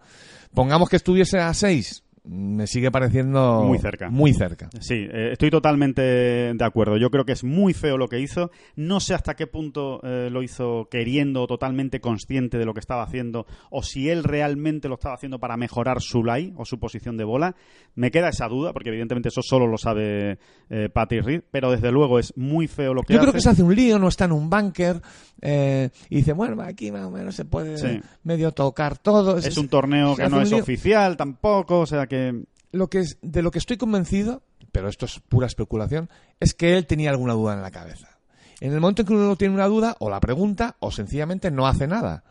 Pongamos 0.54 0.88
que 0.88 0.96
estuviese 0.96 1.38
a 1.38 1.54
seis, 1.54 2.02
me 2.32 2.68
sigue 2.68 2.92
pareciendo 2.92 3.64
Muy 3.66 3.78
cerca. 3.78 4.08
Muy 4.08 4.32
cerca. 4.32 4.70
Sí, 4.80 4.94
eh, 4.94 5.30
estoy 5.32 5.50
totalmente 5.50 6.00
de 6.00 6.64
acuerdo. 6.64 6.96
Yo 6.96 7.10
creo 7.10 7.24
que 7.24 7.32
es 7.32 7.42
muy 7.42 7.74
feo 7.74 7.98
lo 7.98 8.06
que 8.06 8.20
hizo. 8.20 8.52
No 8.76 9.00
sé 9.00 9.14
hasta 9.14 9.34
qué 9.34 9.48
punto 9.48 10.00
eh, 10.04 10.28
lo 10.30 10.42
hizo 10.44 10.86
queriendo, 10.88 11.48
totalmente 11.48 12.00
consciente 12.00 12.56
de 12.56 12.64
lo 12.64 12.72
que 12.72 12.78
estaba 12.78 13.02
haciendo, 13.02 13.46
o 13.70 13.82
si 13.82 14.08
él 14.10 14.22
realmente 14.22 14.88
lo 14.88 14.94
estaba 14.94 15.16
haciendo 15.16 15.40
para 15.40 15.56
mejorar 15.56 16.00
su 16.00 16.22
lie 16.22 16.52
o 16.56 16.64
su 16.64 16.78
posición 16.78 17.16
de 17.16 17.24
bola. 17.24 17.56
Me 17.96 18.12
queda 18.12 18.28
esa 18.28 18.46
duda, 18.46 18.72
porque 18.72 18.90
evidentemente 18.90 19.30
eso 19.30 19.42
solo 19.42 19.66
lo 19.66 19.76
sabe 19.76 20.38
eh, 20.68 20.88
Patty 20.92 21.20
Reed, 21.20 21.42
pero 21.50 21.72
desde 21.72 21.90
luego 21.90 22.20
es 22.20 22.32
muy 22.36 22.68
feo 22.68 22.94
lo 22.94 23.02
que 23.02 23.14
Yo 23.14 23.18
hace. 23.18 23.24
creo 23.24 23.32
que 23.34 23.40
se 23.40 23.50
hace 23.50 23.62
un 23.64 23.74
lío, 23.74 23.98
no 23.98 24.06
está 24.06 24.26
en 24.26 24.32
un 24.32 24.48
bunker 24.48 25.00
eh, 25.42 25.90
y 26.08 26.16
dice, 26.18 26.32
bueno, 26.32 26.62
aquí 26.62 26.92
más 26.92 27.06
o 27.06 27.10
menos 27.10 27.34
se 27.34 27.44
puede 27.44 27.76
Sí. 27.76 28.00
medio 28.22 28.52
tocar 28.52 28.98
todo. 28.98 29.36
Es 29.38 29.56
un 29.58 29.68
torneo 29.68 30.14
que 30.14 30.28
no 30.28 30.40
es 30.40 30.50
lío. 30.52 30.62
oficial 30.62 31.16
tampoco, 31.16 31.80
o 31.80 31.86
sea 31.86 32.06
que... 32.06 32.19
Lo 32.72 32.88
que 32.88 32.98
es, 33.00 33.18
de 33.22 33.42
lo 33.42 33.50
que 33.50 33.58
estoy 33.58 33.76
convencido, 33.76 34.42
pero 34.72 34.88
esto 34.88 35.06
es 35.06 35.18
pura 35.28 35.46
especulación, 35.46 36.08
es 36.38 36.54
que 36.54 36.76
él 36.76 36.86
tenía 36.86 37.10
alguna 37.10 37.32
duda 37.34 37.54
en 37.54 37.62
la 37.62 37.70
cabeza. 37.70 38.08
En 38.60 38.72
el 38.72 38.80
momento 38.80 39.02
en 39.02 39.08
que 39.08 39.14
uno 39.14 39.36
tiene 39.36 39.54
una 39.54 39.66
duda, 39.66 39.96
o 39.98 40.08
la 40.10 40.20
pregunta, 40.20 40.76
o 40.80 40.90
sencillamente 40.92 41.50
no 41.50 41.66
hace 41.66 41.86
nada. 41.88 42.22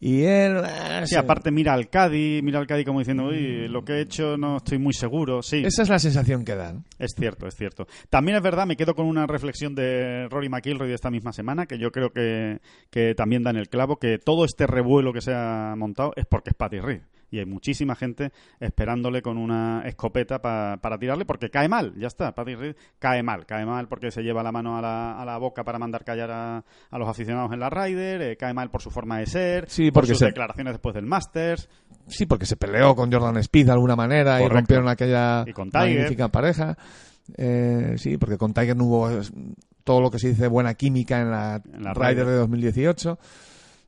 Y 0.00 0.22
él... 0.22 0.56
eh, 0.64 1.00
Sí, 1.04 1.14
se- 1.14 1.18
aparte 1.18 1.50
mira 1.50 1.72
al 1.72 1.88
Cádiz, 1.88 2.42
mira 2.42 2.58
al 2.58 2.66
Cádiz 2.66 2.84
como 2.86 2.98
diciendo, 2.98 3.24
uy, 3.26 3.68
lo 3.68 3.84
que 3.84 3.94
he 3.94 4.00
hecho 4.02 4.36
no 4.36 4.58
estoy 4.58 4.78
muy 4.78 4.92
seguro. 4.92 5.42
Sí, 5.42 5.62
Esa 5.64 5.82
es 5.82 5.88
la 5.88 5.98
sensación 5.98 6.44
que 6.44 6.54
dan. 6.54 6.84
Es 6.98 7.12
cierto, 7.16 7.46
es 7.46 7.54
cierto. 7.54 7.86
También 8.10 8.36
es 8.36 8.42
verdad, 8.42 8.66
me 8.66 8.76
quedo 8.76 8.94
con 8.94 9.06
una 9.06 9.26
reflexión 9.26 9.74
de 9.74 10.28
Rory 10.30 10.48
McIlroy 10.48 10.88
de 10.88 10.94
esta 10.94 11.10
misma 11.10 11.32
semana, 11.32 11.66
que 11.66 11.78
yo 11.78 11.90
creo 11.90 12.10
que, 12.10 12.60
que 12.90 13.14
también 13.14 13.42
da 13.42 13.50
en 13.50 13.56
el 13.56 13.68
clavo, 13.68 13.96
que 13.98 14.18
todo 14.18 14.44
este 14.44 14.66
revuelo 14.66 15.12
que 15.12 15.20
se 15.22 15.32
ha 15.34 15.74
montado 15.76 16.12
es 16.16 16.26
porque 16.26 16.50
es 16.50 16.56
Patty 16.56 16.80
Reed. 16.80 17.02
Y 17.30 17.38
hay 17.38 17.46
muchísima 17.46 17.94
gente 17.96 18.32
esperándole 18.60 19.22
con 19.22 19.38
una 19.38 19.82
escopeta 19.86 20.40
pa- 20.40 20.76
para 20.80 20.98
tirarle 20.98 21.24
porque 21.24 21.50
cae 21.50 21.68
mal, 21.68 21.94
ya 21.96 22.06
está. 22.06 22.34
Patty 22.34 22.54
Reed 22.54 22.76
cae 22.98 23.22
mal, 23.22 23.44
cae 23.46 23.66
mal 23.66 23.88
porque 23.88 24.10
se 24.10 24.22
lleva 24.22 24.42
la 24.42 24.52
mano 24.52 24.76
a 24.78 24.82
la, 24.82 25.20
a 25.20 25.24
la 25.24 25.36
boca 25.38 25.64
para 25.64 25.78
mandar 25.78 26.04
callar 26.04 26.30
a, 26.30 26.64
a 26.90 26.98
los 26.98 27.08
aficionados 27.08 27.52
en 27.52 27.60
la 27.60 27.70
Ryder, 27.70 28.22
eh, 28.22 28.36
cae 28.36 28.54
mal 28.54 28.70
por 28.70 28.82
su 28.82 28.90
forma 28.90 29.18
de 29.18 29.26
ser, 29.26 29.68
Sí, 29.68 29.86
por 29.90 30.02
porque 30.02 30.08
sus 30.10 30.18
se- 30.18 30.26
declaraciones 30.26 30.74
después 30.74 30.94
del 30.94 31.06
Masters. 31.06 31.68
Sí, 32.06 32.26
porque 32.26 32.46
se 32.46 32.56
peleó 32.56 32.94
con 32.94 33.10
Jordan 33.10 33.36
Speed 33.38 33.66
de 33.66 33.72
alguna 33.72 33.96
manera 33.96 34.42
y 34.42 34.48
rompieron 34.48 34.88
aquella 34.88 35.44
Y 35.46 35.52
con 35.52 35.70
Tiger. 35.70 35.88
magnífica 36.00 36.28
pareja. 36.28 36.76
Eh, 37.36 37.94
sí, 37.96 38.18
porque 38.18 38.36
con 38.36 38.52
Tiger 38.52 38.76
no 38.76 38.84
hubo 38.84 39.10
todo 39.82 40.00
lo 40.00 40.10
que 40.10 40.18
se 40.18 40.28
dice 40.28 40.46
buena 40.46 40.74
química 40.74 41.20
en 41.20 41.30
la, 41.30 41.62
En 41.72 41.82
la 41.82 41.94
Ryder. 41.94 42.26
de 42.26 42.36
2018. 42.36 43.18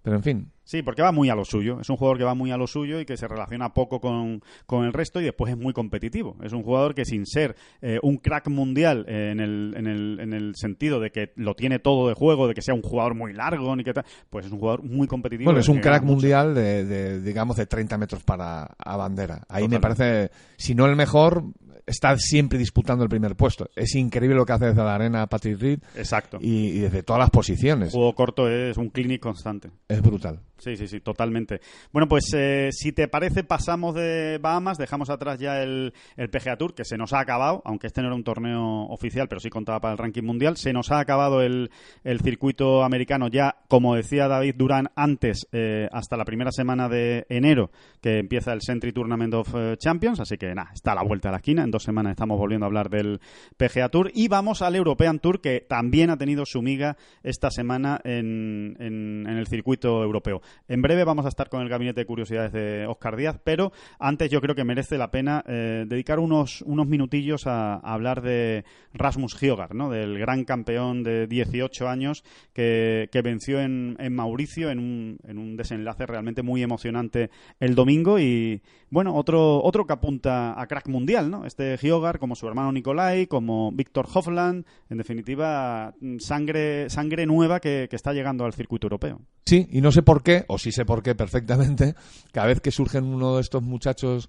Pero 0.03 0.17
en 0.17 0.23
fin, 0.23 0.51
Sí, 0.67 0.83
porque 0.83 1.01
va 1.01 1.13
muy 1.13 1.31
a 1.31 1.37
lo 1.37 1.45
suyo. 1.45 1.81
Es 1.81 1.89
un 1.91 1.97
jugador 1.97 2.19
que 2.19 2.25
va 2.25 2.35
muy 2.35 2.51
a 2.51 2.57
lo 2.57 2.67
suyo 2.67 2.99
y 2.99 3.07
que 3.07 3.17
se 3.17 3.29
relaciona 3.29 3.73
poco 3.73 4.01
con, 4.01 4.43
con 4.67 4.85
el 4.85 4.93
resto 4.93 5.21
y 5.21 5.25
después 5.25 5.53
es 5.53 5.57
muy 5.57 5.73
competitivo. 5.73 6.37
Es 6.43 6.53
un 6.53 6.65
jugador 6.65 6.93
que 6.93 7.05
sin 7.05 7.25
ser 7.25 7.55
eh, 7.81 8.01
un 8.03 8.17
crack 8.17 8.49
mundial 8.49 9.07
eh, 9.09 9.31
en, 9.31 9.39
el, 9.39 9.75
en, 9.77 9.87
el, 9.87 10.19
en 10.19 10.33
el 10.33 10.57
sentido 10.57 10.99
de 10.99 11.13
que 11.13 11.33
lo 11.37 11.55
tiene 11.55 11.79
todo 11.79 12.09
de 12.09 12.15
juego, 12.15 12.49
de 12.49 12.55
que 12.55 12.63
sea 12.63 12.75
un 12.75 12.83
jugador 12.83 13.15
muy 13.15 13.33
largo, 13.33 13.77
ni 13.77 13.85
que 13.85 13.95
tal, 13.95 14.05
pues 14.29 14.47
es 14.47 14.51
un 14.51 14.59
jugador 14.59 14.83
muy 14.83 15.07
competitivo. 15.07 15.47
bueno, 15.47 15.61
es 15.61 15.69
un 15.69 15.79
crack 15.79 16.03
mundial 16.03 16.53
de, 16.53 16.85
de, 16.85 17.21
digamos, 17.21 17.57
de 17.57 17.67
30 17.67 17.97
metros 17.97 18.25
para 18.25 18.65
a 18.65 18.97
bandera. 18.97 19.43
Ahí 19.49 19.69
me 19.69 19.79
parece, 19.79 20.33
si 20.57 20.75
no 20.75 20.87
el 20.87 20.97
mejor, 20.97 21.45
está 21.87 22.17
siempre 22.19 22.59
disputando 22.59 23.05
el 23.05 23.09
primer 23.09 23.37
puesto. 23.37 23.71
Es 23.77 23.95
increíble 23.95 24.37
lo 24.37 24.45
que 24.45 24.53
hace 24.53 24.67
desde 24.67 24.83
la 24.83 24.95
arena 24.95 25.27
Patrick 25.29 25.61
Reed 25.61 25.79
Exacto. 25.95 26.39
y, 26.41 26.69
y 26.69 26.79
desde 26.81 27.03
todas 27.03 27.21
las 27.21 27.31
posiciones. 27.31 27.89
El 27.89 27.95
juego 27.95 28.15
corto 28.15 28.51
es 28.51 28.77
un 28.77 28.91
clinic 28.91 29.23
constante. 29.23 29.71
Es 29.89 30.03
brutal. 30.03 30.41
Sí, 30.59 30.75
sí, 30.77 30.89
sí, 30.89 31.01
totalmente. 31.01 31.61
Bueno, 31.93 32.09
pues 32.09 32.33
eh, 32.35 32.71
si 32.73 32.91
te 32.93 33.09
parece, 33.09 33.45
pasamos 33.45 33.95
de 33.95 34.39
Bahamas, 34.41 34.79
dejamos 34.79 35.11
atrás 35.11 35.39
ya 35.39 35.63
el, 35.63 35.93
el 36.17 36.31
PGA 36.31 36.57
Tour, 36.57 36.75
que 36.75 36.85
se 36.87 36.97
nos 36.97 37.13
ha 37.13 37.21
acabado, 37.21 37.61
aunque 37.67 37.87
este 37.89 38.01
no 38.01 38.07
era 38.09 38.17
un 38.17 38.25
torneo 38.25 38.87
oficial, 38.89 39.29
pero 39.29 39.39
sí 39.39 39.51
contaba 39.51 39.81
para 39.81 39.93
el 39.93 39.99
ranking 39.99 40.23
mundial. 40.23 40.57
Se 40.57 40.73
nos 40.73 40.91
ha 40.91 40.99
acabado 40.99 41.43
el, 41.43 41.71
el 42.05 42.21
circuito 42.21 42.83
americano 42.85 43.29
ya, 43.29 43.57
como 43.69 43.95
decía 43.97 44.29
David 44.29 44.55
Durán 44.57 44.89
antes, 44.97 45.47
eh, 45.53 45.89
hasta 45.93 46.17
la 46.17 46.25
primera 46.25 46.51
semana 46.51 46.89
de 46.89 47.27
enero, 47.29 47.71
que 48.01 48.19
empieza 48.19 48.55
el 48.55 48.63
Century 48.63 48.93
Tournament 48.93 49.35
of 49.35 49.55
eh, 49.55 49.77
Champions. 49.79 50.21
Así 50.21 50.39
que 50.39 50.55
nada, 50.55 50.71
está 50.73 50.93
a 50.93 50.95
la 50.97 51.03
vuelta 51.05 51.29
de 51.29 51.33
la 51.33 51.37
esquina. 51.39 51.65
En 51.65 51.71
dos 51.71 51.83
semanas 51.83 52.13
estamos 52.13 52.39
volviendo 52.39 52.65
a 52.65 52.69
hablar 52.69 52.89
del 52.89 53.21
PGA 53.59 53.91
Tour. 53.91 54.11
Y 54.15 54.29
vamos 54.29 54.63
al 54.63 54.75
European 54.75 55.19
Tour, 55.19 55.43
que 55.43 55.61
también 55.61 56.09
ha 56.09 56.17
tenido 56.17 56.47
su 56.47 56.63
miga 56.63 56.97
esta 57.23 57.51
semana 57.51 58.01
en- 58.05 58.75
en 58.81 59.27
el 59.27 59.47
circuito 59.47 60.03
europeo. 60.03 60.41
En 60.69 60.83
breve 60.83 61.05
vamos 61.05 61.25
a 61.25 61.29
estar 61.29 61.49
con 61.49 61.63
el 61.63 61.69
gabinete 61.69 62.01
de 62.01 62.07
curiosidades 62.07 62.53
de 62.53 62.87
Oscar 62.87 63.17
Díaz, 63.17 63.39
pero 63.43 63.73
antes 63.99 64.31
yo 64.31 64.41
creo 64.41 64.55
que 64.55 64.65
merece 64.65 64.99
la 64.99 65.11
pena 65.11 65.45
eh, 65.47 65.85
dedicar 65.87 66.19
unos, 66.19 66.63
unos 66.63 66.87
minutillos 66.87 67.47
a, 67.47 67.75
hablar 67.77 68.23
de 68.23 68.65
Rasmus 68.93 69.39
Hyogar, 69.41 69.75
¿no? 69.75 69.91
del 69.91 70.19
gran 70.19 70.45
campeón 70.45 71.03
de 71.03 71.27
18 71.27 71.89
años 71.89 72.25
que, 72.53 73.09
que 73.13 73.23
venció 73.23 73.61
en, 73.61 73.97
en 73.99 74.15
Mauricio 74.15 74.71
en 74.71 74.79
un, 74.79 75.19
en 75.27 75.39
un 75.39 75.57
desenlace 75.57 76.07
realmente 76.07 76.43
muy 76.43 76.63
emocionante 76.63 77.31
el 77.61 77.75
domingo 77.75 78.19
y 78.19 78.63
bueno, 78.91 79.15
otro, 79.15 79.63
otro 79.63 79.87
que 79.87 79.93
apunta 79.93 80.61
a 80.61 80.67
crack 80.67 80.89
mundial, 80.89 81.31
¿no? 81.31 81.45
Este 81.45 81.77
Hyogar, 81.77 82.19
como 82.19 82.37
su 82.37 82.47
hermano 82.47 82.73
Nikolai, 82.73 83.27
como 83.27 83.73
Víctor 83.73 84.07
Hofland, 84.13 84.65
en 84.89 84.99
definitiva, 84.99 85.95
mm, 86.01 86.19
sangre, 86.19 86.89
sangre 86.89 87.27
nueva 87.27 87.61
que, 87.61 87.89
que 87.91 87.97
está 87.97 88.13
llegando 88.13 88.45
al 88.45 88.53
circuito 88.53 88.87
europeo. 88.87 89.21
Sí, 89.45 89.69
y 89.71 89.81
no 89.81 89.93
sé 89.93 90.03
por 90.03 90.23
qué, 90.23 90.45
o 90.49 90.59
sí 90.59 90.73
sé 90.73 90.85
por 90.85 91.03
qué 91.03 91.15
perfectamente, 91.15 91.95
cada 92.33 92.47
vez 92.47 92.61
que 92.61 92.71
surgen 92.71 93.05
uno 93.05 93.37
de 93.37 93.43
estos 93.43 93.63
muchachos 93.63 94.29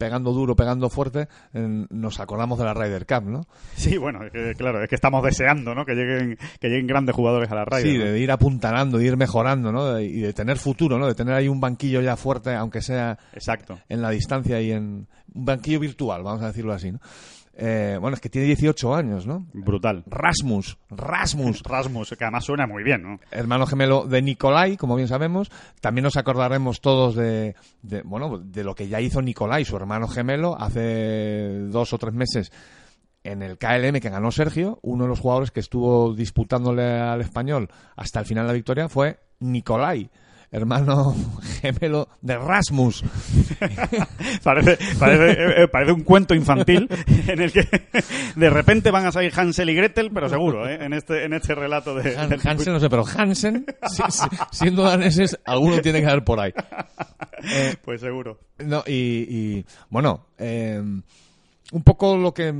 pegando 0.00 0.32
duro, 0.32 0.56
pegando 0.56 0.88
fuerte, 0.88 1.28
eh, 1.52 1.86
nos 1.90 2.18
acordamos 2.20 2.58
de 2.58 2.64
la 2.64 2.72
Ryder 2.74 3.06
Cup, 3.06 3.24
¿no? 3.26 3.42
Sí, 3.76 3.98
bueno, 3.98 4.24
es 4.24 4.32
que, 4.32 4.54
claro, 4.56 4.82
es 4.82 4.88
que 4.88 4.94
estamos 4.94 5.22
deseando, 5.22 5.74
¿no? 5.74 5.84
Que 5.84 5.94
lleguen, 5.94 6.38
que 6.58 6.68
lleguen 6.68 6.86
grandes 6.86 7.14
jugadores 7.14 7.50
a 7.52 7.54
la 7.54 7.64
Ryder. 7.66 7.82
Sí, 7.86 7.98
¿no? 7.98 8.04
de 8.06 8.18
ir 8.18 8.32
apuntalando, 8.32 8.96
de 8.96 9.04
ir 9.04 9.16
mejorando, 9.18 9.70
¿no? 9.70 9.92
De- 9.94 10.04
y 10.06 10.20
de 10.20 10.32
tener 10.32 10.56
futuro, 10.56 10.98
¿no? 10.98 11.06
De 11.06 11.14
tener 11.14 11.34
ahí 11.34 11.48
un 11.48 11.60
banquillo 11.60 12.00
ya 12.00 12.16
fuerte, 12.16 12.54
aunque 12.54 12.80
sea 12.80 13.18
Exacto. 13.34 13.78
en 13.90 14.00
la 14.00 14.08
distancia 14.10 14.58
y 14.62 14.72
en 14.72 15.06
un 15.34 15.44
banquillo 15.44 15.78
virtual, 15.80 16.22
vamos 16.22 16.42
a 16.42 16.46
decirlo 16.48 16.72
así, 16.72 16.90
¿no? 16.90 16.98
Eh, 17.54 17.98
bueno, 18.00 18.14
es 18.14 18.20
que 18.20 18.30
tiene 18.30 18.46
18 18.46 18.94
años, 18.94 19.26
¿no? 19.26 19.46
Brutal. 19.52 20.04
Rasmus, 20.06 20.78
Rasmus, 20.88 21.62
Rasmus, 21.64 22.14
que 22.16 22.24
además 22.24 22.44
suena 22.44 22.66
muy 22.66 22.82
bien, 22.82 23.02
¿no? 23.02 23.20
hermano 23.30 23.66
gemelo 23.66 24.06
de 24.06 24.22
Nikolai, 24.22 24.76
como 24.76 24.96
bien 24.96 25.08
sabemos. 25.08 25.50
También 25.80 26.04
nos 26.04 26.16
acordaremos 26.16 26.80
todos 26.80 27.14
de, 27.16 27.54
de, 27.82 28.02
bueno, 28.02 28.38
de 28.38 28.64
lo 28.64 28.74
que 28.74 28.88
ya 28.88 29.00
hizo 29.00 29.20
Nikolai, 29.20 29.64
su 29.64 29.76
hermano 29.76 30.08
gemelo, 30.08 30.56
hace 30.58 31.68
dos 31.68 31.92
o 31.92 31.98
tres 31.98 32.14
meses 32.14 32.52
en 33.24 33.42
el 33.42 33.58
KLM 33.58 34.00
que 34.00 34.10
ganó 34.10 34.30
Sergio. 34.30 34.78
Uno 34.82 35.04
de 35.04 35.10
los 35.10 35.20
jugadores 35.20 35.50
que 35.50 35.60
estuvo 35.60 36.14
disputándole 36.14 36.84
al 37.00 37.20
español 37.20 37.68
hasta 37.96 38.20
el 38.20 38.26
final 38.26 38.44
de 38.44 38.48
la 38.48 38.54
victoria 38.54 38.88
fue 38.88 39.18
Nikolai, 39.40 40.10
hermano 40.52 41.14
gemelo 41.60 42.08
de 42.20 42.36
Rasmus. 42.38 43.04
Parece, 44.42 44.78
parece, 44.98 45.30
eh, 45.32 45.62
eh, 45.64 45.68
parece 45.68 45.92
un 45.92 46.02
cuento 46.02 46.34
infantil 46.34 46.88
en 47.26 47.40
el 47.40 47.52
que 47.52 47.68
de 48.36 48.50
repente 48.50 48.90
van 48.90 49.06
a 49.06 49.12
salir 49.12 49.32
Hansel 49.36 49.68
y 49.70 49.74
Gretel, 49.74 50.10
pero 50.12 50.28
seguro, 50.28 50.68
¿eh? 50.68 50.78
En 50.84 50.92
este, 50.92 51.24
en 51.24 51.32
este 51.34 51.54
relato 51.54 51.94
de... 51.94 52.16
Han- 52.16 52.28
del 52.30 52.40
Hansen, 52.44 52.72
no 52.72 52.80
sé, 52.80 52.88
pero 52.88 53.04
Hansen, 53.06 53.66
si- 53.88 54.02
si- 54.10 54.28
siendo 54.52 54.82
daneses, 54.84 55.38
alguno 55.44 55.80
tiene 55.80 56.00
que 56.00 56.06
haber 56.06 56.24
por 56.24 56.40
ahí. 56.40 56.52
Pues 57.84 58.00
seguro. 58.00 58.38
No, 58.58 58.82
y, 58.86 58.92
y, 59.28 59.66
bueno, 59.90 60.26
eh, 60.38 60.80
un 61.72 61.82
poco 61.84 62.16
lo 62.16 62.32
que. 62.34 62.52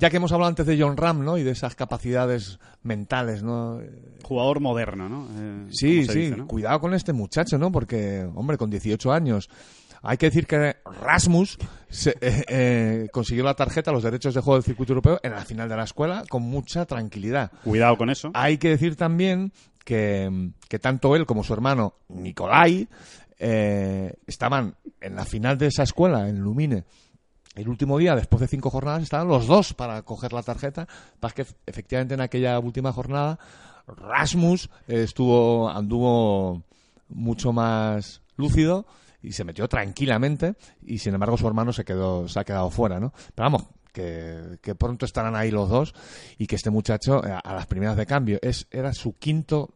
Ya 0.00 0.08
que 0.10 0.16
hemos 0.16 0.32
hablado 0.32 0.48
antes 0.48 0.64
de 0.66 0.80
John 0.80 0.96
Ram, 0.96 1.24
¿no? 1.24 1.36
Y 1.36 1.42
de 1.42 1.50
esas 1.50 1.74
capacidades 1.74 2.58
mentales, 2.82 3.42
¿no? 3.42 3.80
Jugador 4.24 4.60
moderno, 4.60 5.08
¿no? 5.08 5.28
Eh, 5.36 5.66
Sí, 5.70 6.04
sí, 6.06 6.18
dice, 6.18 6.36
¿no? 6.36 6.46
cuidado 6.46 6.80
con 6.80 6.94
este 6.94 7.12
muchacho, 7.12 7.58
¿no? 7.58 7.70
Porque, 7.70 8.26
hombre, 8.34 8.56
con 8.56 8.70
18 8.70 9.12
años. 9.12 9.50
Hay 10.02 10.16
que 10.16 10.26
decir 10.26 10.46
que 10.46 10.76
Rasmus 11.02 11.58
se- 11.90 12.16
eh, 12.22 12.44
eh, 12.48 13.08
consiguió 13.12 13.44
la 13.44 13.52
tarjeta, 13.54 13.92
los 13.92 14.02
derechos 14.02 14.32
de 14.32 14.40
juego 14.40 14.56
del 14.56 14.64
circuito 14.64 14.92
europeo 14.94 15.20
en 15.22 15.32
la 15.32 15.44
final 15.44 15.68
de 15.68 15.76
la 15.76 15.84
escuela 15.84 16.24
con 16.30 16.42
mucha 16.42 16.86
tranquilidad. 16.86 17.52
Cuidado 17.62 17.98
con 17.98 18.08
eso. 18.08 18.30
Hay 18.32 18.56
que 18.56 18.70
decir 18.70 18.96
también 18.96 19.52
que, 19.84 20.50
que 20.68 20.78
tanto 20.78 21.14
él 21.16 21.26
como 21.26 21.44
su 21.44 21.52
hermano 21.52 21.92
Nikolai 22.08 22.88
eh, 23.38 24.14
estaban 24.26 24.74
en 25.02 25.16
la 25.16 25.24
final 25.26 25.58
de 25.58 25.66
esa 25.66 25.82
escuela, 25.82 26.28
en 26.28 26.40
Lumine, 26.40 26.84
el 27.54 27.68
último 27.68 27.98
día, 27.98 28.14
después 28.14 28.40
de 28.40 28.48
cinco 28.48 28.70
jornadas, 28.70 29.02
estaban 29.02 29.28
los 29.28 29.46
dos 29.46 29.74
para 29.74 30.02
coger 30.02 30.32
la 30.32 30.42
tarjeta. 30.42 30.86
Para 31.18 31.34
que 31.34 31.46
efectivamente 31.66 32.14
en 32.14 32.20
aquella 32.20 32.58
última 32.58 32.92
jornada 32.92 33.38
Rasmus 33.86 34.70
eh, 34.86 35.02
estuvo, 35.02 35.68
anduvo 35.68 36.62
mucho 37.08 37.52
más 37.52 38.22
lúcido 38.36 38.86
y 39.22 39.32
se 39.32 39.44
metió 39.44 39.68
tranquilamente 39.68 40.54
y 40.82 40.98
sin 40.98 41.12
embargo 41.12 41.36
su 41.36 41.46
hermano 41.46 41.72
se 41.72 41.84
quedó, 41.84 42.28
se 42.28 42.40
ha 42.40 42.44
quedado 42.44 42.70
fuera, 42.70 43.00
¿no? 43.00 43.12
Pero 43.34 43.50
vamos, 43.50 43.66
que, 43.92 44.58
que 44.62 44.74
pronto 44.74 45.04
estarán 45.04 45.34
ahí 45.34 45.50
los 45.50 45.68
dos 45.68 45.94
y 46.38 46.46
que 46.46 46.56
este 46.56 46.70
muchacho 46.70 47.24
eh, 47.26 47.36
a 47.42 47.54
las 47.54 47.66
primeras 47.66 47.96
de 47.96 48.06
cambio 48.06 48.38
es, 48.40 48.66
era 48.70 48.92
su 48.92 49.18
quinto 49.18 49.74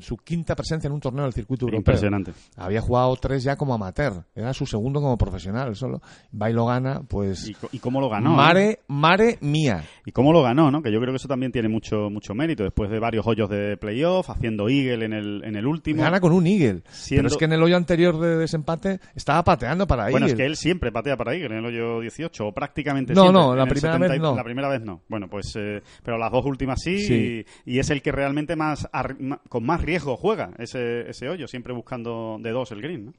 su 0.00 0.16
quinta 0.16 0.54
presencia 0.56 0.88
en 0.88 0.94
un 0.94 1.00
torneo 1.00 1.24
del 1.24 1.32
circuito 1.32 1.66
europeo. 1.66 1.78
Impresionante. 1.80 2.32
Había 2.56 2.80
jugado 2.80 3.14
tres 3.16 3.42
ya 3.42 3.56
como 3.56 3.74
amateur. 3.74 4.24
Era 4.34 4.52
su 4.52 4.66
segundo 4.66 5.00
como 5.00 5.16
profesional 5.18 5.74
solo. 5.76 6.00
Va 6.40 6.50
y 6.50 6.52
lo 6.52 6.66
gana, 6.66 7.02
pues... 7.06 7.52
¿Y, 7.72 7.78
cómo 7.78 8.00
lo 8.00 8.08
ganó? 8.08 8.30
Mare, 8.34 8.70
eh? 8.70 8.78
mare 8.88 9.38
mía. 9.40 9.84
¿Y 10.04 10.12
cómo 10.12 10.32
lo 10.32 10.42
ganó? 10.42 10.70
¿no? 10.70 10.82
Que 10.82 10.92
yo 10.92 10.98
creo 11.00 11.12
que 11.12 11.16
eso 11.16 11.28
también 11.28 11.52
tiene 11.52 11.68
mucho 11.68 12.10
mucho 12.10 12.34
mérito. 12.34 12.62
Después 12.64 12.90
de 12.90 12.98
varios 12.98 13.26
hoyos 13.26 13.48
de 13.50 13.76
playoff, 13.76 14.30
haciendo 14.30 14.68
eagle 14.68 15.04
en 15.06 15.12
el, 15.12 15.44
en 15.44 15.56
el 15.56 15.66
último. 15.66 16.02
Gana 16.02 16.20
con 16.20 16.32
un 16.32 16.46
eagle. 16.46 16.82
Siendo- 16.90 17.22
Pero 17.22 17.28
es 17.28 17.36
que 17.36 17.44
en 17.44 17.52
el 17.52 17.62
hoyo 17.62 17.76
anterior 17.76 18.18
de 18.18 18.36
desempate 18.36 19.00
estaba 19.14 19.42
pateando 19.44 19.86
para 19.86 20.04
Bueno, 20.10 20.26
eagle. 20.26 20.32
es 20.32 20.36
que 20.36 20.46
él 20.46 20.56
siempre 20.56 20.92
patea 20.92 21.16
para 21.16 21.34
Eagle 21.34 21.46
en 21.58 21.64
el 21.64 21.66
hoyo 21.66 22.00
18, 22.00 22.46
o 22.46 22.52
prácticamente 22.52 23.14
No, 23.14 23.22
siempre. 23.22 23.40
no, 23.42 23.54
la 23.54 23.62
En 23.62 23.68
el 23.68 23.74
primera 23.74 23.98
vez 23.98 24.20
no. 24.20 24.34
La 24.36 24.44
primera 24.44 24.68
vez 24.68 24.82
no. 24.82 25.02
Bueno, 25.08 25.28
pues, 25.28 25.54
eh, 25.56 25.82
pero 26.02 26.18
las 26.18 26.30
dos 26.32 26.44
últimas 26.46 26.80
sí, 26.80 26.98
Sí. 27.00 27.44
Y, 27.66 27.74
y 27.74 27.78
es 27.78 27.90
el 27.90 28.02
que 28.02 28.12
realmente 28.12 28.56
más 28.56 28.88
ar- 28.92 29.18
ma- 29.20 29.40
con 29.60 29.66
más 29.66 29.82
riesgo 29.82 30.16
juega 30.16 30.52
ese, 30.58 31.10
ese 31.10 31.28
hoyo, 31.28 31.46
siempre 31.46 31.74
buscando 31.74 32.38
de 32.40 32.50
dos 32.50 32.72
el 32.72 32.80
green, 32.80 33.14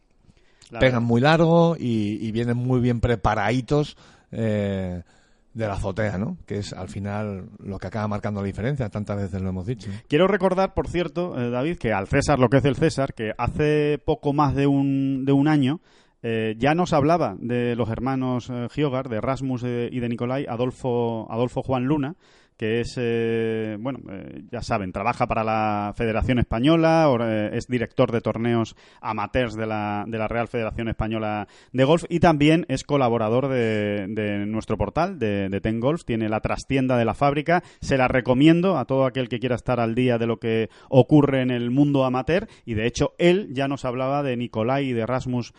Pegan 0.79 1.03
muy 1.03 1.19
largo 1.19 1.75
y, 1.77 2.17
y 2.25 2.31
vienen 2.31 2.55
muy 2.55 2.79
bien 2.79 3.01
preparaditos 3.01 3.97
eh, 4.31 5.03
de 5.53 5.67
la 5.67 5.73
azotea, 5.73 6.17
¿no? 6.17 6.37
Que 6.45 6.59
es 6.59 6.71
al 6.71 6.87
final 6.87 7.49
lo 7.59 7.77
que 7.77 7.87
acaba 7.87 8.07
marcando 8.07 8.39
la 8.39 8.47
diferencia. 8.47 8.87
Tantas 8.87 9.17
veces 9.17 9.41
lo 9.41 9.49
hemos 9.49 9.65
dicho. 9.65 9.91
Quiero 10.07 10.27
recordar, 10.27 10.73
por 10.73 10.87
cierto, 10.87 11.37
eh, 11.37 11.49
David, 11.49 11.77
que 11.77 11.91
al 11.91 12.07
César 12.07 12.39
lo 12.39 12.47
que 12.47 12.57
es 12.57 12.65
el 12.65 12.77
César, 12.77 13.13
que 13.13 13.33
hace 13.37 13.99
poco 14.03 14.31
más 14.31 14.55
de 14.55 14.65
un, 14.65 15.25
de 15.25 15.33
un 15.33 15.49
año 15.49 15.81
eh, 16.23 16.55
ya 16.57 16.75
nos 16.75 16.93
hablaba 16.93 17.35
de 17.39 17.75
los 17.75 17.89
hermanos 17.89 18.49
eh, 18.51 18.67
Giogar, 18.71 19.09
de 19.09 19.21
Rasmus 19.21 19.63
eh, 19.65 19.89
y 19.91 19.99
de 19.99 20.09
Nicolai, 20.09 20.45
Adolfo, 20.47 21.27
Adolfo 21.31 21.63
Juan 21.63 21.85
Luna, 21.85 22.15
que 22.61 22.79
es, 22.81 22.93
eh, 22.99 23.75
bueno, 23.79 24.01
eh, 24.11 24.43
ya 24.51 24.61
saben, 24.61 24.91
trabaja 24.91 25.25
para 25.25 25.43
la 25.43 25.93
Federación 25.97 26.37
Española, 26.37 27.09
eh, 27.19 27.49
es 27.53 27.65
director 27.65 28.11
de 28.11 28.21
torneos 28.21 28.75
amateurs 29.01 29.55
de 29.55 29.65
la, 29.65 30.05
de 30.07 30.19
la 30.19 30.27
Real 30.27 30.47
Federación 30.47 30.87
Española 30.87 31.47
de 31.73 31.83
Golf 31.85 32.03
y 32.07 32.19
también 32.19 32.67
es 32.69 32.83
colaborador 32.83 33.47
de, 33.47 34.05
de 34.09 34.45
nuestro 34.45 34.77
portal, 34.77 35.17
de, 35.17 35.49
de 35.49 35.59
Ten 35.59 35.79
Golf, 35.79 36.03
tiene 36.05 36.29
la 36.29 36.39
trastienda 36.41 36.97
de 36.97 37.05
la 37.05 37.15
fábrica, 37.15 37.63
se 37.79 37.97
la 37.97 38.07
recomiendo 38.07 38.77
a 38.77 38.85
todo 38.85 39.05
aquel 39.07 39.27
que 39.27 39.39
quiera 39.39 39.55
estar 39.55 39.79
al 39.79 39.95
día 39.95 40.19
de 40.19 40.27
lo 40.27 40.37
que 40.37 40.69
ocurre 40.87 41.41
en 41.41 41.49
el 41.49 41.71
mundo 41.71 42.05
amateur. 42.05 42.47
Y 42.63 42.75
de 42.75 42.85
hecho 42.85 43.13
él 43.17 43.47
ya 43.53 43.67
nos 43.67 43.85
hablaba 43.85 44.21
de 44.21 44.37
Nicolai 44.37 44.89
y 44.89 44.93
de 44.93 45.07
Rasmus 45.07 45.51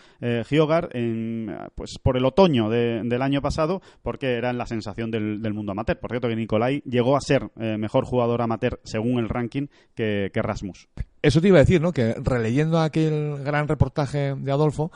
Giogar 0.48 0.88
en, 0.92 1.52
pues 1.74 1.98
por 2.00 2.16
el 2.16 2.24
otoño 2.26 2.70
de- 2.70 3.02
del 3.02 3.22
año 3.22 3.42
pasado 3.42 3.82
porque 4.02 4.34
eran 4.36 4.56
la 4.56 4.66
sensación 4.66 5.10
del, 5.10 5.42
del 5.42 5.52
mundo 5.52 5.72
amateur. 5.72 5.98
Por 5.98 6.10
cierto 6.12 6.28
que 6.28 6.36
Nicolai 6.36 6.80
llegó 6.92 7.16
a 7.16 7.20
ser 7.20 7.50
eh, 7.58 7.76
mejor 7.78 8.04
jugador 8.04 8.42
amateur 8.42 8.78
según 8.84 9.18
el 9.18 9.28
ranking 9.28 9.66
que, 9.94 10.30
que 10.32 10.42
Rasmus. 10.42 10.88
Eso 11.22 11.40
te 11.40 11.48
iba 11.48 11.56
a 11.58 11.60
decir, 11.60 11.80
¿no? 11.80 11.92
Que 11.92 12.14
releyendo 12.22 12.78
aquel 12.78 13.38
gran 13.42 13.66
reportaje 13.66 14.34
de 14.36 14.52
Adolfo, 14.52 14.92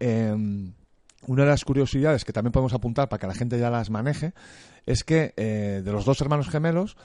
eh, 0.00 0.32
una 1.26 1.42
de 1.44 1.48
las 1.48 1.64
curiosidades 1.64 2.24
que 2.24 2.32
también 2.32 2.52
podemos 2.52 2.72
apuntar 2.74 3.08
para 3.08 3.20
que 3.20 3.26
la 3.26 3.34
gente 3.34 3.58
ya 3.58 3.70
las 3.70 3.90
maneje 3.90 4.32
es 4.86 5.04
que 5.04 5.34
eh, 5.36 5.82
de 5.84 5.92
los 5.92 6.04
dos 6.04 6.20
hermanos 6.20 6.48
gemelos, 6.48 6.96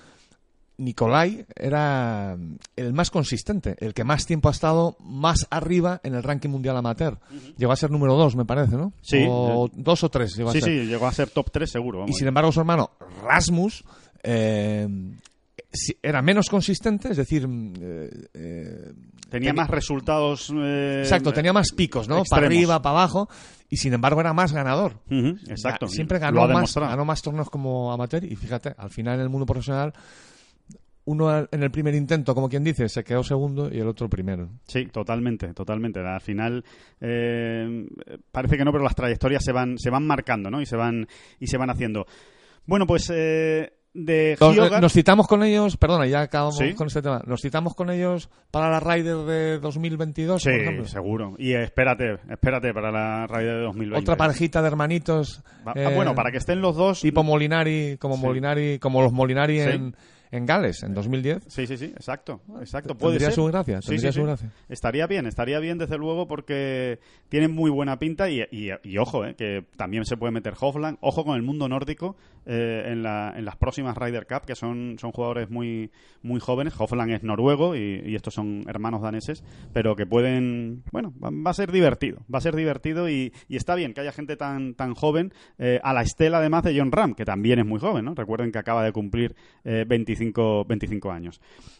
Nicolai 0.79 1.45
era 1.55 2.37
el 2.75 2.93
más 2.93 3.09
consistente, 3.09 3.75
el 3.79 3.95
que 3.95 4.03
más 4.03 4.25
tiempo 4.27 4.47
ha 4.49 4.51
estado 4.51 4.95
más 4.99 5.47
arriba 5.49 5.99
en 6.03 6.13
el 6.13 6.21
ranking 6.21 6.49
mundial 6.49 6.77
amateur. 6.77 7.17
Llegó 7.57 7.71
a 7.71 7.75
ser 7.75 7.89
número 7.89 8.15
dos, 8.15 8.35
me 8.35 8.45
parece, 8.45 8.75
¿no? 8.75 8.93
Sí. 9.01 9.25
O 9.27 9.69
dos 9.73 10.03
o 10.03 10.09
tres 10.09 10.35
llegó 10.35 10.51
Sí, 10.51 10.61
ser. 10.61 10.69
sí, 10.69 10.85
llegó 10.85 11.07
a 11.07 11.11
ser 11.11 11.29
top 11.31 11.49
3 11.51 11.69
seguro. 11.71 12.05
Y 12.07 12.13
sin 12.13 12.27
embargo, 12.27 12.51
su 12.51 12.59
hermano 12.59 12.91
Rasmus 13.23 13.83
eh, 14.29 14.87
era 16.01 16.21
menos 16.21 16.49
consistente, 16.49 17.09
es 17.11 17.17
decir, 17.17 17.47
mm, 17.47 17.73
eh, 17.81 18.09
eh, 18.33 18.93
Tenía 19.29 19.53
más 19.53 19.69
resultados. 19.69 20.51
eh, 20.55 20.99
exacto, 20.99 21.33
tenía 21.33 21.53
más 21.53 21.71
picos, 21.71 22.07
¿no? 22.07 22.23
Para 22.29 22.45
arriba, 22.45 22.81
para 22.81 22.99
abajo, 22.99 23.29
y 23.69 23.77
sin 23.77 23.93
embargo 23.93 24.21
era 24.21 24.33
más 24.33 24.53
ganador. 24.53 24.99
Exacto. 25.47 25.87
Siempre 25.87 26.19
ganó 26.19 26.47
más, 26.47 26.73
ganó 26.75 27.05
más 27.05 27.21
torneos 27.21 27.49
como 27.49 27.91
amateur, 27.91 28.23
y 28.23 28.35
fíjate, 28.35 28.73
al 28.77 28.89
final 28.89 29.15
en 29.15 29.21
el 29.21 29.29
mundo 29.29 29.45
profesional, 29.45 29.93
uno 31.05 31.47
en 31.51 31.63
el 31.63 31.71
primer 31.71 31.95
intento, 31.95 32.35
como 32.35 32.49
quien 32.49 32.63
dice, 32.63 32.89
se 32.89 33.03
quedó 33.03 33.23
segundo 33.23 33.73
y 33.73 33.79
el 33.79 33.87
otro 33.87 34.09
primero. 34.09 34.49
Sí, 34.67 34.87
totalmente, 34.87 35.53
totalmente. 35.53 36.01
Al 36.01 36.19
final 36.21 36.63
eh, 36.99 37.87
parece 38.29 38.57
que 38.57 38.65
no, 38.65 38.71
pero 38.73 38.83
las 38.83 38.95
trayectorias 38.95 39.43
se 39.43 39.53
van, 39.53 39.77
se 39.77 39.89
van 39.89 40.05
marcando, 40.05 40.49
¿no? 40.51 40.61
Y 40.61 40.65
se 40.65 40.75
van, 40.75 41.07
y 41.39 41.47
se 41.47 41.57
van 41.57 41.69
haciendo. 41.69 42.05
Bueno, 42.65 42.85
pues 42.85 43.09
eh, 43.13 43.76
de 43.93 44.37
Nos, 44.39 44.55
Giogar- 44.55 44.79
nos 44.81 44.93
citamos 44.93 45.27
con 45.27 45.43
ellos, 45.43 45.75
perdona, 45.77 46.05
ya 46.05 46.21
acabamos 46.21 46.57
Sí. 46.57 46.73
con 46.75 46.87
este 46.87 47.01
tema. 47.01 47.21
Nos 47.25 47.41
citamos 47.41 47.73
con 47.73 47.89
ellos 47.89 48.29
para 48.51 48.69
la 48.69 48.79
Ryder 48.79 49.17
de 49.25 49.59
2022, 49.59 50.41
Sí, 50.43 50.49
por 50.49 50.59
ejemplo. 50.59 50.85
seguro. 50.87 51.35
Y 51.39 51.53
espérate, 51.53 52.17
espérate 52.29 52.73
para 52.73 52.91
la 52.91 53.25
radio 53.27 53.55
de 53.57 53.61
2020. 53.63 53.99
Otra 54.03 54.15
parejita 54.15 54.61
de 54.61 54.67
hermanitos. 54.67 55.41
Va- 55.67 55.73
eh, 55.75 55.85
ah, 55.85 55.89
bueno, 55.95 56.13
para 56.13 56.31
que 56.31 56.37
estén 56.37 56.61
los 56.61 56.75
dos. 56.75 57.01
tipo 57.01 57.23
Molinari, 57.23 57.97
como 57.97 58.15
Sí. 58.17 58.21
Molinari, 58.21 58.77
como 58.79 59.01
los 59.01 59.11
Molinari 59.11 59.59
en, 59.61 59.95
en 60.31 60.45
Gales 60.45 60.83
en 60.83 60.93
2010. 60.93 61.43
Sí, 61.47 61.67
sí, 61.67 61.77
sí, 61.77 61.85
exacto, 61.85 62.41
exacto. 62.59 62.95
Puede 62.95 63.13
Tendría 63.13 63.27
ser. 63.29 63.35
su 63.35 63.45
gracia, 63.45 63.79
tendría 63.79 64.11
sí, 64.11 64.15
su 64.15 64.21
sí. 64.21 64.25
gracia. 64.25 64.51
Estaría 64.69 65.07
bien, 65.07 65.25
estaría 65.25 65.59
bien 65.59 65.77
desde 65.77 65.97
luego 65.97 66.27
porque 66.27 66.99
tienen 67.29 67.51
muy 67.53 67.69
buena 67.71 67.99
pinta 67.99 68.29
y, 68.29 68.41
y- 68.51 68.69
y 68.83 68.97
ojo, 68.97 69.25
eh, 69.25 69.35
que 69.35 69.65
también 69.77 70.05
se 70.05 70.17
puede 70.17 70.31
meter 70.31 70.53
Hofland. 70.59 70.97
Ojo 71.01 71.23
con 71.25 71.35
el 71.35 71.41
mundo 71.43 71.67
nórdico 71.69 72.15
eh, 72.45 72.83
en, 72.87 73.03
la- 73.03 73.33
en 73.35 73.45
las 73.45 73.55
próximas 73.57 73.97
Ryder 73.97 74.25
Cup, 74.27 74.45
que 74.45 74.55
son, 74.55 74.97
son 74.99 75.11
jugadores 75.11 75.49
muy, 75.49 75.91
muy 76.21 76.39
jóvenes. 76.39 76.73
Hofland 76.77 77.11
es 77.11 77.23
noruego 77.23 77.75
y, 77.75 78.01
y 78.05 78.15
estos 78.15 78.33
son 78.33 78.63
hermanos 78.67 79.01
daneses, 79.01 79.43
pero 79.73 79.95
que 79.95 80.05
pueden, 80.05 80.83
bueno, 80.91 81.13
va, 81.23 81.29
va 81.31 81.51
a 81.51 81.53
ser 81.53 81.71
divertido, 81.71 82.19
va 82.33 82.37
a 82.39 82.41
ser 82.41 82.55
divertido 82.55 83.09
y, 83.09 83.33
y 83.47 83.55
está 83.57 83.75
bien 83.75 83.93
que 83.93 84.01
haya 84.01 84.11
gente 84.11 84.35
tan, 84.37 84.73
tan 84.75 84.93
joven 84.93 85.33
eh, 85.57 85.79
a 85.83 85.93
la 85.93 86.01
estela 86.01 86.37
además 86.39 86.63
de 86.63 86.77
John 86.77 86.91
Ram, 86.91 87.13
que 87.15 87.25
también 87.25 87.59
es 87.59 87.65
muy 87.65 87.79
joven, 87.79 88.05
¿no? 88.05 88.13
Recuerden 88.15 88.51
que 88.51 88.59
acaba 88.59 88.83
de 88.83 88.91
cumplir 88.91 89.35
eh, 89.63 89.85
25, 90.17 90.65
25 90.65 91.11
años. 91.11 91.39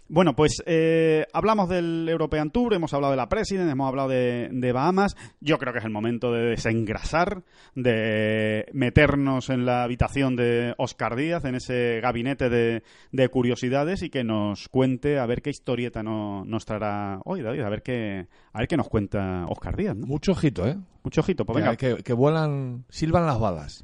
Bueno, 0.09 0.35
pues 0.35 0.63
eh, 0.65 1.25
hablamos 1.33 1.67
del 1.67 2.07
European 2.07 2.49
Tour, 2.49 2.73
hemos 2.73 2.93
hablado 2.93 3.11
de 3.11 3.17
la 3.17 3.27
President, 3.27 3.69
hemos 3.69 3.87
hablado 3.89 4.07
de, 4.09 4.47
de 4.51 4.71
Bahamas. 4.71 5.15
Yo 5.41 5.57
creo 5.57 5.73
que 5.73 5.79
es 5.79 5.85
el 5.85 5.91
momento 5.91 6.31
de 6.31 6.43
desengrasar, 6.51 7.43
de 7.75 8.65
meternos 8.71 9.49
en 9.49 9.65
la 9.65 9.83
habitación 9.83 10.35
de 10.37 10.73
Oscar 10.77 11.15
Díaz, 11.17 11.43
en 11.45 11.55
ese 11.55 11.99
gabinete 12.01 12.49
de, 12.49 12.83
de 13.11 13.29
curiosidades 13.29 14.01
y 14.01 14.09
que 14.09 14.23
nos 14.23 14.69
cuente 14.69 15.19
a 15.19 15.25
ver 15.25 15.41
qué 15.41 15.49
historieta 15.49 16.03
no- 16.03 16.45
nos 16.45 16.65
traerá 16.65 17.19
hoy, 17.25 17.41
David, 17.41 17.61
a 17.61 17.69
ver 17.69 17.81
qué, 17.83 18.27
a 18.53 18.59
ver 18.59 18.67
qué 18.69 18.77
nos 18.77 18.87
cuenta 18.87 19.45
Oscar 19.49 19.75
Díaz. 19.75 19.95
¿no? 19.97 20.07
Mucho 20.07 20.31
ojito, 20.31 20.65
¿eh? 20.67 20.77
Mucho 21.03 21.19
ojito, 21.21 21.45
pues 21.45 21.57
venga. 21.57 21.75
Que, 21.75 21.95
que- 21.97 22.03
que 22.03 22.13
vuelan, 22.13 22.85
silban 22.89 23.25
las 23.25 23.39
balas. 23.39 23.83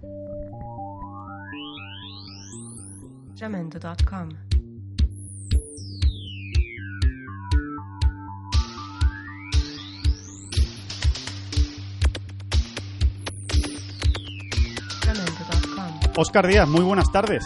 Oscar 16.16 16.48
Díaz, 16.48 16.68
muy 16.70 16.82
buenas 16.82 17.12
tardes. 17.12 17.44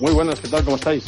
Muy 0.00 0.12
buenas, 0.12 0.40
¿qué 0.40 0.48
tal? 0.48 0.64
¿Cómo 0.64 0.76
estáis? 0.76 1.04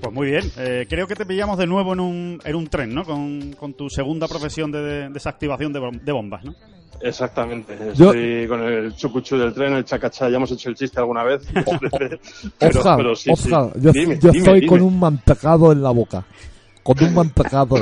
Pues 0.00 0.12
muy 0.12 0.26
bien. 0.26 0.50
Eh, 0.56 0.86
creo 0.88 1.06
que 1.06 1.14
te 1.14 1.24
pillamos 1.24 1.56
de 1.58 1.66
nuevo 1.66 1.92
en 1.92 2.00
un, 2.00 2.40
en 2.44 2.56
un 2.56 2.66
tren, 2.66 2.92
¿no? 2.92 3.04
Con, 3.04 3.52
con 3.52 3.74
tu 3.74 3.88
segunda 3.88 4.26
profesión 4.26 4.72
de, 4.72 4.80
de 4.82 5.08
desactivación 5.10 5.72
de, 5.72 5.80
de 6.02 6.12
bombas, 6.12 6.44
¿no? 6.44 6.54
Exactamente. 7.00 7.76
Yo- 7.94 8.12
Estoy 8.12 8.46
con 8.48 8.62
el 8.62 8.94
chucuchú 8.94 9.36
del 9.36 9.52
tren, 9.52 9.72
el 9.74 9.84
chacachá. 9.84 10.28
Ya 10.28 10.36
hemos 10.36 10.50
hecho 10.52 10.68
el 10.68 10.76
chiste 10.76 10.98
alguna 11.00 11.22
vez. 11.24 11.42
pero, 12.58 12.78
Oscar, 12.78 12.96
pero 12.96 13.16
sí, 13.16 13.30
yo, 13.34 13.92
Dime, 13.92 14.18
yo 14.20 14.30
dime, 14.30 14.38
estoy 14.38 14.54
dime. 14.60 14.66
con 14.66 14.82
un 14.82 14.98
mantecado 15.00 15.72
en 15.72 15.82
la 15.82 15.90
boca. 15.90 16.24
Con 16.82 17.02
un 17.02 17.14
mantecado 17.14 17.76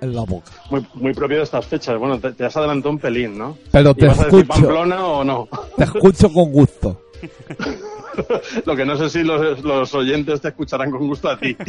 en 0.00 0.14
la 0.14 0.22
boca. 0.22 0.52
Muy, 0.70 0.86
muy 0.94 1.12
propio 1.14 1.38
de 1.38 1.42
estas 1.44 1.66
fechas. 1.66 1.98
Bueno, 1.98 2.18
te, 2.20 2.32
te 2.32 2.44
has 2.44 2.56
adelantado 2.56 2.90
un 2.90 2.98
pelín, 2.98 3.36
¿no? 3.36 3.56
Pero 3.72 3.90
¿Y 3.90 3.94
te 3.94 4.06
vas 4.06 4.20
a 4.20 4.24
decir 4.24 4.40
escucho, 4.40 4.60
Pamplona 4.60 5.06
o 5.06 5.24
no? 5.24 5.48
te 5.76 5.84
escucho 5.84 6.32
con 6.32 6.52
gusto. 6.52 7.00
Lo 8.66 8.76
que 8.76 8.84
no 8.84 8.96
sé 8.96 9.08
si 9.10 9.22
los, 9.24 9.62
los 9.62 9.94
oyentes 9.94 10.40
te 10.40 10.48
escucharán 10.48 10.90
con 10.90 11.06
gusto 11.06 11.28
a 11.28 11.38
ti. 11.38 11.56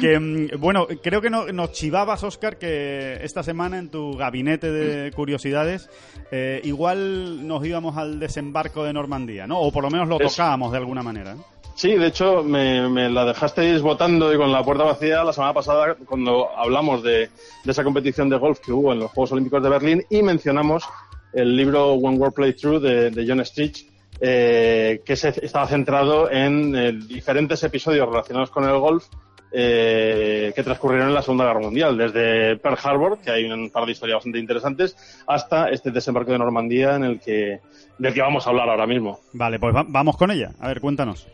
Que, 0.00 0.18
mm, 0.18 0.60
bueno, 0.60 0.86
creo 1.02 1.20
que 1.20 1.30
no- 1.30 1.46
nos 1.46 1.72
chivabas, 1.72 2.22
Oscar, 2.22 2.58
que 2.58 3.18
esta 3.22 3.42
semana 3.42 3.78
en 3.78 3.88
tu 3.88 4.16
gabinete 4.16 4.70
de 4.70 5.10
curiosidades 5.12 5.90
eh, 6.30 6.60
igual 6.64 7.46
nos 7.46 7.64
íbamos 7.66 7.96
al 7.96 8.20
desembarco 8.20 8.84
de 8.84 8.92
Normandía, 8.92 9.46
¿no? 9.46 9.60
O 9.60 9.72
por 9.72 9.82
lo 9.82 9.90
menos 9.90 10.08
lo 10.08 10.18
tocábamos 10.18 10.70
de 10.72 10.78
alguna 10.78 11.02
manera. 11.02 11.32
¿eh? 11.32 11.36
Sí, 11.74 11.92
de 11.96 12.06
hecho, 12.06 12.44
me, 12.44 12.88
me 12.88 13.10
la 13.10 13.24
dejasteis 13.24 13.82
votando 13.82 14.32
y 14.32 14.36
con 14.36 14.52
la 14.52 14.62
puerta 14.62 14.84
vacía 14.84 15.24
la 15.24 15.32
semana 15.32 15.52
pasada 15.54 15.96
cuando 16.06 16.48
hablamos 16.56 17.02
de, 17.02 17.30
de 17.64 17.70
esa 17.72 17.82
competición 17.82 18.28
de 18.28 18.36
golf 18.36 18.60
que 18.60 18.70
hubo 18.72 18.92
en 18.92 19.00
los 19.00 19.10
Juegos 19.10 19.32
Olímpicos 19.32 19.62
de 19.62 19.68
Berlín 19.70 20.04
y 20.08 20.22
mencionamos 20.22 20.84
el 21.32 21.56
libro 21.56 21.94
One 21.94 22.16
World 22.18 22.34
Playthrough 22.34 22.80
de, 22.80 23.10
de 23.10 23.26
John 23.26 23.44
Stitch, 23.44 23.86
eh, 24.26 25.02
que 25.04 25.16
se, 25.16 25.28
estaba 25.44 25.66
centrado 25.66 26.30
en 26.30 26.74
eh, 26.74 26.92
diferentes 26.92 27.62
episodios 27.62 28.08
relacionados 28.08 28.50
con 28.50 28.64
el 28.64 28.78
golf 28.78 29.04
eh, 29.52 30.50
que 30.56 30.62
transcurrieron 30.62 31.08
en 31.08 31.14
la 31.14 31.20
Segunda 31.22 31.44
Guerra 31.44 31.60
Mundial, 31.60 31.96
desde 31.98 32.56
Pearl 32.56 32.78
Harbor, 32.82 33.18
que 33.18 33.30
hay 33.30 33.44
un 33.44 33.68
par 33.70 33.84
de 33.84 33.92
historias 33.92 34.16
bastante 34.16 34.38
interesantes, 34.38 34.96
hasta 35.26 35.68
este 35.68 35.90
desembarco 35.90 36.32
de 36.32 36.38
Normandía 36.38 36.96
en 36.96 37.04
el 37.04 37.20
que, 37.20 37.60
del 37.98 38.14
que 38.14 38.20
vamos 38.22 38.46
a 38.46 38.50
hablar 38.50 38.68
ahora 38.70 38.86
mismo. 38.86 39.20
Vale, 39.34 39.58
pues 39.60 39.76
va- 39.76 39.84
vamos 39.86 40.16
con 40.16 40.30
ella. 40.30 40.52
A 40.58 40.68
ver, 40.68 40.80
cuéntanos. 40.80 41.28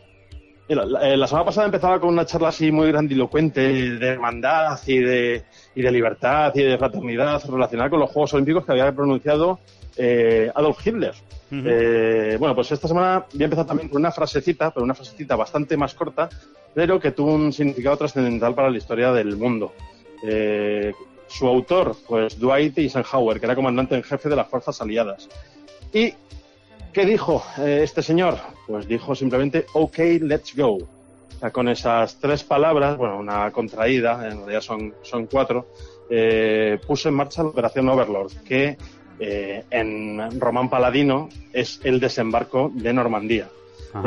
La, 0.67 0.83
eh, 1.05 1.17
la 1.17 1.27
semana 1.27 1.45
pasada 1.45 1.65
empezaba 1.65 1.99
con 1.99 2.09
una 2.09 2.25
charla 2.25 2.49
así 2.49 2.71
muy 2.71 2.87
grandilocuente 2.89 3.61
de 3.97 4.07
hermandad 4.07 4.79
y 4.87 4.99
de, 4.99 5.43
y 5.75 5.81
de 5.81 5.91
libertad 5.91 6.53
y 6.55 6.61
de 6.63 6.77
fraternidad 6.77 7.41
relacionada 7.49 7.89
con 7.89 7.99
los 7.99 8.09
Juegos 8.11 8.33
Olímpicos 8.35 8.65
que 8.65 8.71
había 8.73 8.91
pronunciado 8.93 9.59
eh, 9.97 10.51
Adolf 10.53 10.85
Hitler. 10.85 11.13
Eh, 11.53 12.37
bueno, 12.39 12.55
pues 12.55 12.71
esta 12.71 12.87
semana 12.87 13.25
voy 13.33 13.41
a 13.41 13.45
empezar 13.45 13.65
también 13.65 13.89
con 13.89 13.99
una 13.99 14.11
frasecita, 14.11 14.71
pero 14.71 14.85
una 14.85 14.93
frasecita 14.93 15.35
bastante 15.35 15.75
más 15.75 15.93
corta, 15.93 16.29
pero 16.73 16.99
que 16.99 17.11
tuvo 17.11 17.33
un 17.33 17.51
significado 17.51 17.97
trascendental 17.97 18.55
para 18.55 18.69
la 18.69 18.77
historia 18.77 19.11
del 19.11 19.35
mundo. 19.35 19.73
Eh, 20.23 20.93
su 21.27 21.47
autor, 21.47 21.95
pues 22.07 22.39
Dwight 22.39 22.77
Eisenhower, 22.77 23.39
que 23.39 23.45
era 23.45 23.55
comandante 23.55 23.95
en 23.95 24.03
jefe 24.03 24.29
de 24.29 24.35
las 24.35 24.47
fuerzas 24.47 24.81
aliadas. 24.81 25.27
¿Y 25.93 26.13
qué 26.93 27.05
dijo 27.05 27.43
este 27.57 28.01
señor? 28.01 28.37
Pues 28.67 28.87
dijo 28.87 29.13
simplemente, 29.13 29.65
OK, 29.73 29.97
let's 30.21 30.55
go. 30.55 30.77
Con 31.51 31.67
esas 31.69 32.17
tres 32.19 32.43
palabras, 32.43 32.97
bueno, 32.97 33.17
una 33.17 33.51
contraída, 33.51 34.29
en 34.29 34.37
realidad 34.37 34.61
son, 34.61 34.93
son 35.01 35.25
cuatro, 35.25 35.67
eh, 36.13 36.77
puso 36.85 37.07
en 37.07 37.15
marcha 37.15 37.41
la 37.41 37.49
operación 37.49 37.87
Overlord, 37.87 38.43
que 38.43 38.77
eh, 39.23 39.65
en 39.69 40.41
Román 40.41 40.67
Paladino 40.67 41.29
es 41.53 41.79
el 41.83 41.99
desembarco 41.99 42.71
de 42.73 42.91
Normandía. 42.91 43.47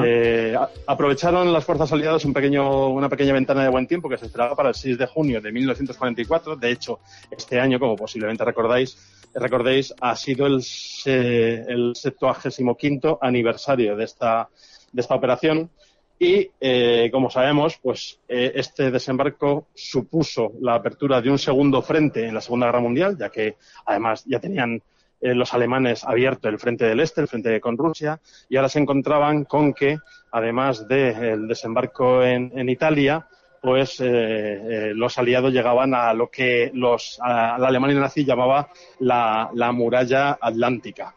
Eh, 0.03 0.57
aprovecharon 0.87 1.53
las 1.53 1.65
fuerzas 1.65 1.93
aliadas 1.93 2.25
un 2.25 2.33
pequeño, 2.33 2.89
una 2.89 3.09
pequeña 3.09 3.33
ventana 3.33 3.63
de 3.63 3.69
buen 3.69 3.87
tiempo 3.87 4.09
que 4.09 4.19
se 4.19 4.27
esperaba 4.27 4.57
para 4.57 4.71
el 4.71 4.75
6 4.75 4.99
de 4.99 5.07
junio 5.07 5.41
de 5.41 5.53
1944. 5.53 6.57
De 6.57 6.73
hecho, 6.73 6.99
este 7.31 7.61
año, 7.61 7.79
como 7.79 7.95
posiblemente 7.95 8.45
recordáis, 8.45 8.99
recordéis, 9.35 9.95
ha 10.01 10.17
sido 10.17 10.47
el, 10.47 10.65
el 11.05 11.93
75 11.95 13.19
aniversario 13.23 13.95
de 13.95 14.05
esta, 14.05 14.49
de 14.93 15.01
esta 15.01 15.15
operación. 15.15 15.71
Y, 16.19 16.51
eh, 16.61 17.09
como 17.13 17.31
sabemos, 17.31 17.79
pues 17.81 18.19
eh, 18.27 18.53
este 18.55 18.91
desembarco 18.91 19.67
supuso 19.75 20.53
la 20.61 20.75
apertura 20.75 21.21
de 21.21 21.31
un 21.31 21.39
segundo 21.39 21.83
frente 21.83 22.27
en 22.27 22.35
la 22.35 22.41
Segunda 22.41 22.67
Guerra 22.67 22.81
Mundial, 22.81 23.17
ya 23.19 23.31
que 23.31 23.57
además 23.85 24.25
ya 24.27 24.41
tenían 24.41 24.81
eh, 25.25 25.35
los 25.35 25.55
alemanes 25.55 26.05
abierto 26.05 26.49
el 26.51 26.59
frente 26.59 26.85
del 26.85 27.01
este, 27.01 27.23
el 27.23 27.29
frente 27.29 27.59
con 27.61 27.79
Rusia, 27.79 28.21
y 28.49 28.57
ahora 28.57 28.69
se 28.69 28.79
encontraban 28.79 29.45
con 29.45 29.73
que, 29.73 29.97
además 30.31 30.87
del 30.87 31.49
desembarco 31.49 32.23
en, 32.23 32.53
en 32.55 32.69
Italia, 32.69 33.27
pues 33.65 33.99
eh, 33.99 34.05
eh, 34.07 34.93
los 34.95 35.17
aliados 35.17 35.51
llegaban 35.51 35.95
a 35.95 36.13
lo 36.13 36.29
que 36.29 36.71
los, 36.75 37.19
a 37.23 37.57
la 37.59 37.69
Alemania 37.69 37.99
nazi 37.99 38.23
llamaba 38.23 38.69
la, 38.99 39.49
la 39.55 39.73
muralla 39.73 40.37
atlántica. 40.39 41.15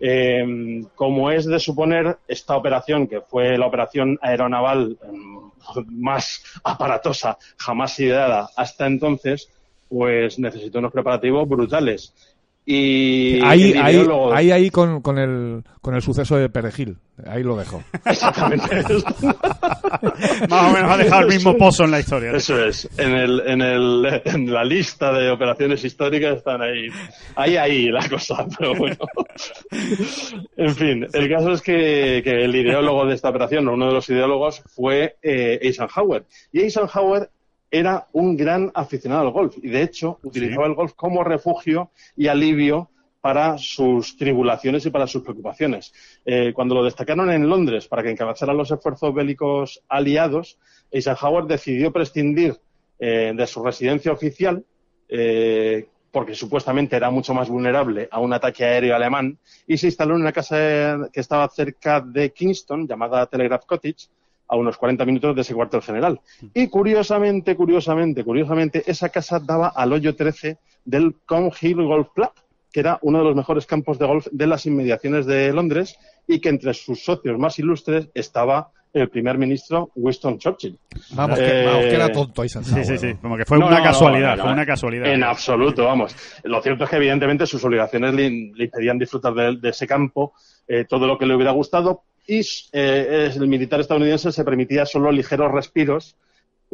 Eh, 0.00 0.82
como 0.94 1.30
es 1.30 1.44
de 1.44 1.60
suponer, 1.60 2.16
esta 2.26 2.56
operación, 2.56 3.06
que 3.06 3.20
fue 3.20 3.58
la 3.58 3.66
operación 3.66 4.18
aeronaval 4.22 4.96
mm, 5.12 6.00
más 6.00 6.42
aparatosa 6.64 7.36
jamás 7.58 8.00
ideada 8.00 8.48
hasta 8.56 8.86
entonces, 8.86 9.50
pues 9.90 10.38
necesitó 10.38 10.78
unos 10.78 10.92
preparativos 10.92 11.46
brutales. 11.46 12.14
Y 12.66 13.40
Ahí, 13.42 13.72
ahí, 13.72 14.06
ahí, 14.32 14.50
ahí 14.50 14.70
con, 14.70 15.00
con, 15.00 15.18
el, 15.18 15.64
con 15.80 15.94
el 15.94 16.02
suceso 16.02 16.36
de 16.36 16.48
Perejil. 16.50 16.98
Ahí 17.26 17.42
lo 17.42 17.56
dejo. 17.56 17.82
Exactamente. 18.04 18.82
Más 20.48 20.70
o 20.70 20.72
menos 20.72 20.90
ha 20.90 20.96
dejado 20.96 21.22
el 21.22 21.28
mismo 21.28 21.56
pozo 21.56 21.84
en 21.84 21.90
la 21.90 22.00
historia. 22.00 22.32
Eso 22.32 22.62
es. 22.64 22.88
En, 22.98 23.12
el, 23.12 23.40
en, 23.46 23.62
el, 23.62 24.22
en 24.24 24.52
la 24.52 24.64
lista 24.64 25.12
de 25.12 25.30
operaciones 25.30 25.84
históricas 25.84 26.38
están 26.38 26.62
ahí. 26.62 26.88
Ahí, 27.34 27.56
ahí 27.56 27.90
la 27.90 28.08
cosa, 28.08 28.46
pero 28.58 28.74
bueno. 28.74 28.96
En 30.56 30.74
fin, 30.74 31.06
el 31.12 31.28
caso 31.28 31.52
es 31.52 31.62
que, 31.62 32.20
que 32.22 32.44
el 32.44 32.54
ideólogo 32.54 33.06
de 33.06 33.14
esta 33.14 33.30
operación, 33.30 33.68
o 33.68 33.74
uno 33.74 33.88
de 33.88 33.94
los 33.94 34.08
ideólogos, 34.10 34.62
fue 34.74 35.16
eh, 35.22 35.58
Eisenhower. 35.62 36.24
Y 36.52 36.60
Eisenhower 36.60 37.30
era 37.70 38.08
un 38.12 38.36
gran 38.36 38.70
aficionado 38.74 39.22
al 39.22 39.30
golf 39.30 39.56
y, 39.62 39.68
de 39.68 39.82
hecho, 39.82 40.18
utilizaba 40.22 40.66
el 40.66 40.74
golf 40.74 40.94
como 40.94 41.22
refugio 41.22 41.90
y 42.16 42.26
alivio 42.26 42.90
para 43.20 43.58
sus 43.58 44.16
tribulaciones 44.16 44.86
y 44.86 44.90
para 44.90 45.06
sus 45.06 45.22
preocupaciones. 45.22 45.92
Eh, 46.24 46.52
cuando 46.54 46.74
lo 46.74 46.84
destacaron 46.84 47.30
en 47.30 47.48
Londres 47.48 47.86
para 47.86 48.02
que 48.02 48.10
encabezara 48.10 48.54
los 48.54 48.70
esfuerzos 48.70 49.14
bélicos 49.14 49.82
aliados, 49.88 50.58
Eisenhower 50.90 51.44
decidió 51.44 51.92
prescindir 51.92 52.58
eh, 52.98 53.32
de 53.36 53.46
su 53.46 53.62
residencia 53.62 54.12
oficial 54.12 54.64
eh, 55.08 55.86
porque 56.10 56.34
supuestamente 56.34 56.96
era 56.96 57.10
mucho 57.10 57.34
más 57.34 57.48
vulnerable 57.48 58.08
a 58.10 58.20
un 58.20 58.32
ataque 58.32 58.64
aéreo 58.64 58.96
alemán 58.96 59.38
y 59.66 59.76
se 59.76 59.86
instaló 59.86 60.14
en 60.16 60.22
una 60.22 60.32
casa 60.32 61.08
que 61.12 61.20
estaba 61.20 61.48
cerca 61.48 62.00
de 62.00 62.32
Kingston 62.32 62.88
llamada 62.88 63.26
Telegraph 63.26 63.64
Cottage 63.64 64.08
a 64.50 64.56
unos 64.56 64.76
40 64.76 65.04
minutos 65.04 65.34
de 65.36 65.42
ese 65.42 65.54
cuartel 65.54 65.80
general. 65.80 66.20
Y 66.54 66.66
curiosamente, 66.68 67.54
curiosamente, 67.54 68.24
curiosamente, 68.24 68.82
esa 68.86 69.08
casa 69.08 69.38
daba 69.38 69.68
al 69.68 69.92
hoyo 69.92 70.16
13 70.16 70.58
del 70.84 71.14
Combe 71.24 71.52
Hill 71.60 71.82
Golf 71.84 72.08
Club, 72.14 72.30
que 72.72 72.80
era 72.80 72.98
uno 73.02 73.18
de 73.18 73.24
los 73.24 73.36
mejores 73.36 73.64
campos 73.66 73.98
de 73.98 74.06
golf 74.06 74.26
de 74.32 74.46
las 74.46 74.66
inmediaciones 74.66 75.26
de 75.26 75.52
Londres 75.52 75.96
y 76.26 76.40
que 76.40 76.48
entre 76.48 76.74
sus 76.74 77.04
socios 77.04 77.38
más 77.38 77.58
ilustres 77.58 78.08
estaba 78.14 78.70
el 78.92 79.08
primer 79.08 79.38
ministro 79.38 79.90
Winston 79.94 80.38
Churchill. 80.38 80.76
Vamos, 81.12 81.38
que, 81.38 81.62
Eh, 81.62 81.64
vamos, 81.66 81.80
que 81.84 81.94
era 81.94 82.10
tonto 82.10 82.42
Sí, 82.42 82.58
Eisenhower. 82.58 82.84
sí, 82.84 82.98
sí. 82.98 83.06
¿no? 83.14 83.20
Como 83.22 83.36
que 83.36 83.44
fue 83.44 83.56
No, 83.58 83.66
una 83.68 83.78
no, 83.78 83.84
casualidad. 83.84 84.30
no, 84.30 84.36
no, 84.36 84.42
fue 84.42 84.48
no. 84.50 84.54
una 84.56 84.66
casualidad. 84.66 85.06
En 85.12 85.22
absoluto, 85.22 85.84
vamos. 85.84 86.16
Lo 86.42 86.60
cierto 86.60 86.82
es 86.84 86.90
que 86.90 86.96
evidentemente 86.96 87.46
sus 87.46 87.64
obligaciones 87.64 88.14
le, 88.14 88.28
le 88.52 88.64
impedían 88.64 88.98
disfrutar 88.98 89.32
de, 89.34 89.56
de 89.58 89.68
ese 89.68 89.86
campo 89.86 90.32
eh, 90.66 90.86
todo 90.88 91.06
lo 91.06 91.16
que 91.18 91.26
le 91.26 91.34
hubiera 91.36 91.52
gustado 91.52 92.02
y 92.30 92.42
eh, 92.70 93.32
el 93.34 93.48
militar 93.48 93.80
estadounidense 93.80 94.30
se 94.30 94.44
permitía 94.44 94.86
solo 94.86 95.10
ligeros 95.10 95.50
respiros, 95.50 96.16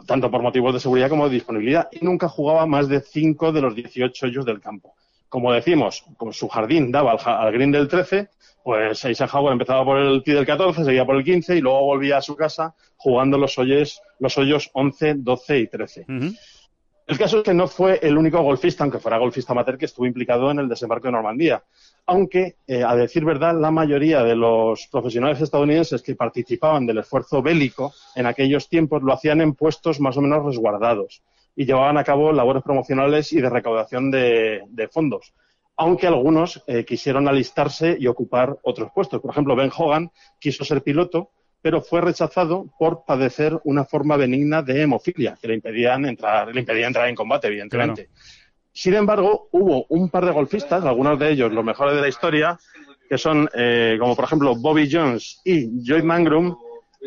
tanto 0.06 0.30
por 0.30 0.42
motivos 0.42 0.74
de 0.74 0.80
seguridad 0.80 1.08
como 1.08 1.30
de 1.30 1.34
disponibilidad, 1.36 1.88
y 1.92 2.04
nunca 2.04 2.28
jugaba 2.28 2.66
más 2.66 2.88
de 2.88 3.00
5 3.00 3.52
de 3.52 3.62
los 3.62 3.74
18 3.74 4.26
hoyos 4.26 4.44
del 4.44 4.60
campo. 4.60 4.94
Como 5.30 5.50
decimos, 5.54 6.04
con 6.18 6.34
su 6.34 6.46
jardín 6.48 6.92
daba 6.92 7.12
al, 7.12 7.52
green 7.52 7.72
del 7.72 7.88
13, 7.88 8.28
pues 8.62 9.02
Eisenhower 9.06 9.50
empezaba 9.50 9.82
por 9.82 9.96
el 9.96 10.22
tee 10.22 10.34
del 10.34 10.44
14, 10.44 10.84
seguía 10.84 11.06
por 11.06 11.16
el 11.16 11.24
15 11.24 11.56
y 11.56 11.62
luego 11.62 11.80
volvía 11.86 12.18
a 12.18 12.22
su 12.22 12.36
casa 12.36 12.74
jugando 12.98 13.38
los 13.38 13.56
hoyos, 13.56 14.02
los 14.18 14.36
hoyos 14.36 14.68
11, 14.74 15.14
12 15.14 15.58
y 15.58 15.66
13. 15.68 16.00
Ujú. 16.06 16.34
El 17.06 17.18
caso 17.18 17.38
es 17.38 17.44
que 17.44 17.54
no 17.54 17.66
fue 17.66 17.98
el 18.02 18.18
único 18.18 18.42
golfista, 18.42 18.84
aunque 18.84 18.98
fuera 18.98 19.16
golfista 19.16 19.52
amateur, 19.52 19.78
que 19.78 19.86
estuvo 19.86 20.04
implicado 20.04 20.50
en 20.50 20.58
el 20.58 20.68
desembarco 20.68 21.06
de 21.06 21.12
Normandía. 21.12 21.62
Aunque, 22.08 22.56
eh, 22.68 22.84
a 22.84 22.94
decir 22.94 23.24
verdad, 23.24 23.58
la 23.58 23.72
mayoría 23.72 24.22
de 24.22 24.36
los 24.36 24.86
profesionales 24.86 25.40
estadounidenses 25.40 26.02
que 26.02 26.14
participaban 26.14 26.86
del 26.86 26.98
esfuerzo 26.98 27.42
bélico 27.42 27.92
en 28.14 28.26
aquellos 28.26 28.68
tiempos 28.68 29.02
lo 29.02 29.12
hacían 29.12 29.40
en 29.40 29.54
puestos 29.54 30.00
más 30.00 30.16
o 30.16 30.22
menos 30.22 30.44
resguardados 30.44 31.22
y 31.56 31.64
llevaban 31.64 31.98
a 31.98 32.04
cabo 32.04 32.30
labores 32.32 32.62
promocionales 32.62 33.32
y 33.32 33.40
de 33.40 33.50
recaudación 33.50 34.10
de, 34.12 34.88
fondos. 34.92 35.32
Aunque 35.76 36.06
algunos 36.06 36.62
eh, 36.68 36.84
quisieron 36.84 37.26
alistarse 37.26 37.96
y 37.98 38.06
ocupar 38.06 38.56
otros 38.62 38.90
puestos. 38.94 39.20
Por 39.20 39.32
ejemplo, 39.32 39.56
Ben 39.56 39.72
Hogan 39.76 40.10
quiso 40.38 40.64
ser 40.64 40.82
piloto, 40.82 41.30
pero 41.60 41.80
fue 41.80 42.00
rechazado 42.00 42.66
por 42.78 43.04
padecer 43.04 43.58
una 43.64 43.84
forma 43.84 44.16
benigna 44.16 44.62
de 44.62 44.82
hemofilia, 44.82 45.36
que 45.40 45.48
le 45.48 45.54
impedían 45.54 46.04
entrar, 46.04 46.54
le 46.54 46.60
impedía 46.60 46.86
entrar 46.86 47.08
en 47.08 47.16
combate, 47.16 47.48
evidentemente. 47.48 48.10
Sin 48.76 48.92
embargo, 48.92 49.48
hubo 49.52 49.86
un 49.88 50.10
par 50.10 50.26
de 50.26 50.32
golfistas, 50.32 50.84
algunos 50.84 51.18
de 51.18 51.30
ellos 51.30 51.50
los 51.50 51.64
mejores 51.64 51.94
de 51.94 52.02
la 52.02 52.08
historia, 52.08 52.58
que 53.08 53.16
son, 53.16 53.48
eh, 53.54 53.96
como 53.98 54.14
por 54.14 54.26
ejemplo, 54.26 54.54
Bobby 54.54 54.86
Jones 54.92 55.40
y 55.46 55.82
Joy 55.82 56.02
Mangrum, 56.02 56.54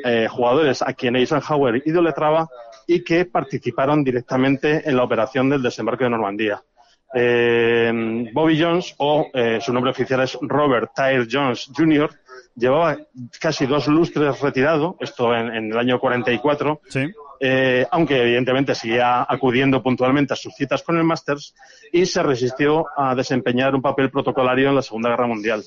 eh, 0.03 0.28
jugadores 0.28 0.82
a 0.82 0.93
quien 0.93 1.15
Eisenhower 1.15 1.84
idolatraba 1.86 2.49
y 2.88 3.03
que 3.03 3.26
participaron 3.26 4.03
directamente 4.03 4.89
en 4.89 4.97
la 4.97 5.03
operación 5.03 5.47
del 5.47 5.61
desembarco 5.61 6.05
de 6.05 6.09
Normandía. 6.09 6.59
Eh, 7.13 7.91
Bobby 8.34 8.59
Jones, 8.59 8.95
o 8.97 9.28
eh, 9.32 9.59
su 9.61 9.72
nombre 9.72 9.91
oficial 9.91 10.22
es 10.22 10.39
Robert 10.41 10.89
Tyre 10.95 11.28
Jones 11.32 11.70
Jr., 11.78 12.09
llevaba 12.55 12.97
casi 13.39 13.67
dos 13.67 13.88
lustres 13.88 14.41
retirado, 14.41 14.97
esto 14.99 15.36
en, 15.36 15.53
en 15.53 15.72
el 15.72 15.78
año 15.78 15.99
44, 15.99 16.82
Sí. 16.89 17.13
Eh, 17.39 17.85
aunque 17.91 18.21
evidentemente 18.21 18.75
seguía 18.75 19.25
acudiendo 19.27 19.81
puntualmente 19.81 20.33
a 20.33 20.37
sus 20.37 20.53
citas 20.55 20.83
con 20.83 20.97
el 20.97 21.03
Masters 21.03 21.55
y 21.91 22.05
se 22.05 22.21
resistió 22.21 22.85
a 22.97 23.15
desempeñar 23.15 23.75
un 23.75 23.81
papel 23.81 24.11
protocolario 24.11 24.69
en 24.69 24.75
la 24.75 24.81
Segunda 24.81 25.09
Guerra 25.09 25.27
Mundial. 25.27 25.63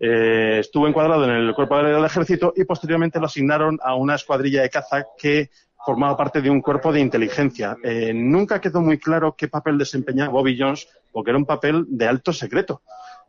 Eh, 0.00 0.58
estuvo 0.60 0.86
encuadrado 0.86 1.24
en 1.24 1.30
el 1.30 1.54
cuerpo 1.54 1.74
aéreo 1.74 1.96
del 1.96 2.04
ejército 2.04 2.52
y 2.54 2.64
posteriormente 2.64 3.18
lo 3.18 3.26
asignaron 3.26 3.78
a 3.82 3.96
una 3.96 4.14
escuadrilla 4.14 4.62
de 4.62 4.70
caza 4.70 5.04
que 5.18 5.50
formaba 5.84 6.16
parte 6.16 6.40
de 6.40 6.50
un 6.50 6.60
cuerpo 6.60 6.92
de 6.92 7.00
inteligencia. 7.00 7.76
Eh, 7.82 8.12
nunca 8.14 8.60
quedó 8.60 8.80
muy 8.80 8.98
claro 8.98 9.34
qué 9.36 9.48
papel 9.48 9.78
desempeñaba 9.78 10.30
Bobby 10.30 10.56
Jones, 10.58 10.88
porque 11.10 11.30
era 11.30 11.38
un 11.38 11.46
papel 11.46 11.84
de 11.88 12.06
alto 12.06 12.32
secreto. 12.32 12.82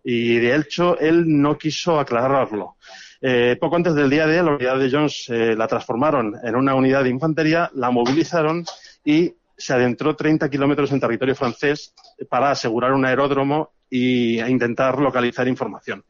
Y 0.04 0.38
de 0.38 0.56
hecho, 0.56 0.98
él 1.00 1.24
no 1.28 1.58
quiso 1.58 2.00
aclararlo. 2.00 2.76
Eh, 3.22 3.58
poco 3.60 3.76
antes 3.76 3.96
del 3.96 4.10
día 4.10 4.26
de 4.26 4.42
la 4.42 4.52
unidad 4.52 4.80
de 4.80 4.90
Jones 4.90 5.26
eh, 5.28 5.54
la 5.56 5.68
transformaron 5.68 6.36
en 6.42 6.56
una 6.56 6.74
unidad 6.74 7.04
de 7.04 7.10
infantería, 7.10 7.70
la 7.74 7.92
movilizaron 7.92 8.64
y 9.04 9.34
se 9.58 9.74
adentró 9.74 10.16
30 10.16 10.50
kilómetros 10.50 10.92
en 10.94 11.02
territorio 11.02 11.36
francés 11.36 11.94
para 12.30 12.52
asegurar 12.52 12.94
un 12.94 13.06
aeródromo 13.06 13.74
y 13.90 14.40
e 14.40 14.50
intentar 14.50 15.00
localizar 15.00 15.48
información. 15.50 16.06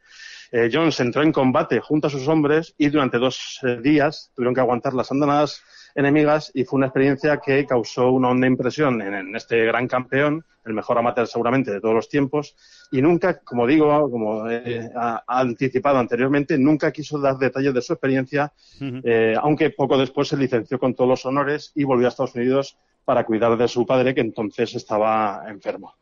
Eh, 0.52 0.70
Jones 0.72 1.00
entró 1.00 1.24
en 1.24 1.32
combate 1.32 1.80
junto 1.80 2.08
a 2.08 2.10
sus 2.12 2.28
hombres 2.28 2.76
y 2.78 2.90
durante 2.90 3.18
dos 3.18 3.60
días 3.82 4.32
tuvieron 4.36 4.54
que 4.54 4.62
aguantar 4.62 4.94
las 4.94 5.12
andanadas 5.12 5.64
enemigas 5.96 6.52
y 6.54 6.64
fue 6.64 6.78
una 6.78 6.88
experiencia 6.88 7.38
que 7.38 7.66
causó 7.66 8.12
una 8.12 8.30
honda 8.30 8.48
impresión 8.48 9.02
en, 9.02 9.14
en 9.14 9.36
este 9.36 9.66
gran 9.66 9.88
campeón, 9.88 10.46
el 10.66 10.74
mejor 10.74 10.98
amateur 10.98 11.28
seguramente 11.28 11.72
de 11.72 11.82
todos 11.82 11.96
los 11.96 12.10
tiempos, 12.10 12.56
y 12.92 13.02
nunca, 13.02 13.40
como 13.40 13.68
digo, 13.68 14.10
como 14.10 14.46
ha 14.46 15.24
anticipado 15.28 15.98
anteriormente, 15.98 16.58
nunca 16.58 16.92
quiso 16.92 17.20
dar 17.20 17.38
detalles 17.38 17.74
de 17.74 17.82
su 17.82 17.94
experiencia, 17.94 18.52
eh, 18.82 19.36
aunque 19.42 19.70
poco 19.72 19.98
después 19.98 20.28
se 20.28 20.38
licenció 20.38 20.80
con 20.80 20.96
todos 20.96 21.10
los 21.10 21.26
honores 21.26 21.72
y 21.76 21.84
volvió 21.84 22.08
a 22.08 22.10
Estados 22.10 22.36
Unidos 22.36 22.78
para 23.06 23.26
cuidar 23.26 23.58
de 23.58 23.68
su 23.68 23.86
padre, 23.86 24.14
que 24.14 24.22
entonces 24.22 24.76
estaba 24.76 25.44
enfermo. 25.48 25.96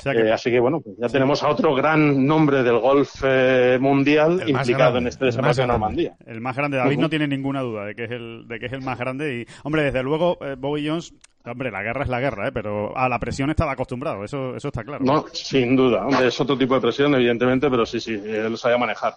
O 0.00 0.02
sea 0.02 0.12
que- 0.14 0.20
Eh, 0.22 0.32
así 0.32 0.50
que 0.50 0.58
bueno, 0.60 0.80
pues 0.80 0.96
ya 0.98 1.08
tenemos 1.08 1.42
a 1.42 1.48
otro 1.48 1.74
gran 1.74 2.26
nombre 2.26 2.62
del 2.62 2.78
golf 2.78 3.22
eh, 3.22 3.76
mundial 3.80 4.40
El 4.42 4.48
implicado 4.50 4.92
grande, 4.92 4.98
en 5.00 5.06
este 5.08 5.24
desembarco 5.26 5.60
de. 5.60 5.66
Normandía. 5.66 6.14
El 6.26 6.40
más 6.40 6.56
grande, 6.56 6.78
David 6.78 6.98
no 6.98 7.10
tiene 7.10 7.28
ninguna 7.28 7.60
duda 7.60 7.84
de 7.84 7.94
que 7.94 8.04
es 8.04 8.10
el, 8.10 8.48
de 8.48 8.58
que 8.58 8.66
es 8.66 8.72
el 8.72 8.80
más 8.82 8.98
grande. 8.98 9.40
Y, 9.40 9.46
hombre, 9.62 9.82
desde 9.82 10.02
luego, 10.02 10.38
eh, 10.40 10.56
Bobby 10.58 10.88
Jones, 10.88 11.12
hombre, 11.44 11.70
la 11.70 11.82
guerra 11.82 12.02
es 12.02 12.08
la 12.08 12.20
guerra, 12.20 12.48
¿eh? 12.48 12.52
pero 12.52 12.96
a 12.96 13.08
la 13.08 13.18
presión 13.18 13.50
estaba 13.50 13.72
acostumbrado, 13.72 14.24
eso, 14.24 14.54
eso 14.56 14.68
está 14.68 14.84
claro. 14.84 15.04
No, 15.04 15.26
sin 15.32 15.76
duda. 15.76 16.06
Hombre, 16.06 16.28
es 16.28 16.40
otro 16.40 16.56
tipo 16.56 16.74
de 16.74 16.80
presión, 16.80 17.14
evidentemente, 17.14 17.70
pero 17.70 17.86
sí, 17.86 18.00
sí, 18.00 18.12
él 18.12 18.50
lo 18.50 18.56
sabía 18.56 18.78
manejar. 18.78 19.16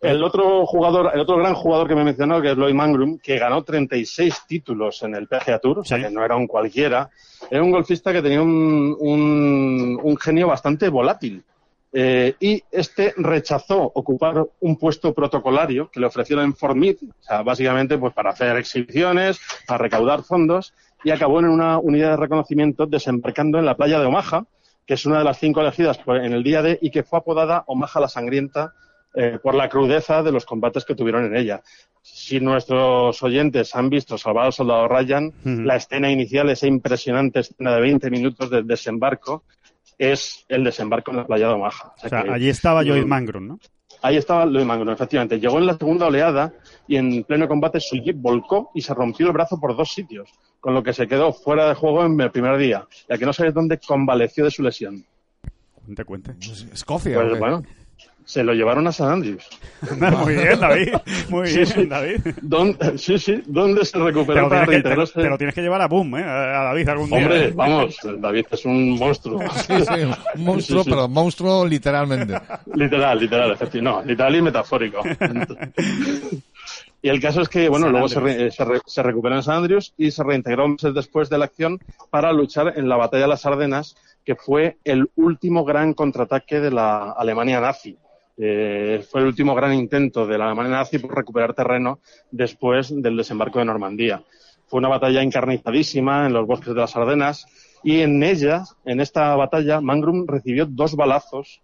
El 0.00 0.24
otro 0.24 0.64
jugador, 0.64 1.10
el 1.12 1.20
otro 1.20 1.36
gran 1.36 1.54
jugador 1.54 1.86
que 1.86 1.94
me 1.94 2.04
mencionó, 2.04 2.40
que 2.40 2.52
es 2.52 2.56
Lloyd 2.56 2.74
Mangrum, 2.74 3.18
que 3.18 3.38
ganó 3.38 3.62
36 3.62 4.46
títulos 4.48 5.02
en 5.02 5.14
el 5.14 5.28
PGA 5.28 5.58
Tour, 5.58 5.80
o 5.80 5.84
sea 5.84 5.98
que 5.98 6.10
no 6.10 6.24
era 6.24 6.36
un 6.36 6.46
cualquiera, 6.46 7.10
era 7.50 7.62
un 7.62 7.70
golfista 7.70 8.12
que 8.12 8.22
tenía 8.22 8.40
un, 8.40 8.96
un, 8.98 10.00
un 10.02 10.16
genio 10.16 10.48
bastante 10.48 10.88
volátil. 10.88 11.44
Eh, 11.92 12.36
y 12.38 12.62
este 12.70 13.12
rechazó 13.16 13.90
ocupar 13.94 14.46
un 14.60 14.76
puesto 14.76 15.12
protocolario 15.12 15.90
que 15.90 15.98
le 15.98 16.06
ofrecieron 16.06 16.44
en 16.44 16.54
Fort 16.54 16.76
Meade, 16.76 16.98
o 17.02 17.22
sea, 17.22 17.42
básicamente 17.42 17.98
pues 17.98 18.14
para 18.14 18.30
hacer 18.30 18.56
exhibiciones, 18.56 19.40
para 19.66 19.78
recaudar 19.78 20.22
fondos, 20.22 20.72
y 21.04 21.10
acabó 21.10 21.40
en 21.40 21.46
una 21.48 21.78
unidad 21.78 22.10
de 22.10 22.16
reconocimiento 22.16 22.86
desembarcando 22.86 23.58
en 23.58 23.66
la 23.66 23.76
playa 23.76 23.98
de 24.00 24.06
Omaha, 24.06 24.44
que 24.86 24.94
es 24.94 25.06
una 25.06 25.18
de 25.18 25.24
las 25.24 25.38
cinco 25.38 25.60
elegidas 25.60 26.00
en 26.06 26.32
el 26.32 26.42
día 26.42 26.62
D 26.62 26.78
y 26.82 26.90
que 26.90 27.02
fue 27.02 27.18
apodada 27.20 27.64
Omaha 27.66 28.00
la 28.00 28.08
Sangrienta 28.08 28.72
eh, 29.14 29.38
por 29.42 29.54
la 29.54 29.68
crudeza 29.68 30.22
de 30.22 30.30
los 30.32 30.44
combates 30.44 30.84
que 30.84 30.94
tuvieron 30.94 31.24
en 31.26 31.36
ella. 31.36 31.62
Si 32.02 32.38
nuestros 32.40 33.22
oyentes 33.22 33.74
han 33.74 33.90
visto 33.90 34.16
Salvar 34.16 34.46
al 34.46 34.52
Soldado 34.52 34.88
Ryan, 34.88 35.32
la 35.66 35.76
escena 35.76 36.10
inicial, 36.10 36.48
esa 36.50 36.66
impresionante 36.66 37.40
escena 37.40 37.74
de 37.74 37.80
20 37.80 38.10
minutos 38.10 38.50
del 38.50 38.66
desembarco, 38.66 39.44
es 39.98 40.44
el 40.48 40.64
desembarco 40.64 41.10
en 41.10 41.18
la 41.18 41.26
playa 41.26 41.48
de 41.48 41.54
Omaha. 41.54 41.92
O 42.02 42.06
O 42.06 42.08
sea 42.08 42.22
que- 42.22 42.30
allí 42.30 42.48
estaba 42.48 42.82
Lloyd. 42.82 43.04
Mangrum, 43.04 43.46
¿no? 43.48 43.58
Ahí 44.02 44.16
estaba 44.16 44.46
Lloyd 44.46 44.64
Mangrum, 44.64 44.90
efectivamente. 44.90 45.38
Llegó 45.38 45.58
en 45.58 45.66
la 45.66 45.76
segunda 45.76 46.06
oleada 46.06 46.54
y 46.88 46.96
en 46.96 47.22
pleno 47.24 47.46
combate 47.48 47.80
su 47.80 47.96
jeep 47.96 48.16
volcó 48.16 48.70
y 48.74 48.80
se 48.80 48.94
rompió 48.94 49.26
el 49.26 49.32
brazo 49.32 49.60
por 49.60 49.76
dos 49.76 49.90
sitios, 49.92 50.30
con 50.60 50.74
lo 50.74 50.82
que 50.82 50.92
se 50.92 51.08
quedó 51.08 51.32
fuera 51.32 51.68
de 51.68 51.74
juego 51.74 52.04
en 52.04 52.20
el 52.20 52.30
primer 52.30 52.56
día, 52.58 52.86
ya 53.08 53.16
que 53.18 53.26
no 53.26 53.32
sabes 53.32 53.54
dónde 53.54 53.78
convaleció 53.78 54.44
de 54.44 54.50
su 54.50 54.62
lesión. 54.62 55.04
Cuente, 55.74 56.04
cuente. 56.04 56.34
Escocia. 56.72 57.18
¿o 57.18 57.26
Pues 57.28 57.38
bueno, 57.40 57.62
se 58.26 58.44
lo 58.44 58.52
llevaron 58.52 58.86
a 58.86 58.92
San 58.92 59.08
Andrews. 59.10 59.48
Muy 60.22 60.34
bien, 60.34 60.60
David. 60.60 60.92
Muy 61.30 61.48
Sí, 61.48 61.54
bien, 61.56 61.66
sí. 61.66 61.86
David. 61.86 62.20
¿Dónde, 62.42 62.98
sí, 62.98 63.18
sí, 63.18 63.42
¿dónde 63.46 63.84
se 63.84 63.98
recuperó 63.98 64.48
para 64.48 64.66
tienes 64.66 64.66
que, 64.66 64.66
te, 64.66 64.70
reintegrarse? 64.88 65.20
te 65.22 65.28
lo 65.28 65.38
tienes 65.38 65.54
que 65.54 65.62
llevar 65.62 65.80
a 65.82 65.88
Boom, 65.88 66.16
¿eh? 66.16 66.22
A 66.24 66.62
David 66.64 66.88
algún 66.90 67.08
día. 67.10 67.18
Hombre, 67.18 67.50
vamos, 67.52 67.96
David 68.18 68.46
es 68.50 68.64
un 68.66 68.90
monstruo. 68.98 69.40
Sí, 69.66 69.74
sí, 69.80 69.94
un 70.36 70.44
monstruo, 70.44 70.82
Sí, 70.82 70.84
sí. 70.84 70.90
pero 70.90 71.08
monstruo 71.08 71.66
literalmente. 71.66 72.34
Literal, 72.74 73.18
literal, 73.18 73.50
efectivamente. 73.52 74.04
No, 74.04 74.08
literal 74.08 74.36
y 74.36 74.42
metafórico. 74.42 75.02
y 77.02 77.08
el 77.08 77.20
caso 77.20 77.40
es 77.40 77.48
que, 77.48 77.68
bueno, 77.68 77.86
San 77.86 77.92
luego 77.92 78.08
se, 78.08 78.18
Andrews. 78.18 78.36
re- 78.38 78.46
eh, 78.46 78.50
se, 78.50 78.64
re- 78.64 78.80
se 78.86 79.02
recuperó 79.02 79.36
en 79.36 79.42
San 79.42 79.56
Andrews 79.58 79.94
y 79.96 80.10
se 80.10 80.22
reintegró 80.22 80.68
meses 80.68 80.92
después 80.94 81.28
de 81.30 81.38
la 81.38 81.46
acción 81.46 81.78
para 82.10 82.32
luchar 82.32 82.74
en 82.76 82.88
la 82.88 82.96
batalla 82.96 83.22
de 83.22 83.28
las 83.28 83.46
Ardenas, 83.46 83.96
que 84.24 84.34
fue 84.36 84.76
el 84.84 85.10
último 85.16 85.64
gran 85.64 85.94
contraataque 85.94 86.60
de 86.60 86.70
la 86.70 87.12
Alemania 87.12 87.60
nazi. 87.60 87.96
Eh, 88.42 89.04
fue 89.10 89.20
el 89.20 89.26
último 89.28 89.54
gran 89.54 89.74
intento 89.74 90.26
de 90.26 90.38
la 90.38 90.46
Alemania 90.46 90.72
nazi 90.72 90.98
por 90.98 91.14
recuperar 91.14 91.52
terreno 91.54 91.98
después 92.30 92.90
del 93.02 93.16
desembarco 93.16 93.58
de 93.58 93.64
Normandía. 93.66 94.22
Fue 94.66 94.78
una 94.78 94.88
batalla 94.88 95.20
encarnizadísima 95.22 96.26
en 96.26 96.32
los 96.32 96.46
bosques 96.46 96.74
de 96.74 96.80
las 96.80 96.94
Ardenas 96.96 97.46
y 97.82 98.00
en 98.00 98.22
ella, 98.22 98.62
en 98.84 99.00
esta 99.00 99.34
batalla, 99.36 99.80
Mangrum 99.80 100.26
recibió 100.26 100.64
dos 100.66 100.94
balazos 100.96 101.60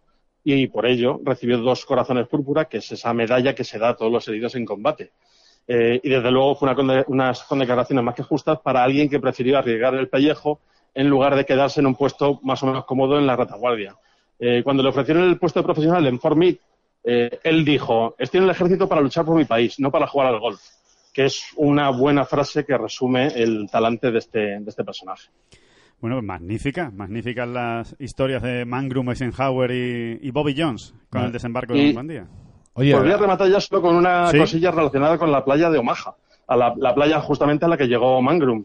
y 0.54 0.68
por 0.68 0.86
ello 0.86 1.20
recibió 1.24 1.58
dos 1.58 1.84
corazones 1.84 2.28
púrpura, 2.28 2.66
que 2.66 2.78
es 2.78 2.92
esa 2.92 3.12
medalla 3.12 3.54
que 3.54 3.64
se 3.64 3.78
da 3.78 3.90
a 3.90 3.96
todos 3.96 4.12
los 4.12 4.28
heridos 4.28 4.54
en 4.54 4.64
combate. 4.64 5.10
Eh, 5.66 6.00
y 6.02 6.08
desde 6.08 6.30
luego 6.30 6.54
fue 6.54 6.70
una 6.72 7.04
unas 7.08 7.42
condecoraciones 7.42 8.04
más 8.04 8.14
que 8.14 8.22
justas 8.22 8.60
para 8.60 8.84
alguien 8.84 9.08
que 9.08 9.18
prefirió 9.18 9.58
arriesgar 9.58 9.94
el 9.96 10.08
pellejo 10.08 10.60
en 10.94 11.08
lugar 11.08 11.34
de 11.34 11.44
quedarse 11.44 11.80
en 11.80 11.86
un 11.86 11.96
puesto 11.96 12.38
más 12.44 12.62
o 12.62 12.66
menos 12.66 12.84
cómodo 12.84 13.18
en 13.18 13.26
la 13.26 13.34
retaguardia. 13.34 13.96
Eh, 14.38 14.62
cuando 14.62 14.82
le 14.82 14.90
ofrecieron 14.90 15.24
el 15.24 15.38
puesto 15.38 15.60
de 15.60 15.64
profesional 15.64 16.06
en 16.06 16.20
Fort 16.20 16.38
eh, 17.08 17.38
él 17.42 17.64
dijo, 17.64 18.14
estoy 18.18 18.38
en 18.38 18.44
el 18.44 18.50
ejército 18.50 18.88
para 18.88 19.00
luchar 19.00 19.24
por 19.24 19.36
mi 19.36 19.44
país, 19.44 19.78
no 19.78 19.90
para 19.90 20.06
jugar 20.06 20.28
al 20.28 20.40
golf, 20.40 20.60
que 21.12 21.26
es 21.26 21.44
una 21.56 21.90
buena 21.90 22.24
frase 22.24 22.64
que 22.64 22.76
resume 22.76 23.28
el 23.28 23.68
talante 23.70 24.10
de 24.10 24.18
este, 24.18 24.60
de 24.60 24.64
este 24.66 24.84
personaje. 24.84 25.28
Bueno, 26.00 26.16
pues 26.16 26.26
magnífica, 26.26 26.90
magníficas 26.94 27.48
las 27.48 27.96
historias 27.98 28.42
de 28.42 28.64
Mangrum, 28.64 29.08
Eisenhower 29.10 29.70
y, 29.70 30.18
y 30.22 30.30
Bobby 30.30 30.54
Jones 30.56 30.94
con 31.10 31.22
el 31.22 31.32
desembarco 31.32 31.72
de 31.74 31.86
Normandía. 31.86 32.26
Oye, 32.74 32.92
Podría 32.92 33.12
Pues 33.12 33.22
rematar 33.22 33.48
ya 33.48 33.60
solo 33.60 33.80
con 33.82 33.96
una 33.96 34.26
Sí. 34.30 34.38
cosilla 34.38 34.70
relacionada 34.70 35.16
con 35.16 35.32
la 35.32 35.42
playa 35.44 35.70
de 35.70 35.78
Omaha, 35.78 36.14
a 36.46 36.56
la, 36.56 36.74
la 36.76 36.94
playa 36.94 37.20
justamente 37.20 37.64
a 37.64 37.68
la 37.68 37.76
que 37.78 37.86
llegó 37.88 38.20
Mangrum, 38.20 38.64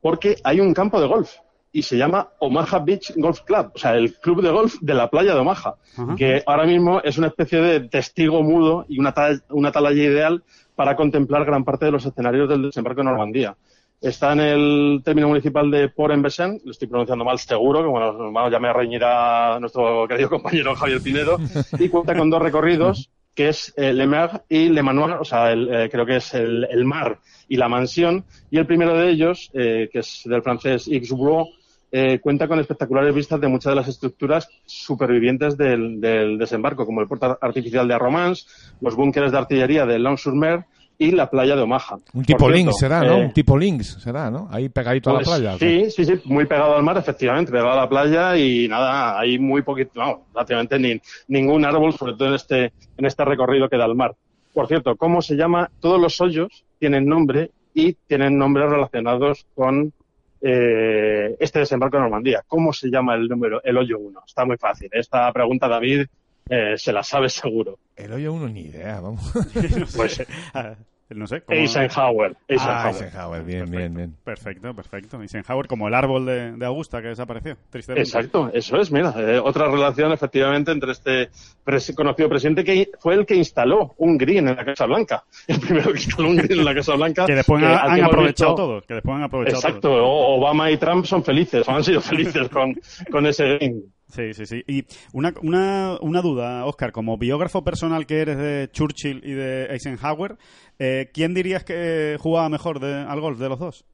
porque 0.00 0.36
hay 0.42 0.60
un 0.60 0.72
campo 0.72 0.98
de 1.00 1.06
golf 1.06 1.30
y 1.70 1.82
se 1.82 1.96
llama 1.98 2.28
Omaha 2.40 2.78
Beach 2.80 3.12
Golf 3.16 3.40
Club, 3.42 3.72
o 3.74 3.78
sea, 3.78 3.94
el 3.94 4.14
club 4.14 4.42
de 4.42 4.50
golf 4.50 4.76
de 4.80 4.94
la 4.94 5.08
playa 5.10 5.34
de 5.34 5.40
Omaha, 5.40 5.74
Ajá. 5.98 6.14
que 6.16 6.42
ahora 6.46 6.64
mismo 6.64 7.00
es 7.02 7.18
una 7.18 7.26
especie 7.28 7.60
de 7.60 7.80
testigo 7.88 8.42
mudo 8.42 8.86
y 8.88 8.98
una, 8.98 9.12
tal- 9.12 9.42
una 9.50 9.68
atalaya 9.68 10.02
ideal 10.02 10.42
para 10.74 10.96
contemplar 10.96 11.44
gran 11.44 11.64
parte 11.64 11.84
de 11.84 11.92
los 11.92 12.04
escenarios 12.06 12.48
del 12.48 12.62
desembarco 12.62 13.00
de 13.02 13.04
Normandía. 13.04 13.54
Está 14.02 14.32
en 14.32 14.40
el 14.40 15.00
término 15.04 15.28
municipal 15.28 15.70
de 15.70 15.88
Port-en-Bessin, 15.88 16.60
lo 16.64 16.72
estoy 16.72 16.88
pronunciando 16.88 17.24
mal 17.24 17.38
seguro, 17.38 17.82
que 17.82 17.88
bueno, 17.88 18.50
ya 18.50 18.58
me 18.58 18.72
reñirá 18.72 19.60
nuestro 19.60 20.08
querido 20.08 20.28
compañero 20.28 20.74
Javier 20.74 21.00
Pinedo, 21.00 21.38
y 21.78 21.88
cuenta 21.88 22.16
con 22.16 22.28
dos 22.28 22.42
recorridos, 22.42 23.10
que 23.32 23.50
es 23.50 23.72
eh, 23.76 23.92
Le 23.92 24.08
Mer 24.08 24.42
y 24.48 24.70
Le 24.70 24.82
Manoir, 24.82 25.14
o 25.20 25.24
sea, 25.24 25.52
el, 25.52 25.72
eh, 25.72 25.88
creo 25.88 26.04
que 26.04 26.16
es 26.16 26.34
el, 26.34 26.66
el 26.68 26.84
mar 26.84 27.20
y 27.48 27.56
la 27.56 27.68
mansión, 27.68 28.24
y 28.50 28.58
el 28.58 28.66
primero 28.66 28.98
de 28.98 29.08
ellos, 29.08 29.50
eh, 29.54 29.88
que 29.92 30.00
es 30.00 30.22
del 30.24 30.42
francés 30.42 30.90
Bourg, 31.10 31.48
eh, 31.94 32.20
cuenta 32.20 32.48
con 32.48 32.58
espectaculares 32.58 33.14
vistas 33.14 33.38
de 33.38 33.48
muchas 33.48 33.72
de 33.72 33.76
las 33.76 33.86
estructuras 33.86 34.48
supervivientes 34.64 35.58
del, 35.58 36.00
desembarco, 36.38 36.86
como 36.86 37.02
el 37.02 37.06
puerto 37.06 37.38
artificial 37.38 37.86
de 37.86 37.98
Romance, 37.98 38.46
los 38.80 38.96
búnkeres 38.96 39.30
de 39.30 39.36
artillería 39.36 39.84
de 39.84 39.98
Lons-sur-Mer 39.98 40.64
y 40.98 41.10
la 41.10 41.28
playa 41.28 41.56
de 41.56 41.62
Omaha. 41.62 41.98
un 42.14 42.24
tipo 42.24 42.38
Por 42.38 42.52
links 42.52 42.76
cierto, 42.78 42.96
será, 42.96 43.10
¿no? 43.10 43.18
eh, 43.18 43.24
Un 43.26 43.32
tipo 43.32 43.58
links 43.58 43.98
será, 44.00 44.30
¿no? 44.30 44.48
Ahí 44.50 44.68
pegadito 44.68 45.10
a 45.10 45.14
la 45.14 45.18
pues, 45.20 45.28
playa. 45.28 45.58
Sí, 45.58 45.90
sí, 45.90 46.04
sí, 46.04 46.20
muy 46.24 46.46
pegado 46.46 46.76
al 46.76 46.82
mar, 46.82 46.96
efectivamente, 46.96 47.50
pegado 47.50 47.72
a 47.72 47.76
la 47.76 47.88
playa 47.88 48.36
y 48.36 48.68
nada, 48.68 49.18
hay 49.18 49.38
muy 49.38 49.62
poquito, 49.62 49.92
no, 49.94 50.22
prácticamente 50.32 50.78
ni, 50.78 51.00
ningún 51.28 51.64
árbol, 51.64 51.92
sobre 51.92 52.12
todo 52.14 52.28
en 52.28 52.34
este, 52.34 52.72
en 52.96 53.04
este 53.06 53.24
recorrido 53.24 53.68
que 53.68 53.76
da 53.76 53.84
al 53.84 53.94
mar. 53.96 54.14
Por 54.54 54.68
cierto, 54.68 54.96
¿cómo 54.96 55.22
se 55.22 55.34
llama? 55.34 55.70
Todos 55.80 56.00
los 56.00 56.20
hoyos 56.20 56.64
tienen 56.78 57.06
nombre 57.06 57.50
y 57.74 57.94
tienen 58.06 58.36
nombres 58.36 58.68
relacionados 58.70 59.46
con 59.54 59.92
eh, 60.40 61.36
este 61.40 61.60
desembarco 61.60 61.96
de 61.96 62.02
Normandía. 62.02 62.42
¿Cómo 62.46 62.72
se 62.72 62.90
llama 62.90 63.14
el 63.14 63.28
número, 63.28 63.62
el 63.64 63.76
hoyo 63.78 63.98
1? 63.98 64.20
Está 64.26 64.44
muy 64.44 64.56
fácil. 64.56 64.88
Esta 64.92 65.32
pregunta, 65.32 65.68
David, 65.68 66.06
eh, 66.48 66.74
se 66.76 66.92
la 66.92 67.02
sabe 67.02 67.28
seguro. 67.28 67.78
El 67.96 68.12
hoyo 68.12 68.32
uno 68.32 68.48
ni 68.48 68.62
idea, 68.62 69.00
vamos. 69.00 69.32
Pues 69.96 70.24
Ah, 70.54 70.74
no 71.10 71.26
sé. 71.26 71.42
como- 71.42 71.58
Eisenhower. 71.58 72.34
Ah, 72.58 72.88
Eisenhower. 72.88 73.42
Bien, 73.44 73.70
bien, 73.70 73.94
bien. 73.94 74.16
Perfecto, 74.24 74.74
perfecto. 74.74 75.20
Eisenhower 75.20 75.66
como 75.66 75.86
el 75.88 75.92
árbol 75.94 76.24
de, 76.24 76.52
de 76.52 76.64
Augusta 76.66 77.02
que 77.02 77.08
desapareció, 77.08 77.56
tristemente. 77.68 78.08
Exacto, 78.08 78.50
eso 78.54 78.78
es, 78.80 78.90
mira, 78.90 79.12
eh, 79.18 79.38
otra 79.38 79.70
relación 79.70 80.10
efectivamente 80.12 80.72
entre 80.72 80.92
este 80.92 81.28
pres- 81.66 81.94
conocido 81.94 82.30
presidente 82.30 82.64
que 82.64 82.88
fue 82.98 83.14
el 83.14 83.26
que 83.26 83.34
instaló 83.36 83.94
un 83.98 84.16
green 84.16 84.48
en 84.48 84.56
la 84.56 84.64
Casa 84.64 84.86
Blanca, 84.86 85.24
el 85.48 85.60
primero 85.60 85.92
que 85.92 85.98
instaló 85.98 86.28
un 86.30 86.36
green 86.36 86.60
en 86.60 86.64
la 86.64 86.74
Casa 86.74 86.94
Blanca. 86.94 87.26
Que 87.26 87.34
después 87.34 87.60
que 87.62 87.66
han, 87.68 88.02
aprovechado 88.04 88.52
visto- 88.52 88.54
todos. 88.54 88.86
Que 88.86 88.94
después 88.94 89.14
han 89.16 89.22
aprovechado 89.24 89.58
Exacto, 89.58 89.80
todos. 89.80 90.00
Obama 90.06 90.70
y 90.70 90.78
Trump 90.78 91.04
son 91.04 91.22
felices, 91.22 91.68
o 91.68 91.72
han 91.72 91.84
sido 91.84 92.00
felices 92.00 92.48
con, 92.48 92.74
con 93.10 93.26
ese 93.26 93.44
green. 93.56 93.82
Sí, 94.14 94.34
sí, 94.34 94.44
sí. 94.44 94.62
Y 94.66 94.84
una, 95.14 95.32
una, 95.42 95.96
una 96.02 96.20
duda, 96.20 96.66
Oscar, 96.66 96.92
como 96.92 97.16
biógrafo 97.16 97.64
personal 97.64 98.04
que 98.06 98.20
eres 98.20 98.36
de 98.36 98.68
Churchill 98.70 99.22
y 99.24 99.32
de 99.32 99.64
Eisenhower, 99.70 100.36
eh, 100.78 101.08
¿quién 101.14 101.32
dirías 101.32 101.64
que 101.64 102.18
jugaba 102.20 102.50
mejor 102.50 102.84
al 102.84 103.20
golf 103.20 103.38
de 103.38 103.48
los 103.48 103.58
dos? 103.58 103.86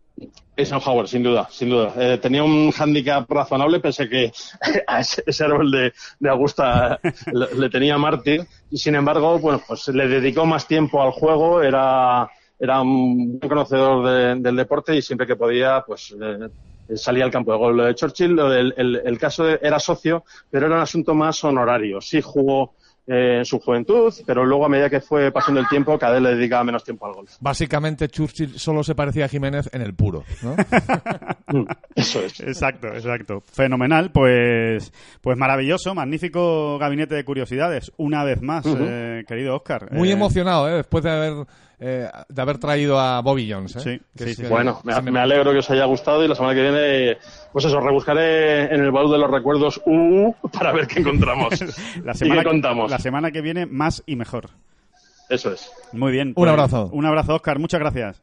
Eisenhower, 0.56 1.06
sin 1.06 1.22
duda, 1.22 1.46
sin 1.52 1.70
duda. 1.70 1.92
Eh, 1.96 2.18
tenía 2.18 2.42
un 2.42 2.72
hándicap 2.72 3.30
razonable, 3.30 3.78
pese 3.78 4.08
que 4.08 4.32
a 4.88 4.98
ese, 5.00 5.44
árbol 5.44 5.70
de, 5.70 5.92
de 6.18 6.28
Augusta 6.28 6.98
le, 7.32 7.70
tenía 7.70 7.96
mártir. 7.96 8.44
Y 8.72 8.78
sin 8.78 8.96
embargo, 8.96 9.38
bueno, 9.38 9.62
pues 9.68 9.86
le 9.86 10.08
dedicó 10.08 10.44
más 10.46 10.66
tiempo 10.66 11.00
al 11.00 11.12
juego, 11.12 11.62
era, 11.62 12.28
era 12.58 12.80
un 12.82 13.38
buen 13.38 13.48
conocedor 13.48 14.04
de- 14.04 14.34
del 14.42 14.56
deporte 14.56 14.96
y 14.96 15.02
siempre 15.02 15.28
que 15.28 15.36
podía, 15.36 15.84
pues 15.86 16.12
eh, 16.20 16.48
salía 16.97 17.24
al 17.24 17.30
campo 17.30 17.53
de 17.53 17.59
gol. 17.59 17.76
Lo 17.76 17.84
de 17.84 17.95
Churchill, 17.95 18.32
lo 18.32 18.49
del- 18.51 18.74
el, 18.76 19.03
el 19.05 19.18
caso 19.18 19.45
de- 19.45 19.59
era 19.62 19.78
socio, 19.78 20.24
pero 20.51 20.66
era 20.66 20.76
un 20.76 20.82
asunto 20.82 21.14
más 21.14 21.43
honorario. 21.45 22.01
Sí 22.01 22.20
jugó 22.20 22.74
eh, 23.11 23.39
en 23.39 23.45
su 23.47 23.59
juventud, 23.59 24.12
pero 24.26 24.45
luego 24.45 24.66
a 24.66 24.68
medida 24.68 24.91
que 24.91 25.01
fue 25.01 25.32
pasando 25.32 25.61
el 25.61 25.68
tiempo, 25.68 25.99
cada 25.99 26.12
vez 26.14 26.22
le 26.22 26.34
dedicaba 26.36 26.62
menos 26.64 26.84
tiempo 26.84 27.07
al 27.07 27.14
golf. 27.14 27.36
Básicamente 27.41 28.07
Churchill 28.09 28.59
solo 28.59 28.84
se 28.84 28.95
parecía 28.95 29.24
a 29.24 29.28
Jiménez 29.28 29.70
en 29.72 29.80
el 29.80 29.95
puro, 29.95 30.24
¿no? 30.43 30.55
Mm, 31.51 31.64
Eso 31.95 32.20
es. 32.20 32.39
Exacto, 32.41 32.89
exacto. 32.89 33.41
Fenomenal, 33.51 34.11
pues, 34.12 34.93
pues 35.22 35.39
maravilloso, 35.39 35.95
magnífico 35.95 36.76
gabinete 36.78 37.14
de 37.14 37.24
curiosidades. 37.24 37.91
Una 37.97 38.22
vez 38.24 38.43
más, 38.43 38.66
eh, 38.66 39.24
querido 39.26 39.57
Oscar. 39.57 39.91
Muy 39.93 40.11
Eh, 40.11 40.12
emocionado, 40.12 40.68
¿eh? 40.68 40.74
Después 40.74 41.03
de 41.05 41.11
haber, 41.11 41.47
eh, 41.80 42.08
de 42.28 42.42
haber 42.42 42.58
traído 42.58 42.98
a 42.98 43.20
Bobby 43.20 43.50
Jones, 43.50 43.76
¿eh? 43.76 43.80
Sí, 43.80 44.00
Que 44.16 44.24
sí, 44.24 44.30
es 44.30 44.36
sí. 44.36 44.42
que- 44.42 44.48
Bueno, 44.48 44.80
me, 44.84 45.20
alegro 45.20 45.52
que 45.52 45.58
os 45.58 45.70
haya 45.70 45.84
gustado 45.84 46.24
y 46.24 46.28
la 46.28 46.34
semana 46.34 46.54
que 46.54 46.62
viene, 46.62 47.18
pues 47.52 47.64
eso, 47.64 47.80
rebuscaré 47.80 48.64
en 48.74 48.80
el 48.82 48.90
baúl 48.90 49.10
de 49.12 49.18
los 49.18 49.30
recuerdos 49.30 49.80
UU 49.86 50.34
para 50.52 50.72
ver 50.72 50.86
qué 50.86 51.00
encontramos. 51.00 51.54
La 52.04 52.12
¿Y 52.12 52.16
semana, 52.16 52.42
qué 52.42 52.48
contamos? 52.48 52.90
la 52.90 52.98
semana 52.98 53.30
que 53.30 53.40
viene, 53.42 53.66
más 53.66 54.02
y 54.06 54.16
mejor. 54.16 54.50
Eso 55.28 55.52
es. 55.52 55.70
Muy 55.92 56.10
bien. 56.10 56.28
Un 56.28 56.34
pues, 56.34 56.50
abrazo. 56.50 56.88
Un 56.92 57.04
abrazo, 57.06 57.34
Oscar. 57.34 57.58
Muchas 57.58 57.80
gracias. 57.80 58.22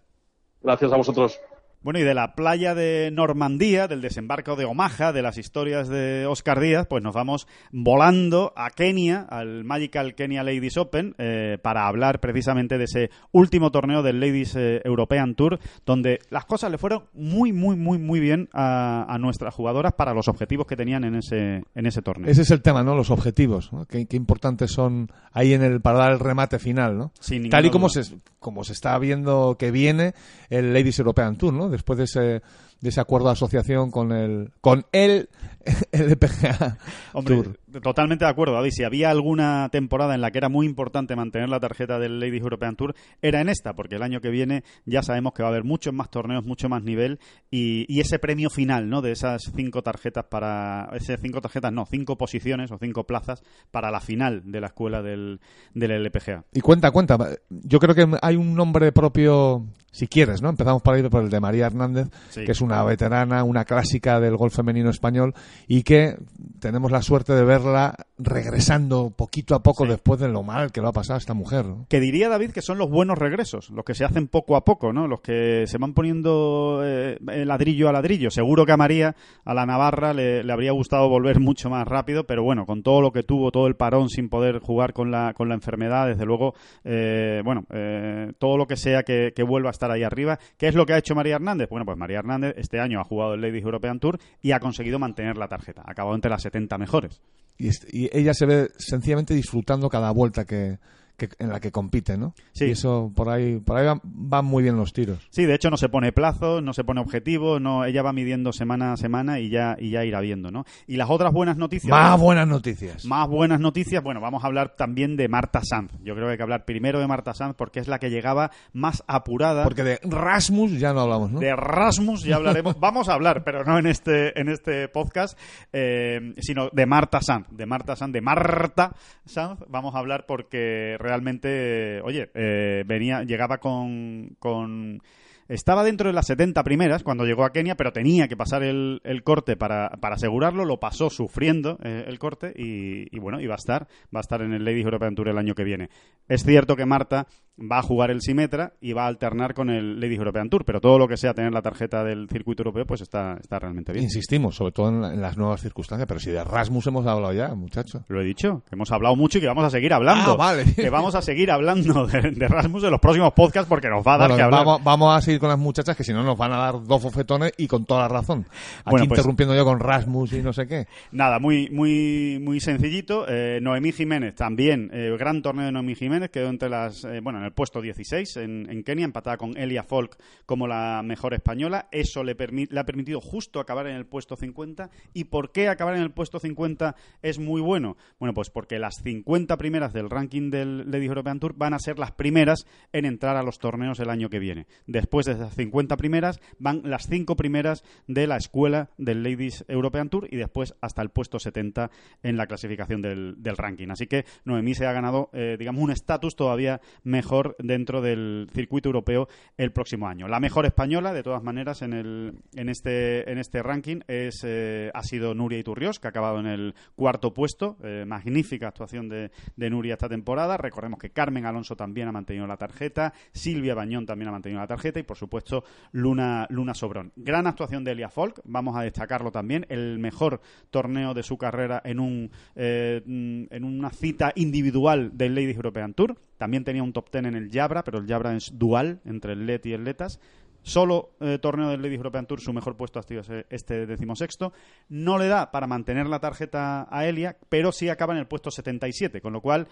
Gracias 0.61 0.91
a 0.91 0.95
vosotros. 0.97 1.39
Bueno, 1.85 1.99
y 1.99 2.01
de 2.01 2.15
la 2.15 2.33
playa 2.33 2.73
de 2.73 3.11
Normandía, 3.13 3.87
del 3.87 4.01
desembarco 4.01 4.55
de 4.55 4.65
Omaha, 4.65 5.13
de 5.13 5.21
las 5.21 5.37
historias 5.37 5.87
de 5.87 6.25
Oscar 6.25 6.59
Díaz, 6.59 6.87
pues 6.89 7.03
nos 7.03 7.13
vamos 7.13 7.47
volando 7.71 8.53
a 8.55 8.71
Kenia, 8.71 9.21
al 9.29 9.63
Magical 9.65 10.15
Kenya 10.15 10.41
Ladies 10.41 10.77
Open, 10.77 11.13
eh, 11.19 11.59
para 11.61 11.85
hablar 11.85 12.21
precisamente 12.21 12.79
de 12.79 12.85
ese 12.85 13.11
último 13.31 13.69
torneo 13.69 14.01
del 14.01 14.19
Ladies 14.19 14.55
eh, 14.55 14.81
European 14.83 15.35
Tour, 15.35 15.59
donde 15.85 16.17
las 16.31 16.45
cosas 16.45 16.71
le 16.71 16.79
fueron 16.79 17.03
muy, 17.13 17.53
muy, 17.53 17.75
muy, 17.75 17.99
muy 17.99 18.19
bien 18.19 18.49
a, 18.51 19.05
a 19.07 19.19
nuestras 19.19 19.53
jugadoras 19.53 19.93
para 19.93 20.15
los 20.15 20.27
objetivos 20.27 20.65
que 20.65 20.75
tenían 20.75 21.03
en 21.03 21.13
ese, 21.13 21.65
en 21.75 21.85
ese 21.85 22.01
torneo. 22.01 22.31
Ese 22.31 22.41
es 22.41 22.49
el 22.49 22.63
tema, 22.63 22.81
¿no? 22.81 22.95
Los 22.95 23.11
objetivos, 23.11 23.71
¿no? 23.71 23.85
Qué, 23.85 24.07
qué 24.07 24.17
importantes 24.17 24.71
son 24.71 25.11
ahí 25.33 25.53
en 25.53 25.61
el 25.61 25.81
para 25.81 25.99
dar 25.99 26.13
el 26.13 26.19
remate 26.19 26.57
final, 26.57 26.97
¿no? 26.97 27.11
Sin 27.19 27.47
Tal 27.51 27.67
y 27.67 27.69
como 27.69 27.89
duda. 27.89 28.03
se, 28.05 28.15
como 28.39 28.63
se 28.63 28.73
está 28.73 28.97
viendo 28.97 29.57
que 29.59 29.69
viene 29.69 30.15
el 30.49 30.73
Ladies 30.73 30.97
European 30.97 31.35
Tour, 31.35 31.53
¿no? 31.53 31.74
Después 31.75 31.97
de 31.97 32.05
ese, 32.05 32.19
de 32.19 32.89
ese 32.89 33.01
acuerdo 33.01 33.27
de 33.27 33.33
asociación 33.33 33.91
con 33.91 34.11
el 34.11 34.51
con 34.61 34.85
el 34.91 35.29
LPGA 35.91 36.77
Hombre, 37.13 37.35
Tour. 37.35 37.59
totalmente 37.81 38.25
de 38.25 38.31
acuerdo, 38.31 38.53
David. 38.53 38.71
Si 38.71 38.83
había 38.83 39.09
alguna 39.09 39.69
temporada 39.71 40.13
en 40.15 40.21
la 40.21 40.31
que 40.31 40.37
era 40.37 40.49
muy 40.49 40.65
importante 40.65 41.15
mantener 41.15 41.49
la 41.49 41.59
tarjeta 41.59 41.99
del 41.99 42.19
Ladies 42.19 42.41
European 42.41 42.75
Tour, 42.75 42.95
era 43.21 43.41
en 43.41 43.49
esta, 43.49 43.73
porque 43.73 43.95
el 43.95 44.03
año 44.03 44.21
que 44.21 44.29
viene 44.29 44.63
ya 44.85 45.01
sabemos 45.01 45.33
que 45.33 45.43
va 45.43 45.49
a 45.49 45.51
haber 45.51 45.63
muchos 45.63 45.93
más 45.93 46.09
torneos, 46.09 46.45
mucho 46.45 46.69
más 46.69 46.83
nivel 46.83 47.19
y, 47.49 47.85
y 47.87 47.99
ese 47.99 48.19
premio 48.19 48.49
final, 48.49 48.89
¿no? 48.89 49.01
De 49.01 49.11
esas 49.11 49.51
cinco 49.55 49.81
tarjetas 49.81 50.25
para. 50.25 50.89
Esas 50.93 51.19
cinco 51.21 51.41
tarjetas, 51.41 51.71
no, 51.73 51.85
cinco 51.85 52.17
posiciones 52.17 52.71
o 52.71 52.77
cinco 52.77 53.05
plazas 53.05 53.43
para 53.71 53.91
la 53.91 53.99
final 53.99 54.43
de 54.51 54.61
la 54.61 54.67
escuela 54.67 55.01
del, 55.01 55.39
del 55.73 55.91
LPGA. 55.91 56.45
Y 56.53 56.61
cuenta, 56.61 56.91
cuenta. 56.91 57.17
Yo 57.49 57.79
creo 57.79 57.95
que 57.95 58.07
hay 58.21 58.35
un 58.35 58.55
nombre 58.55 58.91
propio, 58.91 59.65
si 59.95 60.07
quieres, 60.07 60.41
¿no? 60.41 60.49
Empezamos 60.49 60.81
por 60.81 60.93
ahí 60.95 61.03
por 61.09 61.23
el 61.23 61.29
de 61.29 61.39
María 61.39 61.67
Hernández, 61.67 62.09
Sí. 62.29 62.43
que 62.43 62.51
es 62.51 62.59
una 62.59 62.83
veterana, 62.83 63.45
una 63.45 63.63
clásica 63.63 64.19
del 64.19 64.35
golf 64.35 64.53
femenino 64.53 64.89
español 64.89 65.33
y 65.69 65.83
que 65.83 66.17
tenemos 66.59 66.91
la 66.91 67.01
suerte 67.01 67.31
de 67.33 67.45
verla 67.45 67.95
regresando 68.17 69.11
poquito 69.15 69.55
a 69.55 69.63
poco 69.63 69.85
Sí. 69.85 69.91
después 69.91 70.19
de 70.19 70.27
lo 70.27 70.43
mal 70.43 70.71
que 70.73 70.81
lo 70.81 70.89
ha 70.89 70.91
pasado 70.93 71.17
esta 71.17 71.33
mujer. 71.33 71.65
¿no? 71.65 71.85
Que 71.89 71.99
diría 72.01 72.27
David 72.27 72.51
que 72.51 72.61
son 72.61 72.77
los 72.77 72.89
buenos 72.89 73.17
regresos, 73.17 73.69
los 73.69 73.85
que 73.85 73.93
se 73.95 74.03
hacen 74.03 74.27
poco 74.27 74.57
a 74.57 74.65
poco, 74.65 74.91
¿no? 74.91 75.07
Los 75.07 75.21
que 75.21 75.63
se 75.67 75.77
van 75.77 75.93
poniendo 75.93 76.81
eh, 76.83 77.17
ladrillo 77.21 77.87
a 77.87 77.93
ladrillo. 77.93 78.29
Seguro 78.31 78.65
que 78.65 78.73
a 78.73 78.77
María, 78.77 79.15
a 79.45 79.53
la 79.53 79.65
Navarra, 79.65 80.13
le, 80.13 80.43
le 80.43 80.51
habría 80.53 80.71
gustado 80.73 81.07
volver 81.07 81.39
mucho 81.39 81.69
más 81.69 81.87
rápido, 81.87 82.25
pero 82.25 82.43
bueno, 82.43 82.65
con 82.65 82.83
todo 82.83 82.99
lo 83.01 83.11
que 83.11 83.23
tuvo, 83.23 83.51
todo 83.51 83.67
el 83.67 83.75
parón 83.75 84.09
sin 84.09 84.27
poder 84.29 84.59
jugar 84.59 84.91
con 84.93 85.09
la, 85.11 85.33
con 85.33 85.47
la 85.47 85.55
enfermedad, 85.55 86.07
desde 86.07 86.25
luego, 86.25 86.53
eh, 86.83 87.41
bueno, 87.45 87.63
eh, 87.71 88.33
todo 88.39 88.57
lo 88.57 88.67
que 88.67 88.75
sea 88.75 89.03
que, 89.03 89.31
que 89.35 89.43
vuelva 89.43 89.69
a 89.69 89.71
estar 89.71 89.84
ahí 89.91 90.03
arriba. 90.03 90.39
¿Qué 90.57 90.67
es 90.67 90.75
lo 90.75 90.85
que 90.85 90.93
ha 90.93 90.97
hecho 90.97 91.15
María 91.15 91.35
Hernández? 91.35 91.69
Bueno, 91.69 91.85
pues 91.85 91.97
María 91.97 92.19
Hernández 92.19 92.55
este 92.57 92.79
año 92.79 92.99
ha 92.99 93.03
jugado 93.03 93.33
el 93.33 93.41
Ladies 93.41 93.63
European 93.63 93.99
Tour 93.99 94.19
y 94.41 94.51
ha 94.51 94.59
conseguido 94.59 94.99
mantener 94.99 95.37
la 95.37 95.47
tarjeta. 95.47 95.83
Ha 95.85 95.91
acabado 95.91 96.15
entre 96.15 96.31
las 96.31 96.41
70 96.41 96.77
mejores. 96.77 97.21
Y, 97.57 97.69
ella 98.17 98.33
se 98.33 98.45
ve 98.45 98.69
sencillamente 98.77 99.33
disfrutando 99.33 99.89
cada 99.89 100.11
vuelta 100.11 100.45
que, 100.45 100.77
que- 101.17 101.29
en 101.39 101.49
la 101.49 101.59
que 101.59 101.71
compite, 101.71 102.17
¿no? 102.17 102.33
Sí. 102.53 102.65
Y 102.65 102.71
eso 102.71 103.11
por 103.15 103.29
ahí, 103.29 103.59
por 103.59 103.77
ahí 103.77 103.85
van, 103.85 103.99
van 104.03 104.45
muy 104.45 104.63
bien 104.63 104.75
los 104.77 104.93
tiros. 104.93 105.27
Sí, 105.29 105.45
de 105.45 105.55
hecho 105.55 105.69
no 105.69 105.77
se 105.77 105.89
pone 105.89 106.11
plazo, 106.11 106.61
no 106.61 106.73
se 106.73 106.83
pone 106.83 107.01
objetivo, 107.01 107.59
no, 107.59 107.85
ella 107.85 108.01
va 108.01 108.13
midiendo 108.13 108.51
semana 108.53 108.93
a 108.93 108.97
semana 108.97 109.39
y 109.39 109.49
ya, 109.49 109.75
y 109.79 109.91
ya 109.91 110.03
irá 110.05 110.19
viendo, 110.21 110.51
¿no? 110.51 110.65
Y 110.87 110.97
las 110.97 111.09
otras 111.09 111.31
buenas 111.33 111.57
noticias. 111.57 111.89
Más 111.91 112.19
buenas 112.19 112.47
noticias. 112.47 113.05
Más 113.05 113.27
buenas 113.27 113.59
noticias, 113.59 114.03
bueno, 114.03 114.21
vamos 114.21 114.43
a 114.43 114.47
hablar 114.47 114.75
también 114.75 115.15
de 115.17 115.27
Marta 115.27 115.61
Sanz. 115.63 115.91
Yo 116.03 116.13
creo 116.15 116.27
que 116.27 116.31
hay 116.31 116.37
que 116.37 116.43
hablar 116.43 116.65
primero 116.65 116.99
de 116.99 117.07
Marta 117.07 117.33
Sanz 117.33 117.55
porque 117.57 117.79
es 117.79 117.87
la 117.87 117.99
que 117.99 118.09
llegaba 118.09 118.51
más 118.73 119.03
apurada. 119.07 119.63
Porque 119.63 119.83
de 119.83 119.99
Rasmus 120.03 120.79
ya 120.79 120.93
no 120.93 121.01
hablamos, 121.01 121.31
¿no? 121.31 121.39
De 121.39 121.55
Rasmus 121.55 122.23
ya 122.23 122.35
hablaremos, 122.37 122.75
vamos 122.79 123.09
a 123.09 123.13
hablar, 123.13 123.43
pero 123.43 123.63
no 123.63 123.77
en 123.77 123.87
este 123.87 124.39
en 124.39 124.49
este 124.49 124.87
podcast, 124.89 125.37
eh, 125.73 126.33
sino 126.39 126.69
de 126.71 126.85
Marta 126.85 127.21
Sanz, 127.21 127.47
de 127.51 127.65
Marta 127.65 127.95
Sanz, 127.95 128.13
de 128.13 128.21
Marta 128.21 128.93
Sanz, 129.25 129.59
vamos 129.67 129.95
a 129.95 129.99
hablar 129.99 130.25
porque 130.27 130.95
realmente, 131.05 132.01
oye, 132.01 132.31
eh, 132.33 132.83
venía, 132.87 133.23
llegaba 133.23 133.59
con, 133.59 134.35
con 134.39 135.01
estaba 135.47 135.83
dentro 135.83 136.09
de 136.09 136.13
las 136.13 136.25
70 136.25 136.63
primeras 136.63 137.03
cuando 137.03 137.23
llegó 137.23 137.45
a 137.45 137.51
Kenia, 137.51 137.75
pero 137.75 137.93
tenía 137.93 138.27
que 138.27 138.35
pasar 138.35 138.63
el, 138.63 138.99
corte 139.23 139.55
para, 139.55 139.89
para 140.01 140.15
asegurarlo. 140.15 140.65
Lo 140.65 140.79
pasó 140.79 141.11
sufriendo 141.11 141.77
eh, 141.83 142.05
el 142.07 142.17
corte 142.17 142.51
y, 142.55 143.15
y 143.15 143.19
bueno, 143.19 143.39
y 143.39 143.45
va 143.45 143.53
a 143.53 143.57
estar, 143.57 143.87
va 144.13 144.19
a 144.19 144.21
estar 144.21 144.41
en 144.41 144.53
el 144.53 144.65
Ladies 144.65 144.85
European 144.85 145.13
Tour 145.13 145.29
el 145.29 145.37
año 145.37 145.53
que 145.53 145.63
viene. 145.63 145.89
Es 146.27 146.43
cierto 146.43 146.75
que 146.75 146.87
Marta 146.87 147.27
va 147.57 147.79
a 147.79 147.81
jugar 147.81 148.11
el 148.11 148.21
Simetra 148.21 148.73
y 148.81 148.91
va 148.91 149.05
a 149.05 149.07
alternar 149.07 149.53
con 149.53 149.69
el 149.69 149.99
Ladies 149.99 150.17
European 150.19 150.49
Tour, 150.49 150.65
pero 150.65 150.81
todo 150.81 150.99
lo 150.99 151.07
que 151.07 151.15
sea 151.15 151.33
tener 151.33 151.53
la 151.53 151.61
tarjeta 151.61 152.03
del 152.03 152.27
circuito 152.29 152.63
europeo, 152.63 152.85
pues 152.85 152.99
está, 153.01 153.37
está 153.39 153.59
realmente 153.59 153.93
bien. 153.93 154.03
Insistimos, 154.03 154.55
sobre 154.55 154.73
todo 154.73 154.89
en, 154.89 155.01
la- 155.01 155.13
en 155.13 155.21
las 155.21 155.37
nuevas 155.37 155.61
circunstancias, 155.61 156.05
pero 156.05 156.19
si 156.19 156.31
de 156.31 156.43
Rasmus 156.43 156.87
hemos 156.87 157.05
hablado 157.07 157.31
ya, 157.33 157.55
muchacho. 157.55 158.03
Lo 158.09 158.19
he 158.21 158.25
dicho, 158.25 158.61
que 158.69 158.75
hemos 158.75 158.91
hablado 158.91 159.15
mucho 159.15 159.37
y 159.37 159.41
que 159.41 159.47
vamos 159.47 159.63
a 159.63 159.69
seguir 159.69 159.93
hablando. 159.93 160.33
Ah, 160.33 160.35
vale. 160.35 160.65
Que 160.75 160.89
vamos 160.89 161.15
a 161.15 161.21
seguir 161.21 161.49
hablando 161.49 162.05
de, 162.07 162.31
de 162.31 162.47
Rasmus 162.47 162.83
en 162.83 162.91
los 162.91 162.99
próximos 162.99 163.31
podcasts 163.33 163.69
porque 163.69 163.89
nos 163.89 164.05
va 164.05 164.15
a 164.15 164.17
dar 164.17 164.27
Bueno, 164.31 164.35
que 164.37 164.43
hablar. 164.43 164.65
vamos, 164.65 164.83
vamos 164.83 165.17
a 165.17 165.21
seguir 165.21 165.39
con 165.39 165.47
las 165.49 165.57
muchachas 165.59 165.95
que 165.95 166.03
si 166.03 166.11
no 166.11 166.23
nos 166.23 166.37
van 166.37 166.51
a 166.51 166.57
dar 166.57 166.73
dos 166.83 167.01
bofetones 167.03 167.53
y 167.57 167.67
con 167.67 167.85
toda 167.85 168.01
la 168.01 168.07
razón. 168.09 168.39
Aquí 168.79 168.91
Bueno, 168.91 169.05
pues- 169.07 169.19
interrumpiendo 169.19 169.55
yo 169.55 169.63
con 169.63 169.79
Rasmus 169.79 170.33
y 170.33 170.41
no 170.41 170.51
sé 170.51 170.67
qué. 170.67 170.87
Nada, 171.13 171.39
muy 171.39 171.69
muy 171.69 172.37
muy 172.43 172.59
sencillito. 172.59 173.25
Eh, 173.29 173.59
Noemí 173.61 173.93
Jiménez 173.93 174.35
también, 174.35 174.89
eh, 174.93 175.15
gran 175.17 175.41
torneo 175.41 175.65
de 175.67 175.71
Noemí 175.71 175.95
Jiménez, 175.95 176.29
quedó 176.29 176.49
entre 176.49 176.67
las... 176.69 177.05
eh, 177.05 177.21
bueno, 177.23 177.39
en 177.39 177.44
en 177.44 177.44
el 177.45 177.53
puesto 177.53 177.81
16 177.81 178.37
en, 178.37 178.67
en 178.69 178.83
Kenia, 178.83 179.05
empatada 179.05 179.37
con 179.37 179.57
Elia 179.57 179.83
Folk 179.83 180.17
como 180.45 180.67
la 180.67 181.01
mejor 181.03 181.33
española. 181.33 181.87
Eso 181.91 182.23
le, 182.23 182.35
le 182.35 182.79
ha 182.79 182.85
permitido 182.85 183.21
justo 183.21 183.59
acabar 183.59 183.87
en 183.87 183.95
el 183.95 184.05
puesto 184.05 184.35
50. 184.35 184.89
¿Y 185.13 185.25
por 185.25 185.51
qué 185.51 185.69
acabar 185.69 185.95
en 185.95 186.01
el 186.01 186.11
puesto 186.11 186.39
50 186.39 186.95
es 187.21 187.39
muy 187.39 187.61
bueno? 187.61 187.97
Bueno, 188.19 188.33
pues 188.33 188.49
porque 188.49 188.79
las 188.79 189.01
50 189.03 189.57
primeras 189.57 189.93
del 189.93 190.09
ranking 190.09 190.49
del 190.49 190.91
Ladies 190.91 191.09
European 191.09 191.39
Tour 191.39 191.53
van 191.55 191.73
a 191.73 191.79
ser 191.79 191.99
las 191.99 192.11
primeras 192.11 192.65
en 192.91 193.05
entrar 193.05 193.37
a 193.37 193.43
los 193.43 193.59
torneos 193.59 193.99
el 193.99 194.09
año 194.09 194.29
que 194.29 194.39
viene. 194.39 194.67
Después 194.87 195.25
de 195.25 195.33
esas 195.33 195.53
50 195.55 195.97
primeras 195.97 196.39
van 196.59 196.81
las 196.83 197.07
5 197.07 197.35
primeras 197.35 197.83
de 198.07 198.27
la 198.27 198.37
escuela 198.37 198.89
del 198.97 199.23
Ladies 199.23 199.65
European 199.67 200.09
Tour 200.09 200.27
y 200.31 200.37
después 200.37 200.75
hasta 200.81 201.01
el 201.01 201.09
puesto 201.09 201.39
70 201.39 201.91
en 202.23 202.37
la 202.37 202.47
clasificación 202.47 203.01
del, 203.01 203.35
del 203.37 203.57
ranking. 203.57 203.89
Así 203.89 204.07
que 204.07 204.25
Noemí 204.43 204.75
se 204.75 204.85
ha 204.85 204.93
ganado, 204.93 205.29
eh, 205.33 205.55
digamos, 205.57 205.83
un 205.83 205.91
estatus 205.91 206.35
todavía 206.35 206.81
mejor 207.03 207.34
dentro 207.59 208.01
del 208.01 208.49
circuito 208.53 208.89
europeo 208.89 209.27
el 209.57 209.71
próximo 209.71 210.07
año. 210.07 210.27
La 210.27 210.39
mejor 210.39 210.65
española, 210.65 211.13
de 211.13 211.23
todas 211.23 211.43
maneras, 211.43 211.81
en, 211.81 211.93
el, 211.93 212.33
en, 212.55 212.69
este, 212.69 213.29
en 213.31 213.37
este 213.37 213.61
ranking 213.63 213.99
es, 214.07 214.43
eh, 214.43 214.91
ha 214.93 215.03
sido 215.03 215.33
Nuria 215.33 215.59
Iturrios, 215.59 215.99
que 215.99 216.07
ha 216.07 216.09
acabado 216.09 216.39
en 216.39 216.47
el 216.47 216.75
cuarto 216.95 217.33
puesto. 217.33 217.77
Eh, 217.83 218.05
magnífica 218.05 218.67
actuación 218.67 219.09
de, 219.09 219.29
Nuria 219.69 219.93
esta 219.93 220.09
temporada. 220.09 220.57
Recordemos 220.57 220.99
que 220.99 221.09
Carmen 221.09 221.45
Alonso 221.45 221.75
también 221.75 222.07
ha 222.07 222.11
mantenido 222.11 222.47
la 222.47 222.57
tarjeta, 222.57 223.13
Silvia 223.33 223.75
Bañón 223.75 224.05
también 224.05 224.29
ha 224.29 224.31
mantenido 224.31 224.61
la 224.61 224.67
tarjeta 224.67 224.99
y, 224.99 225.03
por 225.03 225.17
supuesto, 225.17 225.63
Luna, 225.91 226.45
Luna 226.49 226.73
Sobrón. 226.73 227.11
Gran 227.15 227.47
actuación 227.47 227.83
de 227.83 227.91
Elia 227.91 228.09
Folk, 228.09 228.41
vamos 228.45 228.75
a 228.77 228.81
destacarlo 228.81 229.31
también, 229.31 229.65
el 229.69 229.99
mejor 229.99 230.41
torneo 230.69 231.13
de 231.13 231.23
su 231.23 231.37
carrera 231.37 231.81
en, 231.83 231.99
un, 231.99 232.31
eh, 232.55 233.01
en 233.05 233.63
una 233.63 233.89
cita 233.89 234.31
individual 234.35 235.11
del 235.17 235.35
Ladies 235.35 235.55
European 235.55 235.93
Tour. 235.93 236.15
También 236.37 236.63
tenía 236.63 236.83
un 236.83 236.93
top 236.93 237.09
ten 237.09 237.25
en 237.25 237.35
el 237.35 237.49
Jabra, 237.51 237.83
pero 237.83 237.99
el 237.99 238.07
Jabra 238.07 238.35
es 238.35 238.57
dual 238.57 239.01
entre 239.05 239.33
el 239.33 239.45
LET 239.45 239.65
y 239.65 239.73
el 239.73 239.83
Letas. 239.83 240.19
Solo 240.65 241.11
eh, 241.19 241.37
torneo 241.39 241.69
del 241.69 241.79
Ladies 241.79 241.97
European 241.97 242.25
Tour, 242.25 242.41
su 242.41 242.51
mejor 242.51 242.75
puesto 242.75 242.97
ha 242.97 243.03
sido 243.03 243.21
este 243.49 243.85
decimosexto. 243.85 244.51
No 244.89 245.19
le 245.19 245.27
da 245.27 245.51
para 245.51 245.67
mantener 245.67 246.07
la 246.07 246.19
tarjeta 246.19 246.87
a 246.89 247.05
Elia, 247.05 247.37
pero 247.49 247.71
sí 247.71 247.87
acaba 247.87 248.13
en 248.13 248.19
el 248.19 248.27
puesto 248.27 248.49
77, 248.49 249.21
con 249.21 249.31
lo 249.31 249.41
cual, 249.41 249.67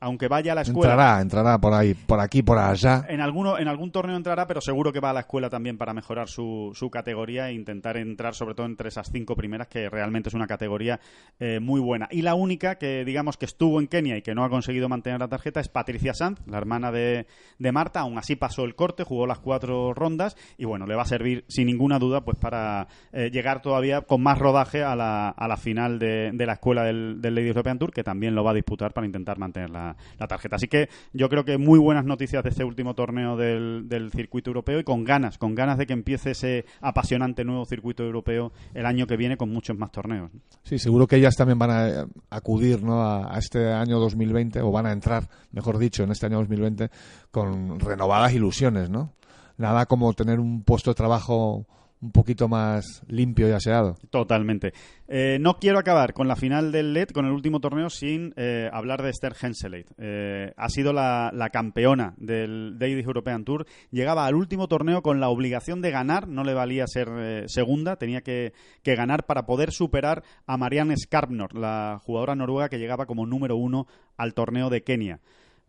aunque 0.00 0.28
vaya 0.28 0.52
a 0.52 0.54
la 0.54 0.62
escuela... 0.62 0.92
Entrará, 0.92 1.20
entrará 1.20 1.58
por 1.58 1.74
ahí, 1.74 1.94
por 1.94 2.20
aquí, 2.20 2.42
por 2.42 2.58
allá. 2.58 3.04
En, 3.08 3.20
alguno, 3.20 3.58
en 3.58 3.68
algún 3.68 3.90
torneo 3.90 4.16
entrará, 4.16 4.46
pero 4.46 4.60
seguro 4.60 4.92
que 4.92 5.00
va 5.00 5.10
a 5.10 5.12
la 5.12 5.20
escuela 5.20 5.48
también 5.48 5.78
para 5.78 5.94
mejorar 5.94 6.28
su, 6.28 6.72
su 6.74 6.90
categoría 6.90 7.48
e 7.48 7.54
intentar 7.54 7.96
entrar 7.96 8.34
sobre 8.34 8.54
todo 8.54 8.66
entre 8.66 8.88
esas 8.88 9.10
cinco 9.10 9.36
primeras, 9.36 9.68
que 9.68 9.88
realmente 9.88 10.28
es 10.28 10.34
una 10.34 10.46
categoría 10.46 11.00
eh, 11.38 11.60
muy 11.60 11.80
buena. 11.80 12.08
Y 12.10 12.22
la 12.22 12.34
única 12.34 12.76
que, 12.76 13.04
digamos, 13.04 13.36
que 13.36 13.46
estuvo 13.46 13.80
en 13.80 13.86
Kenia 13.86 14.16
y 14.16 14.22
que 14.22 14.34
no 14.34 14.44
ha 14.44 14.50
conseguido 14.50 14.88
mantener 14.88 15.20
la 15.20 15.28
tarjeta 15.28 15.60
es 15.60 15.68
Patricia 15.68 16.14
Sanz, 16.14 16.40
la 16.46 16.58
hermana 16.58 16.92
de, 16.92 17.26
de 17.58 17.72
Marta. 17.72 18.00
Aún 18.00 18.18
así 18.18 18.36
pasó 18.36 18.64
el 18.64 18.74
corte, 18.74 19.04
jugó 19.04 19.26
las 19.26 19.38
cuatro 19.38 19.94
rondas 19.94 20.36
y, 20.58 20.64
bueno, 20.64 20.86
le 20.86 20.94
va 20.94 21.02
a 21.02 21.06
servir 21.06 21.44
sin 21.48 21.66
ninguna 21.66 21.98
duda 21.98 22.22
pues 22.22 22.38
para 22.38 22.88
eh, 23.12 23.30
llegar 23.30 23.62
todavía 23.62 24.02
con 24.02 24.22
más 24.22 24.38
rodaje 24.38 24.82
a 24.82 24.94
la, 24.94 25.30
a 25.30 25.48
la 25.48 25.56
final 25.56 25.98
de, 25.98 26.30
de 26.32 26.46
la 26.46 26.54
escuela 26.54 26.84
del, 26.84 27.20
del 27.20 27.34
Ladies 27.34 27.50
European 27.50 27.78
Tour, 27.78 27.92
que 27.92 28.04
también 28.04 28.34
lo 28.34 28.44
va 28.44 28.50
a 28.50 28.54
disputar 28.54 28.92
para 28.92 29.06
intentar 29.06 29.38
mantener 29.38 29.70
la, 30.18 30.26
tarjeta. 30.26 30.56
Así 30.56 30.68
que 30.68 30.88
yo 31.12 31.28
creo 31.28 31.44
que 31.44 31.58
muy 31.58 31.78
buenas 31.78 32.04
noticias 32.04 32.42
de 32.42 32.50
este 32.50 32.64
último 32.64 32.94
torneo 32.94 33.36
del, 33.36 33.88
del 33.88 34.10
circuito 34.10 34.50
europeo 34.50 34.80
y 34.80 34.84
con 34.84 35.04
ganas, 35.04 35.38
con 35.38 35.54
ganas 35.54 35.78
de 35.78 35.86
que 35.86 35.92
empiece 35.92 36.32
ese 36.32 36.64
apasionante 36.80 37.44
nuevo 37.44 37.64
circuito 37.64 38.02
europeo 38.02 38.52
el 38.74 38.86
año 38.86 39.06
que 39.06 39.16
viene 39.16 39.36
con 39.36 39.50
muchos 39.50 39.76
más 39.76 39.92
torneos. 39.92 40.30
Sí, 40.62 40.78
seguro 40.78 41.06
que 41.06 41.16
ellas 41.16 41.36
también 41.36 41.58
van 41.58 41.70
a 41.70 41.88
eh, 41.88 42.06
acudir 42.30 42.82
¿no? 42.82 43.02
a, 43.02 43.34
a 43.34 43.38
este 43.38 43.72
año 43.72 43.98
2020, 43.98 44.60
o 44.60 44.70
van 44.70 44.86
a 44.86 44.92
entrar, 44.92 45.28
mejor 45.52 45.78
dicho, 45.78 46.02
en 46.02 46.10
este 46.10 46.26
año 46.26 46.38
2020 46.38 46.90
con 47.30 47.80
renovadas 47.80 48.32
ilusiones, 48.32 48.90
¿no? 48.90 49.12
Nada 49.58 49.86
como 49.86 50.12
tener 50.12 50.38
un 50.38 50.62
puesto 50.62 50.90
de 50.90 50.94
trabajo 50.94 51.66
un 52.00 52.12
poquito 52.12 52.48
más 52.48 53.02
limpio 53.08 53.48
y 53.48 53.52
aseado. 53.52 53.96
Totalmente. 54.10 54.72
Eh, 55.08 55.38
no 55.40 55.58
quiero 55.58 55.78
acabar 55.78 56.12
con 56.12 56.28
la 56.28 56.36
final 56.36 56.70
del 56.72 56.92
LED, 56.92 57.08
con 57.08 57.26
el 57.26 57.32
último 57.32 57.60
torneo, 57.60 57.88
sin 57.90 58.34
eh, 58.36 58.68
hablar 58.72 59.02
de 59.02 59.10
Esther 59.10 59.34
Henseleit. 59.40 59.90
Eh, 59.98 60.52
ha 60.56 60.68
sido 60.68 60.92
la, 60.92 61.30
la 61.32 61.50
campeona 61.50 62.14
del 62.18 62.78
Ladies 62.78 63.06
European 63.06 63.44
Tour. 63.44 63.66
Llegaba 63.90 64.26
al 64.26 64.34
último 64.34 64.68
torneo 64.68 65.02
con 65.02 65.20
la 65.20 65.28
obligación 65.28 65.80
de 65.80 65.90
ganar. 65.90 66.28
No 66.28 66.44
le 66.44 66.54
valía 66.54 66.86
ser 66.86 67.48
segunda, 67.48 67.96
tenía 67.96 68.20
que, 68.20 68.52
que 68.82 68.94
ganar 68.94 69.24
para 69.24 69.46
poder 69.46 69.72
superar 69.72 70.22
a 70.46 70.56
Marianne 70.56 70.96
Skarpnor, 70.96 71.56
la 71.56 71.98
jugadora 72.02 72.34
noruega 72.34 72.68
que 72.68 72.78
llegaba 72.78 73.06
como 73.06 73.26
número 73.26 73.56
uno 73.56 73.86
al 74.16 74.34
torneo 74.34 74.70
de 74.70 74.82
Kenia. 74.82 75.20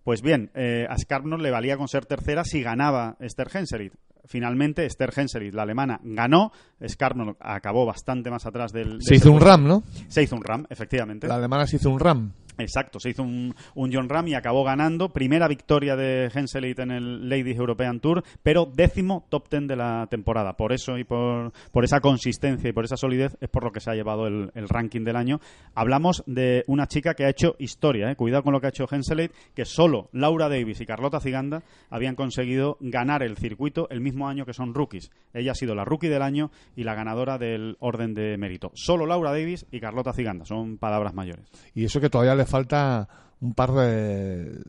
Pues 0.08 0.22
bien, 0.22 0.52
eh, 0.56 0.88
a 0.90 0.98
Skarpnor 0.98 1.42
le 1.42 1.52
valía 1.52 1.76
con 1.76 1.90
ser 1.90 2.06
tercera 2.06 2.46
si 2.46 2.62
ganaba 2.62 3.18
Esther 3.20 3.50
Henseleit. 3.54 3.92
Finalmente, 4.24 4.86
Esther 4.86 5.12
Henseleit, 5.14 5.54
la 5.54 5.64
alemana, 5.64 6.00
ganó. 6.02 6.54
Skarpnor 6.82 7.36
acabó 7.42 7.86
bastante 7.86 8.32
más 8.32 8.46
atrás 8.46 8.72
del... 8.72 9.00
de 9.00 9.04
Se 9.04 9.16
hizo 9.16 9.34
un. 9.34 9.42
RAM, 9.42 9.68
¿no? 9.68 9.84
Se 10.08 10.24
hizo 10.24 10.38
un 10.38 10.46
RAM, 10.46 10.66
efectivamente. 10.70 11.28
La 11.28 11.36
alemana 11.36 11.68
se 11.68 11.76
hizo 11.76 11.90
un 11.90 12.00
RAM. 12.00 12.32
Exacto, 12.58 13.00
se 13.00 13.10
hizo 13.10 13.24
un, 13.24 13.54
un 13.76 13.94
John 13.94 14.10
Ram 14.10 14.28
y 14.28 14.36
acabó 14.36 14.64
ganando. 14.64 15.10
Primera 15.10 15.48
victoria 15.48 15.96
de 15.96 16.32
Henseleit 16.34 16.80
en 16.80 16.92
el 16.92 17.30
Ladies 17.30 17.58
European 17.58 18.00
Tour, 18.00 18.24
pero 18.44 18.66
décimo 18.66 19.26
top 19.30 19.48
ten 19.50 19.68
de 19.68 19.76
la 19.76 20.08
temporada. 20.10 20.54
Por 20.58 20.74
eso 20.74 20.98
y 20.98 21.04
por, 21.04 21.52
por 21.72 21.84
esa 21.84 22.00
consistencia 22.00 22.70
y 22.70 22.74
por 22.74 22.86
esa 22.86 22.98
solidez 22.98 23.38
es 23.40 23.50
por 23.50 23.64
lo 23.64 23.72
que 23.72 23.80
se 23.80 23.92
ha 23.92 23.96
llevado 23.96 24.28
el, 24.28 24.52
el 24.56 24.70
ranking 24.70 25.04
del 25.04 25.16
año. 25.16 25.40
Hablamos 25.76 26.24
de 26.26 26.64
una 26.68 26.88
chica 26.88 27.14
que 27.14 27.26
ha 27.26 27.30
hecho 27.30 27.56
historia, 27.60 28.12
¿eh? 28.12 28.16
cuidado 28.16 28.44
con 28.44 28.54
lo 28.54 28.60
que 28.60 28.68
ha 28.68 28.70
hecho 28.70 28.88
Henseleit, 28.90 29.32
que 29.54 29.66
solo 29.66 30.10
Laura 30.12 30.50
Davis 30.50 30.82
y 30.82 30.86
Carlota 30.86 31.20
Ziganda 31.20 31.64
habían 31.90 32.16
conseguido 32.16 32.78
ganar 32.80 33.24
el 33.24 33.38
circuito 33.38 33.88
el 33.90 34.02
mismo 34.02 34.28
año 34.28 34.46
que 34.46 34.54
son 34.54 34.74
rookies. 34.74 35.12
Ella 35.34 35.52
ha 35.52 35.56
sido 35.56 35.76
la 35.76 35.86
rookie 35.86 36.08
del 36.08 36.22
año 36.22 36.52
y 36.76 36.84
la 36.84 36.96
ganadora 36.96 37.38
del 37.38 37.78
orden 37.80 38.14
de 38.14 38.38
mérito. 38.38 38.72
Solo 38.74 39.06
Laura 39.06 39.32
Davis 39.32 39.66
y 39.72 39.80
Carlota 39.80 40.14
Ziganda, 40.14 40.46
son 40.46 40.78
palabras 40.78 41.14
mayores. 41.14 41.46
Y 41.74 41.86
eso 41.86 42.02
que 42.02 42.10
todavía 42.10 42.36
le 42.36 42.46
falta 42.48 43.08
un 43.40 43.54
par 43.54 43.72
de... 43.74 44.62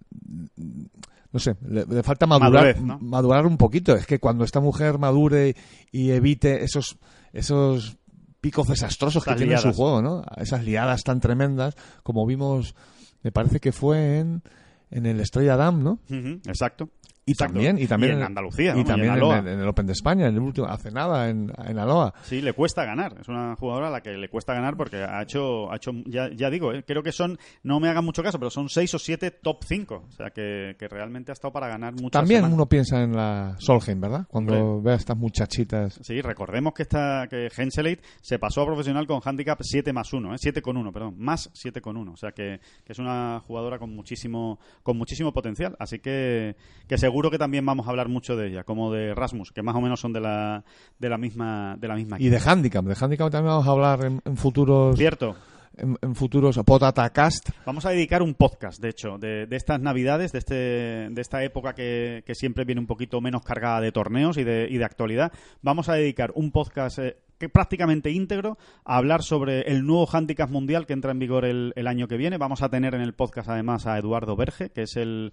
No 1.31 1.39
sé, 1.41 1.57
le, 1.67 1.85
le 1.85 2.03
falta 2.03 2.27
madurar, 2.27 2.53
Madurez, 2.53 2.81
¿no? 2.81 2.99
madurar 3.01 3.47
un 3.47 3.57
poquito. 3.59 3.95
Es 3.95 4.07
que 4.07 4.19
cuando 4.19 4.45
esta 4.45 4.61
mujer 4.61 4.99
madure 4.99 5.57
y 5.93 6.11
evite 6.11 6.65
esos, 6.65 6.97
esos 7.33 7.97
picos 8.41 8.69
desastrosos 8.69 9.25
que 9.25 9.31
Esas 9.31 9.39
tiene 9.39 9.53
en 9.53 9.59
su 9.59 9.65
liadas. 9.67 9.77
juego, 9.77 10.03
¿no? 10.03 10.25
Esas 10.37 10.65
liadas 10.65 11.03
tan 11.05 11.21
tremendas, 11.21 11.77
como 12.03 12.25
vimos, 12.27 12.75
me 13.23 13.31
parece 13.31 13.61
que 13.61 13.73
fue 13.73 14.19
en, 14.21 14.43
en 14.91 15.05
el 15.07 15.21
Estrella 15.21 15.57
Damm, 15.57 15.83
¿no? 15.83 15.99
Exacto. 16.09 16.89
Y 17.29 17.33
Exacto. 17.33 17.55
también, 17.55 17.79
y 17.79 17.87
también 17.87 18.13
en 18.15 18.23
Andalucía, 18.23 18.75
y 18.77 18.85
también 18.85 19.13
en 19.13 19.23
el, 19.23 19.47
en 19.49 19.61
el 19.61 19.69
Open 19.69 19.87
de 19.87 19.93
España, 19.93 20.27
en 20.29 20.35
el 20.35 20.41
último, 20.41 20.67
hace 20.67 20.91
nada, 20.91 21.29
en, 21.29 21.53
en 21.67 21.79
Aloha. 21.79 22.15
Sí, 22.23 22.41
le 22.41 22.55
cuesta 22.55 22.85
ganar. 22.87 23.17
Es 23.21 23.29
una 23.29 23.55
jugadora 23.57 23.89
a 23.89 23.91
la 23.91 24.01
que 24.01 24.13
le 24.13 24.29
cuesta 24.31 24.55
ganar 24.55 24.77
porque 24.77 24.97
ha 24.97 25.23
hecho, 25.23 25.71
ha 25.71 25.77
hecho 25.77 25.91
ya, 26.07 26.31
ya 26.35 26.49
digo, 26.49 26.73
eh, 26.73 26.85
creo 26.87 27.03
que 27.03 27.13
son, 27.13 27.39
no 27.63 27.81
me 27.81 27.89
hagan 27.91 28.05
mucho 28.05 28.23
caso, 28.23 28.39
pero 28.39 28.49
son 28.51 28.69
seis 28.71 28.95
o 28.95 28.99
siete 28.99 29.31
top 29.31 29.59
5. 29.65 30.05
O 30.09 30.13
sea, 30.13 30.31
que, 30.31 30.75
que 30.79 30.89
realmente 30.89 31.31
ha 31.33 31.35
estado 31.35 31.53
para 31.53 31.69
ganar 31.69 31.93
muchas 31.93 32.13
También 32.13 32.39
semanas. 32.39 32.55
uno 32.55 32.67
piensa 32.67 33.03
en 33.03 33.15
la 33.15 33.57
Solheim, 33.59 34.01
¿verdad? 34.01 34.27
Cuando 34.29 34.55
Hombre. 34.55 34.91
ve 34.91 34.93
a 34.95 34.97
estas 34.97 35.17
muchachitas. 35.19 35.99
Sí, 36.03 36.21
recordemos 36.23 36.73
que 36.73 36.83
esta 36.85 37.27
que 37.29 37.49
Henseleit 37.55 38.01
se 38.23 38.39
pasó 38.39 38.63
a 38.63 38.67
profesional 38.67 39.07
con 39.07 39.21
handicap 39.23 39.59
7 39.61 39.93
más 39.93 40.13
1, 40.13 40.35
¿eh? 40.35 40.39
7 40.39 40.63
con 40.63 40.77
1, 40.77 40.93
perdón, 40.93 41.15
más 41.19 41.51
7 41.53 41.81
con 41.81 41.97
1. 41.97 42.13
O 42.13 42.17
sea 42.17 42.33
que, 42.33 42.61
que 42.85 42.93
es 42.93 42.99
una 42.99 43.41
jugadora 43.47 43.79
con 43.79 43.95
muchísimo 43.95 44.59
con 44.83 44.97
muchísimo 44.97 45.33
potencial. 45.33 45.77
Así 45.79 45.99
que, 45.99 46.57
que 46.87 46.97
seguro 46.99 47.18
que 47.31 47.39
también 47.39 47.67
vamos 47.67 47.87
a 47.87 47.91
hablar 47.91 48.09
mucho 48.09 48.37
de 48.37 48.49
ella, 48.49 48.65
como 48.65 48.93
de 48.93 49.15
Rasmus, 49.15 49.53
que 49.53 49.63
más 49.63 49.75
o 49.75 49.81
menos 49.81 50.01
son 50.01 50.13
de 50.13 50.21
la, 50.21 50.65
de 50.99 51.09
la 51.09 51.19
misma 51.19 51.77
de 51.79 51.89
la 51.89 51.95
misma 51.95 52.17
Y 52.19 52.29
de 52.29 52.39
handicap. 52.39 52.85
De 52.85 52.97
handicap 52.99 53.31
también 53.31 53.51
vamos 53.53 53.67
a 53.67 53.71
hablar 53.71 54.05
en, 54.05 54.21
en 54.25 54.37
futuros. 54.37 54.97
Cierto. 54.97 55.37
En, 55.77 55.97
en 56.03 56.15
futuros 56.17 56.59
Potatacast. 56.67 57.51
Vamos 57.65 57.85
a 57.87 57.91
dedicar 57.91 58.21
un 58.23 58.35
podcast, 58.35 58.81
de 58.83 58.89
hecho, 58.89 59.17
de, 59.19 59.47
de 59.47 59.57
estas 59.57 59.81
navidades, 59.81 60.33
de, 60.33 60.39
este, 60.39 60.55
de 60.55 61.21
esta 61.21 61.45
época 61.45 61.75
que, 61.75 62.25
que 62.27 62.35
siempre 62.35 62.65
viene 62.65 62.81
un 62.81 62.89
poquito 62.89 63.21
menos 63.21 63.43
cargada 63.43 63.81
de 63.81 63.93
torneos 63.93 64.39
y 64.39 64.45
de, 64.45 64.67
y 64.69 64.79
de 64.79 64.85
actualidad. 64.85 65.33
Vamos 65.63 65.89
a 65.89 65.95
dedicar 65.95 66.33
un 66.35 66.51
podcast 66.51 66.99
eh, 66.99 67.17
que 67.39 67.49
prácticamente 67.49 68.11
íntegro 68.11 68.59
a 68.85 68.97
hablar 68.97 69.23
sobre 69.23 69.63
el 69.63 69.87
nuevo 69.87 70.09
handicap 70.13 70.51
mundial 70.51 70.87
que 70.87 70.93
entra 70.93 71.13
en 71.13 71.19
vigor 71.19 71.45
el, 71.45 71.73
el 71.77 71.87
año 71.87 72.09
que 72.09 72.17
viene. 72.17 72.39
Vamos 72.39 72.63
a 72.63 72.69
tener 72.69 72.95
en 72.95 73.01
el 73.01 73.15
podcast 73.15 73.49
además 73.49 73.87
a 73.87 73.99
Eduardo 73.99 74.37
Berge, 74.37 74.71
que 74.71 74.83
es 74.83 74.97
el, 74.97 75.33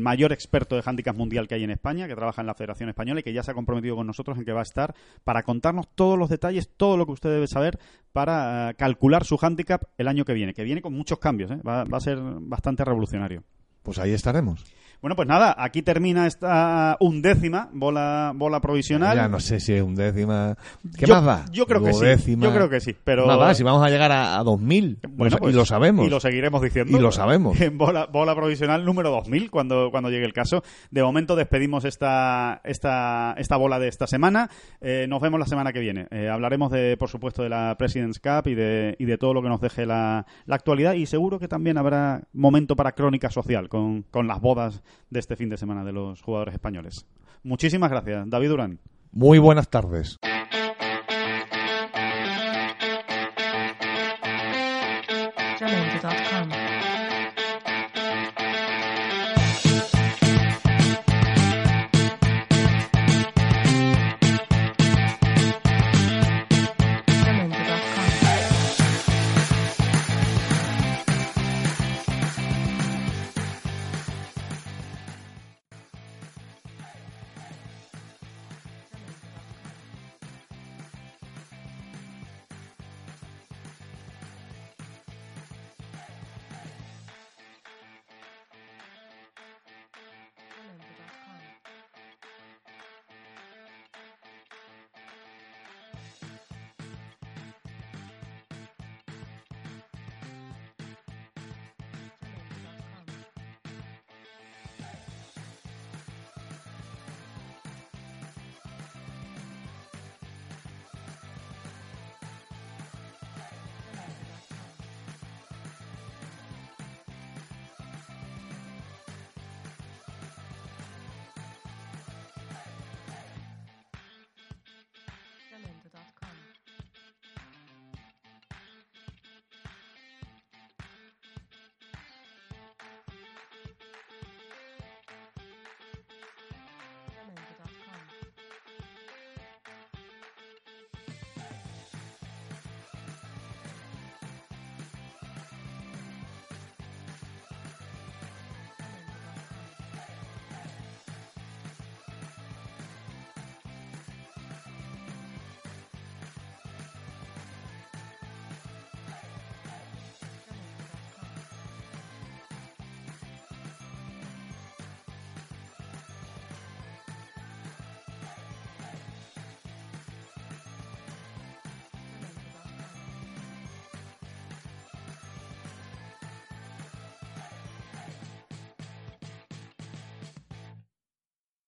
mayor 0.00 0.32
experto 0.32 0.76
de 0.76 0.82
handicap 0.84 1.16
mundial 1.16 1.48
que 1.48 1.56
hay 1.56 1.64
en 1.64 1.70
España, 1.70 2.06
que 2.06 2.14
trabaja 2.14 2.40
en 2.40 2.46
la 2.46 2.54
Federación 2.54 2.88
Española 2.88 3.20
y 3.20 3.22
que 3.22 3.32
ya 3.32 3.42
se 3.42 3.50
ha 3.50 3.54
comprometido 3.54 3.96
con 3.96 4.06
nosotros 4.06 4.38
en 4.38 4.44
que 4.44 4.52
va 4.52 4.60
a 4.60 4.62
estar 4.62 4.94
para 5.24 5.42
contarnos 5.42 5.88
todos 5.94 6.16
los 6.18 6.28
detalles, 6.28 6.70
todo 6.76 6.96
lo 6.96 7.06
que 7.06 7.12
usted 7.12 7.30
debe 7.30 7.48
saber 7.48 7.78
para 8.12 8.70
eh, 8.70 8.74
calcular 8.74 9.24
su 9.24 9.36
handicap 9.40 9.82
el 9.96 10.06
año 10.08 10.24
que 10.24 10.34
viene, 10.34 10.54
que 10.54 10.62
viene 10.62 10.80
con 10.80 10.92
muchos 10.92 11.18
cambios, 11.18 11.50
¿eh? 11.50 11.58
va, 11.66 11.84
va 11.84 11.98
a 11.98 12.00
ser 12.00 12.18
bastante 12.20 12.84
revolucionario. 12.84 13.42
Pues 13.82 13.98
ahí 13.98 14.12
estaremos. 14.12 14.64
Bueno, 15.00 15.14
pues 15.14 15.28
nada, 15.28 15.54
aquí 15.56 15.82
termina 15.82 16.26
esta 16.26 16.96
undécima 16.98 17.68
bola, 17.72 18.32
bola 18.34 18.60
provisional. 18.60 19.16
Ya 19.16 19.28
no 19.28 19.38
sé 19.38 19.60
si 19.60 19.72
es 19.74 19.82
un 19.82 19.94
décima. 19.94 20.56
¿Qué 20.98 21.06
yo, 21.06 21.14
más 21.14 21.24
da? 21.24 21.44
Yo 21.52 21.66
creo 21.66 21.84
que 21.84 21.92
sí. 21.92 22.36
Yo 22.36 22.52
creo 22.52 22.68
que 22.68 22.80
sí. 22.80 22.96
Pero 23.04 23.24
Más 23.26 23.38
da, 23.38 23.54
si 23.54 23.62
vamos 23.62 23.84
a 23.84 23.90
llegar 23.90 24.10
a, 24.10 24.38
a 24.38 24.42
2000. 24.42 24.98
Bueno, 25.10 25.36
Lo- 25.36 25.38
pues, 25.38 25.54
y 25.54 25.56
lo 25.56 25.64
sabemos. 25.64 26.04
Y 26.04 26.10
lo 26.10 26.18
seguiremos 26.18 26.60
diciendo. 26.62 26.96
Y 26.96 27.00
lo 27.00 27.12
sabemos. 27.12 27.60
En 27.68 27.78
bola, 27.78 28.06
bola 28.06 28.34
provisional 28.34 28.84
número 28.84 29.10
2000, 29.10 29.50
cuando, 29.52 29.90
cuando 29.92 30.10
llegue 30.10 30.24
el 30.24 30.32
caso. 30.32 30.64
De 30.90 31.02
momento 31.02 31.36
despedimos 31.36 31.84
esta, 31.84 32.60
esta, 32.64 33.34
esta 33.38 33.56
bola 33.56 33.78
de 33.78 33.86
esta 33.88 34.08
semana. 34.08 34.50
Eh, 34.80 35.06
nos 35.08 35.20
vemos 35.20 35.38
la 35.38 35.46
semana 35.46 35.72
que 35.72 35.78
viene. 35.78 36.08
Eh, 36.10 36.28
hablaremos, 36.28 36.72
de, 36.72 36.96
por 36.96 37.08
supuesto, 37.08 37.44
de 37.44 37.50
la 37.50 37.76
President's 37.78 38.18
Cup 38.18 38.48
y 38.48 38.54
de, 38.56 38.96
y 38.98 39.04
de 39.04 39.16
todo 39.16 39.32
lo 39.32 39.42
que 39.42 39.48
nos 39.48 39.60
deje 39.60 39.86
la, 39.86 40.26
la 40.46 40.56
actualidad. 40.56 40.94
Y 40.94 41.06
seguro 41.06 41.38
que 41.38 41.46
también 41.46 41.78
habrá 41.78 42.22
momento 42.32 42.74
para 42.74 42.92
crónica 42.92 43.30
social 43.30 43.68
con, 43.68 44.02
con 44.10 44.26
las 44.26 44.40
bodas 44.40 44.82
de 45.10 45.20
este 45.20 45.36
fin 45.36 45.48
de 45.48 45.56
semana 45.56 45.84
de 45.84 45.92
los 45.92 46.22
jugadores 46.22 46.54
españoles. 46.54 47.06
Muchísimas 47.42 47.90
gracias, 47.90 48.28
David 48.28 48.48
Durán. 48.48 48.80
Muy 49.12 49.38
buenas 49.38 49.68
tardes. 49.68 50.18